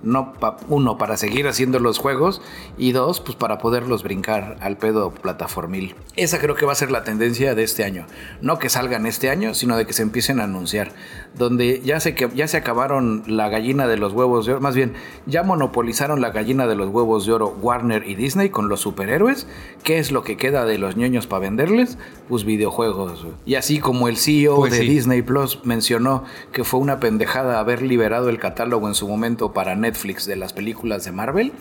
no 0.00 0.32
pa- 0.34 0.58
uno 0.68 0.96
para 0.96 1.16
seguir 1.16 1.48
haciendo 1.48 1.80
los 1.80 1.98
juegos 1.98 2.40
y 2.76 2.92
dos 2.92 3.18
pues 3.18 3.36
para 3.36 3.58
poderlos 3.58 4.04
brincar 4.04 4.56
al 4.60 4.76
pedo 4.76 5.10
plataformil. 5.12 5.96
Esa 6.14 6.38
creo 6.38 6.54
que 6.54 6.64
va 6.66 6.70
a 6.72 6.76
ser 6.76 6.92
la 6.92 7.02
tendencia 7.02 7.56
de 7.56 7.64
este 7.64 7.82
año, 7.82 8.06
no 8.40 8.60
que 8.60 8.68
salgan 8.68 9.06
este 9.06 9.28
año, 9.28 9.54
sino 9.54 9.76
de 9.76 9.86
que 9.86 9.92
se 9.92 10.02
empiecen 10.02 10.38
a 10.38 10.44
anunciar, 10.44 10.92
donde 11.36 11.80
ya 11.84 12.00
se 12.00 12.14
ya 12.34 12.48
se 12.48 12.56
acabaron 12.56 13.22
la 13.26 13.48
gallina 13.48 13.86
de 13.86 13.96
los 13.96 14.12
huevos 14.12 14.46
de 14.46 14.52
oro, 14.52 14.60
más 14.60 14.74
bien 14.74 14.94
ya 15.26 15.42
monopolizaron 15.42 16.20
la 16.20 16.30
gallina 16.30 16.66
de 16.66 16.74
los 16.74 16.88
huevos 16.88 17.26
de 17.26 17.32
oro 17.32 17.56
Warner 17.60 18.08
y 18.08 18.14
Disney 18.14 18.50
con 18.50 18.68
los 18.68 18.80
superhéroes, 18.80 19.46
¿qué 19.82 19.98
es 19.98 20.10
lo 20.10 20.22
que 20.22 20.36
queda 20.36 20.64
de 20.64 20.78
los 20.78 20.96
ñoños 20.96 21.26
para 21.26 21.40
venderles? 21.40 21.98
Pues 22.28 22.44
videojuegos. 22.44 23.26
Y 23.46 23.54
así 23.54 23.78
como 23.78 24.08
el 24.08 24.16
CEO 24.16 24.56
Pues 24.56 24.72
de 24.72 24.78
sí. 24.78 24.88
Disney 24.88 25.22
Plus 25.22 25.60
mencionó 25.64 26.24
que 26.52 26.64
fue 26.64 26.80
una 26.80 27.00
pendejada 27.00 27.58
haber 27.58 27.82
liberado 27.82 28.28
el 28.28 28.38
catálogo 28.38 28.88
en 28.88 28.94
su 28.94 29.08
momento 29.08 29.52
para 29.52 29.76
Netflix 29.76 30.26
de 30.26 30.36
las 30.36 30.52
películas 30.52 31.04
de 31.04 31.12
Marvel. 31.12 31.52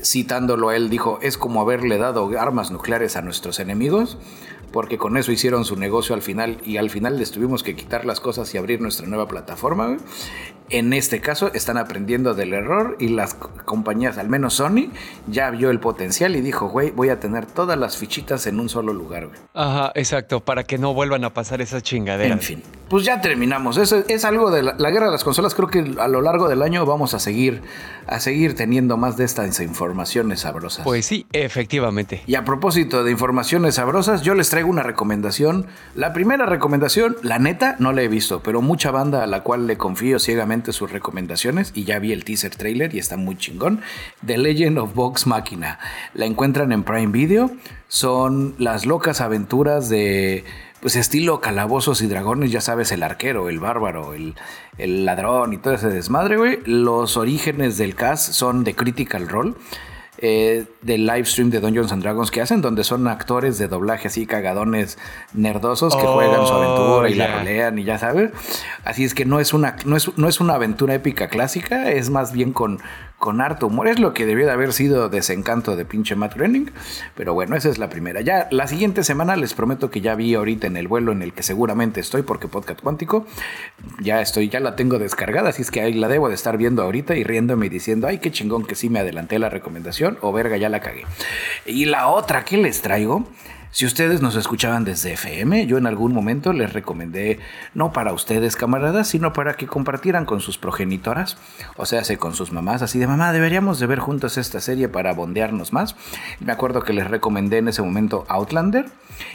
Citándolo 0.00 0.68
a 0.68 0.76
él, 0.76 0.90
dijo, 0.90 1.18
es 1.22 1.36
como 1.36 1.60
haberle 1.60 1.98
dado 1.98 2.30
armas 2.38 2.70
nucleares 2.70 3.16
a 3.16 3.22
nuestros 3.22 3.58
enemigos, 3.58 4.16
porque 4.72 4.98
con 4.98 5.16
eso 5.16 5.32
hicieron 5.32 5.64
su 5.64 5.76
negocio 5.76 6.14
al 6.14 6.22
final 6.22 6.58
y 6.64 6.76
al 6.76 6.90
final 6.90 7.18
les 7.18 7.30
tuvimos 7.30 7.62
que 7.62 7.74
quitar 7.74 8.04
las 8.04 8.20
cosas 8.20 8.52
y 8.54 8.58
abrir 8.58 8.80
nuestra 8.80 9.06
nueva 9.06 9.26
plataforma. 9.28 9.96
En 10.70 10.92
este 10.92 11.22
caso 11.22 11.50
están 11.54 11.78
aprendiendo 11.78 12.34
del 12.34 12.52
error 12.52 12.96
y 13.00 13.08
las 13.08 13.32
co- 13.32 13.50
compañías, 13.64 14.18
al 14.18 14.28
menos 14.28 14.52
Sony, 14.52 14.90
ya 15.26 15.48
vio 15.50 15.70
el 15.70 15.80
potencial 15.80 16.36
y 16.36 16.42
dijo, 16.42 16.68
güey, 16.68 16.90
voy 16.90 17.08
a 17.08 17.18
tener 17.18 17.46
todas 17.46 17.78
las 17.78 17.96
fichitas 17.96 18.46
en 18.46 18.60
un 18.60 18.68
solo 18.68 18.92
lugar. 18.92 19.28
güey". 19.28 19.38
Ajá, 19.54 19.92
exacto, 19.94 20.40
para 20.40 20.64
que 20.64 20.76
no 20.76 20.92
vuelvan 20.92 21.24
a 21.24 21.32
pasar 21.32 21.62
esas 21.62 21.82
chingaderas. 21.82 22.32
En 22.32 22.40
fin, 22.40 22.62
pues 22.90 23.02
ya 23.06 23.22
terminamos. 23.22 23.78
Eso 23.78 24.04
es 24.08 24.26
algo 24.26 24.50
de 24.50 24.62
la, 24.62 24.74
la 24.76 24.90
guerra 24.90 25.06
de 25.06 25.12
las 25.12 25.24
consolas. 25.24 25.54
Creo 25.54 25.68
que 25.68 25.94
a 25.98 26.06
lo 26.06 26.20
largo 26.20 26.48
del 26.50 26.60
año 26.60 26.84
vamos 26.84 27.14
a 27.14 27.18
seguir, 27.18 27.62
a 28.06 28.20
seguir 28.20 28.54
teniendo 28.54 28.98
más 28.98 29.16
de 29.16 29.24
estas 29.24 29.60
informaciones 29.60 30.40
sabrosas. 30.40 30.84
Pues 30.84 31.06
sí, 31.06 31.24
efectivamente. 31.32 32.22
Y 32.26 32.34
a 32.34 32.44
propósito 32.44 33.04
de 33.04 33.10
informaciones 33.10 33.76
sabrosas, 33.76 34.20
yo 34.20 34.34
les 34.34 34.50
traigo 34.50 34.57
una 34.64 34.82
recomendación. 34.82 35.66
La 35.94 36.12
primera 36.12 36.46
recomendación, 36.46 37.16
la 37.22 37.38
neta, 37.38 37.76
no 37.78 37.92
la 37.92 38.02
he 38.02 38.08
visto, 38.08 38.42
pero 38.42 38.60
mucha 38.60 38.90
banda 38.90 39.22
a 39.22 39.26
la 39.26 39.42
cual 39.42 39.66
le 39.66 39.76
confío 39.76 40.18
ciegamente 40.18 40.72
sus 40.72 40.90
recomendaciones 40.90 41.72
y 41.74 41.84
ya 41.84 41.98
vi 41.98 42.12
el 42.12 42.24
teaser 42.24 42.54
trailer 42.54 42.94
y 42.94 42.98
está 42.98 43.16
muy 43.16 43.36
chingón. 43.36 43.80
The 44.24 44.38
Legend 44.38 44.78
of 44.78 44.94
Vox 44.94 45.26
Machina. 45.26 45.78
La 46.14 46.26
encuentran 46.26 46.72
en 46.72 46.84
Prime 46.84 47.12
Video. 47.12 47.50
Son 47.88 48.54
las 48.58 48.86
locas 48.86 49.20
aventuras 49.20 49.88
de 49.88 50.44
pues 50.80 50.94
estilo 50.94 51.40
calabozos 51.40 52.02
y 52.02 52.06
dragones, 52.06 52.52
ya 52.52 52.60
sabes, 52.60 52.92
el 52.92 53.02
arquero, 53.02 53.48
el 53.48 53.58
bárbaro, 53.58 54.14
el, 54.14 54.36
el 54.78 55.04
ladrón 55.04 55.52
y 55.52 55.58
todo 55.58 55.74
ese 55.74 55.88
desmadre, 55.88 56.36
güey. 56.36 56.60
Los 56.66 57.16
orígenes 57.16 57.78
del 57.78 57.94
cast 57.94 58.32
son 58.32 58.62
de 58.62 58.74
Critical 58.74 59.28
Role 59.28 59.54
eh, 60.18 60.66
del 60.82 61.06
live 61.06 61.24
stream 61.24 61.50
de 61.50 61.60
Dungeons 61.60 61.92
and 61.92 62.02
Dragons 62.02 62.30
que 62.30 62.40
hacen, 62.40 62.60
donde 62.60 62.84
son 62.84 63.06
actores 63.08 63.56
de 63.58 63.68
doblaje 63.68 64.08
así 64.08 64.26
cagadones 64.26 64.98
nerdosos 65.32 65.94
que 65.96 66.02
Oh, 66.04 66.14
juegan 66.14 66.46
su 66.46 66.52
aventura 66.52 67.10
y 67.10 67.14
ya. 67.14 67.28
la 67.28 67.38
rolean 67.38 67.78
y 67.78 67.84
ya 67.84 67.98
sabes. 67.98 68.30
Así 68.84 69.04
es 69.04 69.14
que 69.14 69.24
no 69.24 69.40
es 69.40 69.54
una, 69.54 69.76
no 69.84 69.96
es, 69.96 70.16
no 70.18 70.28
es 70.28 70.40
una 70.40 70.54
aventura 70.54 70.94
épica 70.94 71.28
clásica, 71.28 71.90
es 71.90 72.10
más 72.10 72.32
bien 72.32 72.52
con, 72.52 72.80
con 73.18 73.40
harto 73.40 73.66
humor. 73.66 73.88
Es 73.88 73.98
lo 73.98 74.14
que 74.14 74.26
debió 74.26 74.46
de 74.46 74.52
haber 74.52 74.72
sido 74.72 75.08
desencanto 75.08 75.76
de 75.76 75.84
pinche 75.84 76.14
Matt 76.14 76.34
Groening. 76.34 76.70
Pero 77.14 77.34
bueno, 77.34 77.56
esa 77.56 77.68
es 77.68 77.78
la 77.78 77.88
primera. 77.88 78.20
Ya 78.20 78.48
la 78.50 78.66
siguiente 78.66 79.04
semana 79.04 79.36
les 79.36 79.54
prometo 79.54 79.90
que 79.90 80.00
ya 80.00 80.14
vi 80.14 80.34
ahorita 80.34 80.66
en 80.66 80.76
el 80.76 80.88
vuelo 80.88 81.12
en 81.12 81.22
el 81.22 81.32
que 81.32 81.42
seguramente 81.42 82.00
estoy, 82.00 82.22
porque 82.22 82.48
Podcast 82.48 82.80
Cuántico, 82.80 83.26
ya 84.00 84.20
estoy, 84.20 84.48
ya 84.48 84.60
la 84.60 84.76
tengo 84.76 84.98
descargada, 84.98 85.50
así 85.50 85.62
es 85.62 85.70
que 85.70 85.80
ahí 85.80 85.94
la 85.94 86.08
debo 86.08 86.28
de 86.28 86.34
estar 86.34 86.56
viendo 86.56 86.82
ahorita 86.82 87.16
y 87.16 87.24
riéndome 87.24 87.66
y 87.66 87.68
diciendo, 87.68 88.06
ay, 88.06 88.18
qué 88.18 88.30
chingón 88.30 88.64
que 88.64 88.74
sí 88.74 88.88
me 88.88 89.00
adelanté 89.00 89.38
la 89.38 89.48
recomendación, 89.48 90.18
o 90.20 90.32
verga, 90.32 90.56
ya 90.56 90.68
la 90.68 90.80
cagué. 90.80 91.04
Y 91.66 91.86
la 91.86 92.08
otra 92.08 92.44
que 92.44 92.56
les 92.56 92.82
traigo. 92.82 93.26
Si 93.70 93.84
ustedes 93.84 94.22
nos 94.22 94.34
escuchaban 94.34 94.84
desde 94.84 95.12
FM, 95.12 95.66
yo 95.66 95.76
en 95.76 95.86
algún 95.86 96.14
momento 96.14 96.54
les 96.54 96.72
recomendé, 96.72 97.38
no 97.74 97.92
para 97.92 98.14
ustedes 98.14 98.56
camaradas, 98.56 99.08
sino 99.08 99.34
para 99.34 99.54
que 99.54 99.66
compartieran 99.66 100.24
con 100.24 100.40
sus 100.40 100.56
progenitoras, 100.56 101.36
o 101.76 101.84
sea, 101.84 102.02
se 102.02 102.16
con 102.16 102.34
sus 102.34 102.50
mamás, 102.50 102.80
así 102.80 102.98
de 102.98 103.06
mamá, 103.06 103.30
deberíamos 103.32 103.78
de 103.78 103.86
ver 103.86 103.98
juntos 103.98 104.38
esta 104.38 104.60
serie 104.60 104.88
para 104.88 105.12
bondearnos 105.12 105.74
más. 105.74 105.96
Me 106.40 106.50
acuerdo 106.50 106.82
que 106.82 106.94
les 106.94 107.06
recomendé 107.06 107.58
en 107.58 107.68
ese 107.68 107.82
momento 107.82 108.24
Outlander 108.28 108.86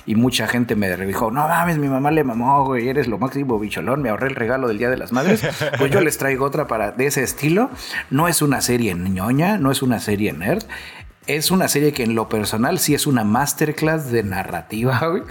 y 0.07 0.15
mucha 0.15 0.47
gente 0.47 0.75
me 0.75 0.95
dijo, 0.97 1.29
no 1.29 1.47
mames, 1.47 1.77
mi 1.77 1.87
mamá 1.87 2.09
le 2.09 2.23
mamó, 2.23 2.65
güey, 2.65 2.89
eres 2.89 3.07
lo 3.07 3.19
máximo 3.19 3.59
bicholón, 3.59 4.01
me 4.01 4.09
ahorré 4.09 4.29
el 4.29 4.35
regalo 4.35 4.67
del 4.67 4.79
Día 4.79 4.89
de 4.89 4.97
las 4.97 5.11
Madres. 5.11 5.43
Pues 5.77 5.91
yo 5.91 6.01
les 6.01 6.17
traigo 6.17 6.45
otra 6.45 6.67
para 6.67 6.91
de 6.91 7.07
ese 7.07 7.23
estilo. 7.23 7.69
No 8.09 8.27
es 8.27 8.41
una 8.41 8.61
serie 8.61 8.93
ñoña, 8.93 9.57
no 9.57 9.71
es 9.71 9.81
una 9.81 9.99
serie 9.99 10.31
nerd. 10.31 10.63
Es 11.25 11.51
una 11.51 11.69
serie 11.69 11.93
que 11.93 12.03
en 12.03 12.15
lo 12.15 12.27
personal 12.27 12.79
sí 12.79 12.93
es 12.93 13.07
una 13.07 13.23
masterclass 13.23 14.11
de 14.11 14.23
narrativa, 14.23 14.99
güey. 15.07 15.23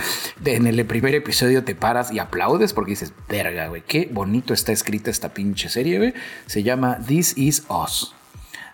En 0.44 0.66
el 0.66 0.84
primer 0.86 1.14
episodio 1.14 1.64
te 1.64 1.74
paras 1.74 2.10
y 2.10 2.18
aplaudes 2.18 2.72
porque 2.72 2.92
dices, 2.92 3.12
verga, 3.28 3.68
güey, 3.68 3.82
qué 3.82 4.08
bonito 4.10 4.54
está 4.54 4.72
escrita 4.72 5.10
esta 5.10 5.34
pinche 5.34 5.68
serie, 5.68 5.98
güey. 5.98 6.14
Se 6.46 6.62
llama 6.62 6.98
This 7.06 7.36
Is 7.36 7.64
Us. 7.68 8.14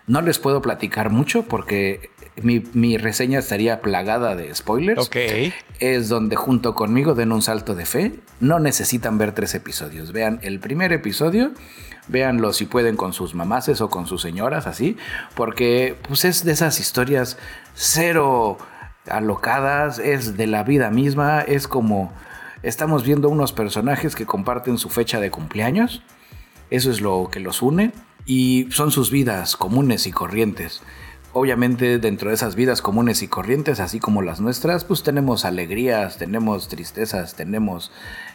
No 0.07 0.21
les 0.21 0.39
puedo 0.39 0.61
platicar 0.61 1.09
mucho 1.09 1.43
porque 1.43 2.09
mi, 2.43 2.63
mi 2.73 2.97
reseña 2.97 3.39
estaría 3.39 3.81
plagada 3.81 4.35
de 4.35 4.53
spoilers. 4.53 5.07
Ok. 5.07 5.15
Es 5.79 6.09
donde 6.09 6.35
junto 6.35 6.75
conmigo 6.75 7.15
den 7.15 7.31
un 7.31 7.41
salto 7.41 7.75
de 7.75 7.85
fe. 7.85 8.13
No 8.39 8.59
necesitan 8.59 9.17
ver 9.17 9.33
tres 9.33 9.55
episodios. 9.55 10.11
Vean 10.11 10.39
el 10.41 10.59
primer 10.59 10.93
episodio. 10.93 11.51
Véanlo 12.07 12.53
si 12.53 12.65
pueden 12.65 12.95
con 12.95 13.13
sus 13.13 13.35
mamaces 13.35 13.81
o 13.81 13.89
con 13.89 14.07
sus 14.07 14.21
señoras, 14.21 14.67
así. 14.67 14.97
Porque 15.35 15.95
pues 16.07 16.25
es 16.25 16.43
de 16.43 16.51
esas 16.51 16.79
historias 16.79 17.37
cero 17.73 18.57
alocadas. 19.07 19.99
Es 19.99 20.37
de 20.37 20.47
la 20.47 20.63
vida 20.63 20.89
misma. 20.89 21.41
Es 21.41 21.67
como... 21.67 22.11
Estamos 22.61 23.03
viendo 23.03 23.29
unos 23.29 23.53
personajes 23.53 24.15
que 24.15 24.25
comparten 24.25 24.77
su 24.77 24.89
fecha 24.89 25.21
de 25.21 25.31
cumpleaños. 25.31 26.03
Eso 26.69 26.91
es 26.91 26.99
lo 26.99 27.29
que 27.31 27.39
los 27.39 27.61
une 27.61 27.93
y 28.25 28.67
son 28.69 28.91
sus 28.91 29.09
vidas 29.09 29.55
comunes 29.55 30.05
y 30.05 30.11
corrientes. 30.11 30.83
Obviamente 31.31 31.99
dentro 31.99 32.29
de 32.29 32.35
esas 32.35 32.55
vidas 32.55 32.81
comunes 32.81 33.21
y 33.21 33.27
corrientes, 33.27 33.79
así 33.79 33.99
como 33.99 34.23
las 34.23 34.39
nuestras, 34.39 34.83
pues 34.83 35.03
tenemos 35.03 35.45
alegrías, 35.45 36.17
tenemos 36.17 36.67
tristezas, 36.67 37.35
tenemos 37.35 37.91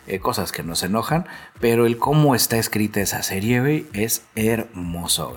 eh, 0.06 0.20
cosas 0.20 0.52
que 0.52 0.62
nos 0.62 0.84
enojan, 0.84 1.26
pero 1.60 1.86
el 1.86 1.98
cómo 1.98 2.36
está 2.36 2.56
escrita 2.56 3.00
esa 3.00 3.24
serie, 3.24 3.60
güey, 3.60 3.86
es 3.94 4.22
hermoso. 4.36 5.36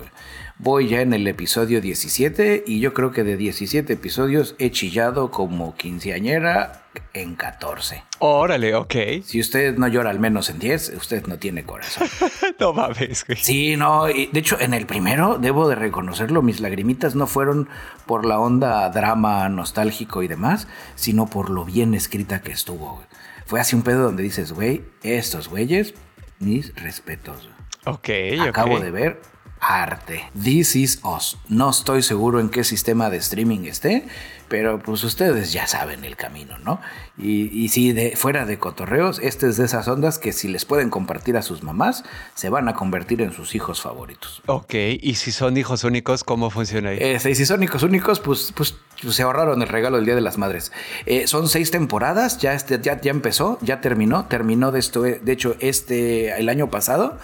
Voy 0.60 0.88
ya 0.88 1.00
en 1.00 1.12
el 1.14 1.26
episodio 1.26 1.80
17 1.80 2.64
y 2.64 2.78
yo 2.78 2.94
creo 2.94 3.10
que 3.10 3.24
de 3.24 3.36
17 3.36 3.92
episodios 3.92 4.54
he 4.58 4.70
chillado 4.70 5.32
como 5.32 5.74
quinceañera 5.74 6.82
en 7.14 7.34
14. 7.34 8.02
Órale, 8.18 8.74
ok. 8.74 8.94
Si 9.24 9.40
usted 9.40 9.76
no 9.76 9.88
llora 9.88 10.10
al 10.10 10.20
menos 10.20 10.50
en 10.50 10.58
10, 10.58 10.94
usted 10.96 11.26
no 11.26 11.38
tiene 11.38 11.64
corazón. 11.64 12.08
no 12.60 12.72
mames, 12.72 13.24
güey. 13.26 13.38
Sí, 13.38 13.76
no, 13.76 14.06
de 14.06 14.30
hecho 14.32 14.58
en 14.60 14.74
el 14.74 14.86
primero, 14.86 15.38
debo 15.38 15.68
de 15.68 15.74
reconocerlo, 15.74 16.42
mis 16.42 16.60
lagrimitas 16.60 17.14
no 17.14 17.26
fueron 17.26 17.68
por 18.06 18.24
la 18.24 18.38
onda 18.38 18.88
drama 18.90 19.48
nostálgico 19.48 20.22
y 20.22 20.28
demás, 20.28 20.68
sino 20.94 21.26
por 21.26 21.50
lo 21.50 21.64
bien 21.64 21.94
escrita 21.94 22.40
que 22.40 22.52
estuvo. 22.52 23.02
Fue 23.46 23.60
así 23.60 23.74
un 23.76 23.82
pedo 23.82 24.02
donde 24.02 24.22
dices, 24.22 24.52
güey, 24.52 24.84
estos 25.02 25.48
güeyes, 25.48 25.94
mis 26.38 26.74
respetos. 26.74 27.48
Ok, 27.84 28.08
Acabo 28.46 28.80
de 28.80 28.90
ver 28.90 29.20
arte. 29.60 30.24
This 30.40 30.76
is 30.76 31.00
Us. 31.04 31.38
No 31.48 31.70
estoy 31.70 32.02
seguro 32.02 32.40
en 32.40 32.48
qué 32.48 32.64
sistema 32.64 33.10
de 33.10 33.18
streaming 33.18 33.60
esté, 33.66 34.06
pero 34.48 34.78
pues 34.78 35.04
ustedes 35.04 35.52
ya 35.52 35.66
saben 35.66 36.04
el 36.04 36.16
camino, 36.16 36.58
¿no? 36.58 36.80
Y, 37.20 37.68
si 37.68 37.92
de, 37.92 38.16
fuera 38.16 38.46
de 38.46 38.58
cotorreos, 38.58 39.18
este 39.18 39.48
es 39.48 39.56
de 39.56 39.64
esas 39.64 39.88
ondas 39.88 40.18
que 40.18 40.32
si 40.32 40.46
les 40.48 40.64
pueden 40.64 40.88
compartir 40.88 41.36
a 41.36 41.42
sus 41.42 41.62
mamás, 41.62 42.04
se 42.34 42.48
van 42.48 42.68
a 42.68 42.74
convertir 42.74 43.22
en 43.22 43.32
sus 43.32 43.54
hijos 43.54 43.82
favoritos. 43.82 44.42
Ok, 44.46 44.74
y 45.00 45.14
si 45.16 45.32
son 45.32 45.56
hijos 45.56 45.82
únicos, 45.84 46.22
¿cómo 46.22 46.50
funciona 46.50 46.90
ahí? 46.90 46.98
Eh, 47.00 47.18
y 47.24 47.34
si 47.34 47.44
son 47.44 47.62
hijos 47.62 47.82
únicos, 47.82 48.20
pues, 48.20 48.52
pues, 48.54 48.76
pues, 49.02 49.14
se 49.16 49.22
ahorraron 49.22 49.60
el 49.62 49.68
regalo 49.68 49.96
del 49.96 50.06
Día 50.06 50.14
de 50.14 50.20
las 50.20 50.38
Madres. 50.38 50.72
Eh, 51.06 51.26
son 51.26 51.48
seis 51.48 51.70
temporadas, 51.70 52.38
ya, 52.38 52.54
este, 52.54 52.80
ya, 52.80 53.00
ya 53.00 53.10
empezó, 53.10 53.58
ya 53.62 53.80
terminó, 53.80 54.26
terminó 54.26 54.70
de 54.70 54.78
esto, 54.78 55.02
de 55.02 55.32
hecho, 55.32 55.56
este, 55.58 56.38
el 56.38 56.48
año 56.48 56.70
pasado 56.70 57.18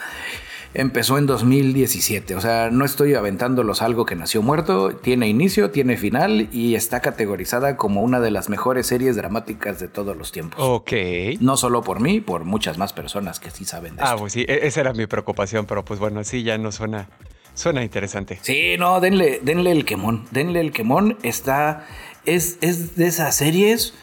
empezó 0.75 1.16
en 1.18 1.27
2017. 1.27 2.35
O 2.35 2.41
sea, 2.41 2.70
no 2.70 2.85
estoy 2.85 3.14
aventándolos 3.14 3.81
algo 3.81 4.05
que 4.05 4.16
nació 4.16 4.43
muerto. 4.43 4.95
Tiene 4.97 5.29
inicio, 5.29 5.70
tiene 5.70 5.97
final 5.97 6.49
y 6.53 6.75
está 6.75 7.01
categorizada 7.01 7.77
como 7.77 8.03
una 8.03 8.20
de 8.20 8.31
las 8.31 8.49
mejores 8.49 8.89
series 8.89 9.16
dramáticas 9.16 9.79
de 9.79 9.89
todos 9.89 10.16
los 10.16 10.33
tiempos. 10.33 10.61
Ok. 10.61 10.93
No 11.41 11.57
solo 11.57 11.83
por 11.83 12.01
mí, 12.01 12.20
por 12.20 12.45
muchas 12.45 12.77
más 12.77 12.93
personas 12.93 13.41
que 13.41 13.51
sí 13.51 13.64
saben 13.64 13.97
de 13.97 14.03
ah, 14.05 14.16
pues 14.18 14.33
sí, 14.33 14.45
e-, 14.47 14.66
esa 14.66 14.81
era 14.81 14.93
mi 14.93 15.07
preocupación, 15.07 15.64
pero 15.66 15.85
pues 15.85 16.01
bueno, 16.01 16.22
sí, 16.25 16.43
ya 16.43 16.59
no 16.59 16.72
suena. 16.72 17.09
Suena 17.55 17.85
interesante. 17.85 18.41
Sí, 18.43 18.75
no, 18.79 19.01
denle, 19.01 19.39
denle 19.43 19.70
el 19.70 19.85
quemón. 19.85 20.27
Denle 20.33 20.61
el 20.61 20.72
quemón. 20.72 21.18
Está. 21.22 21.87
Es, 22.27 22.59
es 22.62 22.97
de 22.97 23.07
esas 23.07 23.37
series 23.37 23.95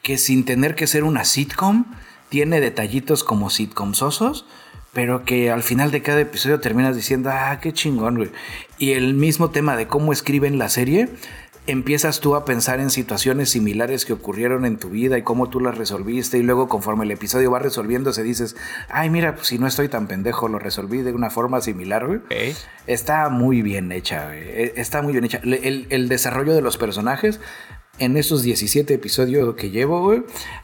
que 0.00 0.16
sin 0.16 0.46
tener 0.46 0.74
que 0.74 0.86
ser 0.86 1.04
una 1.04 1.26
sitcom, 1.26 1.84
tiene 2.30 2.62
detallitos 2.62 3.24
como 3.24 3.50
sitcomsosos 3.50 4.46
pero 4.98 5.24
que 5.24 5.52
al 5.52 5.62
final 5.62 5.92
de 5.92 6.02
cada 6.02 6.18
episodio 6.18 6.58
terminas 6.58 6.96
diciendo, 6.96 7.30
ah, 7.32 7.60
qué 7.62 7.72
chingón, 7.72 8.16
güey. 8.16 8.30
Y 8.78 8.94
el 8.94 9.14
mismo 9.14 9.52
tema 9.52 9.76
de 9.76 9.86
cómo 9.86 10.12
escriben 10.12 10.58
la 10.58 10.68
serie, 10.68 11.08
empiezas 11.68 12.18
tú 12.18 12.34
a 12.34 12.44
pensar 12.44 12.80
en 12.80 12.90
situaciones 12.90 13.50
similares 13.50 14.04
que 14.04 14.12
ocurrieron 14.12 14.64
en 14.64 14.76
tu 14.76 14.90
vida 14.90 15.16
y 15.16 15.22
cómo 15.22 15.50
tú 15.50 15.60
las 15.60 15.78
resolviste 15.78 16.38
y 16.38 16.42
luego 16.42 16.66
conforme 16.66 17.04
el 17.04 17.12
episodio 17.12 17.48
va 17.48 17.60
resolviéndose 17.60 18.24
dices, 18.24 18.56
ay 18.88 19.08
mira, 19.08 19.36
pues, 19.36 19.46
si 19.46 19.60
no 19.60 19.68
estoy 19.68 19.88
tan 19.88 20.08
pendejo, 20.08 20.48
lo 20.48 20.58
resolví 20.58 21.02
de 21.02 21.12
una 21.12 21.30
forma 21.30 21.60
similar, 21.60 22.04
güey. 22.04 22.18
Está 22.88 23.28
muy 23.28 23.62
bien 23.62 23.92
hecha, 23.92 24.26
güey. 24.26 24.40
E, 24.40 24.72
está 24.78 25.00
muy 25.00 25.12
bien 25.12 25.26
hecha. 25.26 25.40
El, 25.44 25.86
el 25.90 26.08
desarrollo 26.08 26.56
de 26.56 26.60
los 26.60 26.76
personajes 26.76 27.38
en 27.98 28.16
esos 28.16 28.42
17 28.42 28.94
episodios 28.94 29.54
que 29.54 29.70
llevo, 29.70 30.14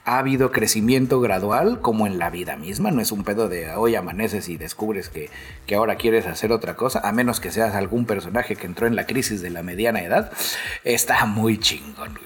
ha 0.04 0.18
habido 0.18 0.52
crecimiento 0.52 1.20
gradual, 1.20 1.80
como 1.80 2.06
en 2.06 2.18
la 2.18 2.30
vida 2.30 2.56
misma. 2.56 2.90
No 2.90 3.00
es 3.00 3.12
un 3.12 3.24
pedo 3.24 3.48
de 3.48 3.72
hoy 3.72 3.94
amaneces 3.94 4.48
y 4.48 4.56
descubres 4.56 5.08
que, 5.08 5.30
que, 5.66 5.74
ahora 5.74 5.96
quieres 5.96 6.26
hacer 6.26 6.52
otra 6.52 6.76
cosa, 6.76 7.00
a 7.00 7.12
menos 7.12 7.40
que 7.40 7.50
seas 7.50 7.74
algún 7.74 8.06
personaje 8.06 8.56
que 8.56 8.66
entró 8.66 8.86
en 8.86 8.96
la 8.96 9.06
crisis 9.06 9.42
de 9.42 9.50
la 9.50 9.62
mediana 9.62 10.02
edad. 10.02 10.32
Está 10.84 11.26
muy 11.26 11.58
chingón, 11.58 12.18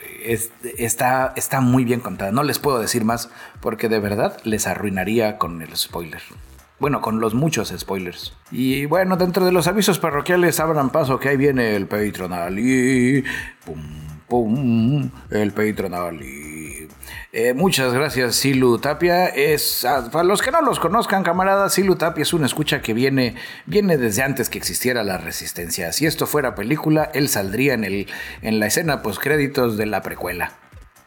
está, 0.78 1.32
está 1.36 1.60
muy 1.60 1.84
bien 1.84 2.00
contada. 2.00 2.30
No 2.30 2.42
les 2.42 2.58
puedo 2.58 2.78
decir 2.78 3.04
más 3.04 3.30
porque 3.60 3.88
de 3.88 4.00
verdad 4.00 4.36
les 4.44 4.66
arruinaría 4.66 5.38
con 5.38 5.62
el 5.62 5.76
spoiler. 5.76 6.22
Bueno, 6.78 7.00
con 7.00 7.18
los 7.18 7.34
muchos 7.34 7.74
spoilers. 7.76 8.34
Y 8.52 8.84
bueno, 8.86 9.16
dentro 9.16 9.44
de 9.44 9.50
los 9.50 9.66
avisos 9.66 9.98
parroquiales 9.98 10.60
abran 10.60 10.90
paso 10.90 11.18
que 11.18 11.30
ahí 11.30 11.36
viene 11.36 11.74
el 11.74 11.86
Patreon. 11.86 12.56
Y... 12.56 13.22
¡Pum! 13.64 14.07
El 15.30 15.52
Patreon. 15.52 16.20
Eh, 17.32 17.52
muchas 17.54 17.92
gracias, 17.92 18.36
Silu 18.36 18.78
Tapia. 18.78 19.26
Es, 19.26 19.84
ah, 19.84 20.08
para 20.10 20.24
los 20.24 20.40
que 20.40 20.50
no 20.50 20.62
los 20.62 20.80
conozcan, 20.80 21.22
camaradas, 21.22 21.74
Silu 21.74 21.96
Tapia 21.96 22.22
es 22.22 22.32
una 22.32 22.46
escucha 22.46 22.80
que 22.80 22.94
viene, 22.94 23.36
viene 23.66 23.96
desde 23.98 24.22
antes 24.22 24.48
que 24.48 24.58
existiera 24.58 25.02
la 25.04 25.18
resistencia. 25.18 25.92
Si 25.92 26.06
esto 26.06 26.26
fuera 26.26 26.54
película, 26.54 27.10
él 27.14 27.28
saldría 27.28 27.74
en, 27.74 27.84
el, 27.84 28.06
en 28.42 28.60
la 28.60 28.66
escena 28.66 29.02
post 29.02 29.20
créditos 29.22 29.76
de 29.76 29.86
la 29.86 30.02
precuela, 30.02 30.52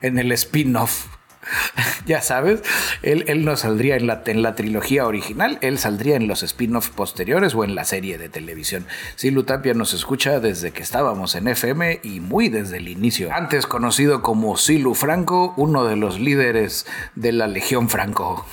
en 0.01 0.19
el 0.19 0.31
spin-off 0.31 1.07
ya 2.05 2.21
sabes, 2.21 2.61
él, 3.01 3.25
él, 3.27 3.45
no 3.45 3.55
saldría 3.55 3.95
en 3.95 4.07
la, 4.07 4.23
en 4.25 4.41
la 4.41 4.55
trilogía 4.55 5.05
original, 5.05 5.57
él 5.61 5.77
saldría 5.77 6.15
en 6.15 6.27
los 6.27 6.43
spin-offs 6.43 6.89
posteriores 6.89 7.55
o 7.55 7.63
en 7.63 7.75
la 7.75 7.83
serie 7.83 8.17
de 8.17 8.29
televisión. 8.29 8.85
Silu 9.15 9.43
Tapia 9.43 9.73
nos 9.73 9.93
escucha 9.93 10.39
desde 10.39 10.71
que 10.71 10.83
estábamos 10.83 11.35
en 11.35 11.47
FM 11.47 12.01
y 12.03 12.19
muy 12.19 12.49
desde 12.49 12.77
el 12.77 12.87
inicio. 12.87 13.31
Antes 13.33 13.65
conocido 13.65 14.21
como 14.21 14.57
Silu 14.57 14.95
Franco, 14.95 15.53
uno 15.57 15.85
de 15.85 15.95
los 15.95 16.19
líderes 16.19 16.85
de 17.15 17.31
la 17.31 17.47
Legión 17.47 17.89
Franco. 17.89 18.45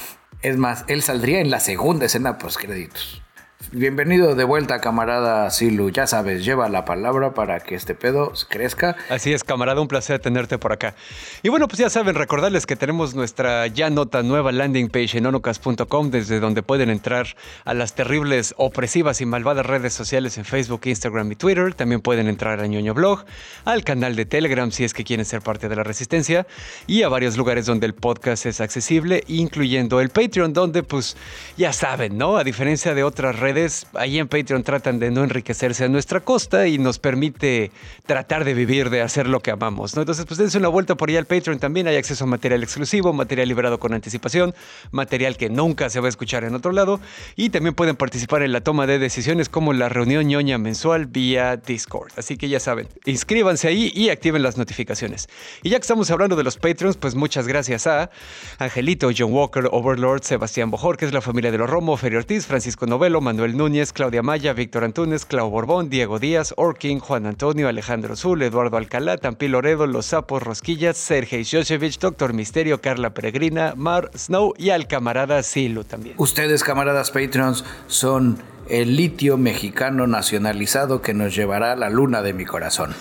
Es 0.43 0.57
más, 0.57 0.85
él 0.87 1.03
saldría 1.03 1.41
en 1.41 1.51
la 1.51 1.61
segunda 1.61 2.07
escena 2.07 2.39
post 2.39 2.59
créditos. 2.61 3.23
Bienvenido 3.71 4.35
de 4.35 4.45
vuelta, 4.45 4.81
camarada 4.81 5.51
Silu. 5.51 5.91
Ya 5.91 6.07
sabes, 6.07 6.43
lleva 6.43 6.71
la 6.71 6.87
palabra 6.87 7.35
para 7.35 7.61
que 7.61 7.75
este 7.75 7.95
pedo 7.95 8.33
crezca. 8.49 8.97
Así 9.11 9.35
es, 9.35 9.45
camarada, 9.45 9.83
un 9.83 9.89
placer 9.89 10.21
tenerte 10.21 10.57
por 10.57 10.73
acá. 10.73 10.95
Y 11.43 11.51
bueno, 11.51 11.69
pues 11.69 11.79
ya 11.79 11.91
saben, 11.91 12.15
recordarles 12.15 12.65
que 12.65 12.77
tenemos 12.77 13.15
nuestra 13.15 13.67
ya 13.67 13.91
nota 13.91 14.23
nueva 14.23 14.53
landing 14.53 14.89
page 14.89 15.19
en 15.19 15.27
onocas.com, 15.27 16.11
desde 16.11 16.41
donde 16.41 16.63
pueden 16.63 16.89
entrar 16.89 17.27
a 17.67 17.75
las 17.75 17.95
terribles, 17.95 18.55
opresivas 18.57 19.21
y 19.21 19.27
malvadas 19.27 19.67
redes 19.67 19.93
sociales 19.93 20.39
en 20.39 20.47
Facebook, 20.47 20.81
Instagram 20.85 21.31
y 21.33 21.37
Twitter. 21.37 21.75
También 21.75 22.01
pueden 22.01 22.27
entrar 22.27 22.61
a 22.61 22.67
ñoño 22.67 22.95
blog, 22.95 23.27
al 23.67 23.85
canal 23.85 24.17
de 24.17 24.25
Telegram 24.25 24.71
si 24.73 24.85
es 24.85 24.95
que 24.95 25.05
quieren 25.05 25.27
ser 25.27 25.43
parte 25.43 25.69
de 25.69 25.77
la 25.77 25.85
resistencia, 25.85 26.47
y 26.87 27.03
a 27.03 27.11
varios 27.11 27.37
lugares 27.37 27.67
donde 27.67 27.85
el 27.85 27.93
podcast 27.93 28.47
es 28.47 28.63
accesible, 28.63 29.25
incluyendo 29.27 30.01
el 30.01 30.09
Patreon, 30.09 30.55
donde 30.55 30.83
pues 30.83 31.19
ya 31.59 31.75
saben, 31.75 32.17
¿no? 32.17 32.39
A 32.39 32.45
diferencia 32.45 32.95
de 32.95 33.05
otras 33.05 33.39
redes, 33.39 33.58
ahí 33.95 34.19
en 34.19 34.29
Patreon 34.29 34.63
tratan 34.63 34.99
de 34.99 35.11
no 35.11 35.25
enriquecerse 35.25 35.85
a 35.85 35.89
nuestra 35.89 36.21
costa 36.21 36.67
y 36.67 36.79
nos 36.79 36.99
permite 36.99 37.71
tratar 38.07 38.45
de 38.45 38.55
vivir, 38.55 38.91
de 38.91 39.03
hacer 39.03 39.29
lo 39.29 39.41
que 39.41 39.51
amamos. 39.51 39.95
¿no? 39.95 40.03
Entonces, 40.03 40.25
pues 40.27 40.39
dense 40.39 40.59
una 40.59 40.69
vuelta 40.69 40.97
por 40.97 41.09
allá 41.09 41.19
al 41.19 41.27
Patreon 41.27 41.59
también. 41.59 41.89
Hay 41.89 41.97
acceso 41.97 42.25
a 42.25 42.27
material 42.27 42.63
exclusivo, 42.63 43.13
material 43.13 43.49
liberado 43.49 43.79
con 43.79 43.93
anticipación, 43.95 44.55
material 44.91 45.37
que 45.37 45.51
nunca 45.51 45.91
se 45.91 46.01
va 46.01 46.07
a 46.07 46.09
escuchar 46.09 46.45
en 46.45 46.55
otro 46.55 46.73
lado. 46.73 47.01
Y 47.37 47.51
también 47.51 47.75
pueden 47.75 47.97
participar 47.97 48.43
en 48.43 48.53
la 48.53 48.61
toma 48.61 48.87
de 48.87 48.99
decisiones 48.99 49.49
como 49.49 49.73
la 49.73 49.89
reunión 49.89 50.27
ñoña 50.27 50.59
mensual 50.59 51.07
vía 51.07 51.57
Discord. 51.57 52.13
Así 52.17 52.37
que 52.37 52.49
ya 52.49 52.61
saben, 52.61 52.89
inscríbanse 53.05 53.69
ahí 53.69 53.93
y 53.95 54.11
activen 54.11 54.43
las 54.43 54.57
notificaciones. 54.57 55.29
Y 55.63 55.71
ya 55.71 55.79
que 55.79 55.83
estamos 55.83 56.11
hablando 56.11 56.37
de 56.37 56.45
los 56.45 56.57
Patreons, 56.57 56.97
pues 56.97 57.15
muchas 57.15 57.47
gracias 57.47 57.87
a 57.87 58.11
Angelito, 58.59 59.11
John 59.17 59.33
Walker, 59.33 59.69
Overlord, 59.71 60.23
Sebastián 60.23 60.71
Bojor, 60.71 60.97
que 60.97 61.07
es 61.07 61.13
la 61.13 61.21
familia 61.21 61.51
de 61.51 61.59
los 61.59 61.69
Romo, 61.69 61.97
Feri 61.97 62.17
Ortiz, 62.17 62.47
Francisco 62.47 62.87
Novelo, 62.87 63.21
Manuel 63.21 63.48
Núñez, 63.57 63.93
Claudia 63.93 64.23
Maya, 64.23 64.53
Víctor 64.53 64.85
Antunes, 64.85 65.25
Clau 65.25 65.51
Borbón, 65.51 65.89
Diego 65.89 66.19
Díaz, 66.19 66.55
Orkin, 66.57 66.99
Juan 66.99 67.27
Antonio, 67.27 67.69
Alejandro 67.69 68.17
Zul, 68.17 68.43
Eduardo 68.43 68.77
Alcalá, 68.77 69.17
Tampi 69.17 69.49
Loredo, 69.49 69.87
Los 69.87 70.07
Sapos, 70.07 70.43
Rosquillas, 70.43 70.97
Sergei 70.97 71.43
Shoshevich, 71.43 71.99
Doctor 71.99 72.33
Misterio, 72.33 72.81
Carla 72.81 73.15
Peregrina, 73.15 73.75
Mar 73.77 74.11
Snow 74.17 74.55
y 74.57 74.71
al 74.71 74.87
camarada 74.87 75.43
Silu 75.43 75.85
también. 75.85 76.15
Ustedes, 76.19 76.65
camaradas 76.65 77.11
Patreons, 77.11 77.65
son 77.87 78.39
el 78.69 78.97
litio 78.97 79.37
mexicano 79.37 80.07
nacionalizado 80.07 81.03
que 81.03 81.15
nos 81.15 81.35
llevará 81.35 81.73
a 81.73 81.77
la 81.77 81.91
luna 81.91 82.23
de 82.23 82.33
mi 82.33 82.45
corazón. 82.45 82.95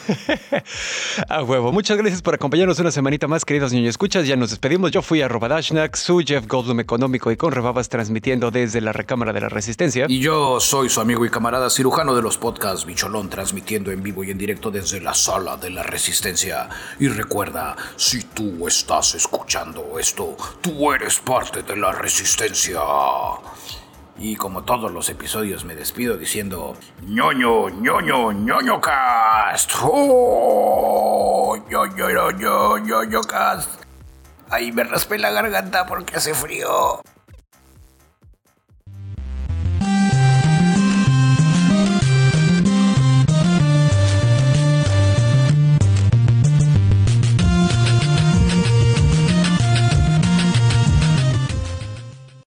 a 1.30 1.44
huevo. 1.44 1.72
Muchas 1.72 1.98
gracias 1.98 2.22
por 2.22 2.36
acompañarnos 2.36 2.80
una 2.80 2.92
semanita 2.92 3.28
más, 3.28 3.46
queridos 3.46 3.74
niños. 3.74 3.90
Escuchas, 3.90 4.28
ya 4.28 4.36
nos 4.36 4.50
despedimos. 4.50 4.92
Yo 4.92 5.02
fui 5.02 5.22
a 5.22 5.28
Robadashnak, 5.28 5.96
su 5.96 6.20
Jeff 6.26 6.48
Goldblum 6.48 6.80
económico 6.80 7.32
y 7.32 7.38
con 7.38 7.52
rebabas 7.52 7.90
transmitiendo 7.90 8.52
desde 8.52 8.82
la 8.82 8.94
recámara 8.94 9.34
de 9.34 9.42
la 9.42 9.50
Resistencia. 9.50 10.06
Y 10.08 10.20
yo 10.20 10.60
soy 10.60 10.90
su 10.90 11.02
amigo 11.02 11.26
y 11.26 11.30
camarada 11.30 11.70
cirujano 11.70 12.16
de 12.16 12.22
los 12.22 12.38
podcasts 12.38 12.86
Bicholón, 12.86 13.30
transmitiendo 13.30 13.92
en 13.92 14.02
vivo 14.02 14.24
y 14.24 14.32
en 14.32 14.38
directo 14.38 14.72
desde 14.72 15.02
la 15.02 15.14
sala 15.14 15.58
de 15.58 15.70
la 15.70 15.84
Resistencia. 15.84 16.70
Y 17.00 17.08
recuerda, 17.08 17.76
si 17.96 18.24
tú 18.24 18.68
estás 18.68 19.16
escuchando 19.16 19.98
esto, 20.00 20.36
tú 20.62 20.94
eres 20.94 21.20
parte 21.20 21.64
de 21.64 21.76
la 21.76 21.92
Resistencia. 21.92 22.80
Y 24.20 24.36
como 24.36 24.64
todos 24.64 24.92
los 24.92 25.10
episodios 25.10 25.64
me 25.64 25.76
despido 25.76 26.18
diciendo 26.18 26.76
ñoño, 27.04 27.70
ñoño, 27.70 28.32
ñoño 28.32 28.82
cast. 28.82 29.72
Oh, 29.84 31.56
ñoño, 31.70 32.32
ñoño, 32.80 33.22
cast. 33.22 33.84
Ahí 34.50 34.72
me 34.72 34.84
raspé 34.84 35.20
la 35.20 35.30
garganta 35.32 35.86
porque 35.86 36.16
hace 36.16 36.34
frío. 36.34 37.02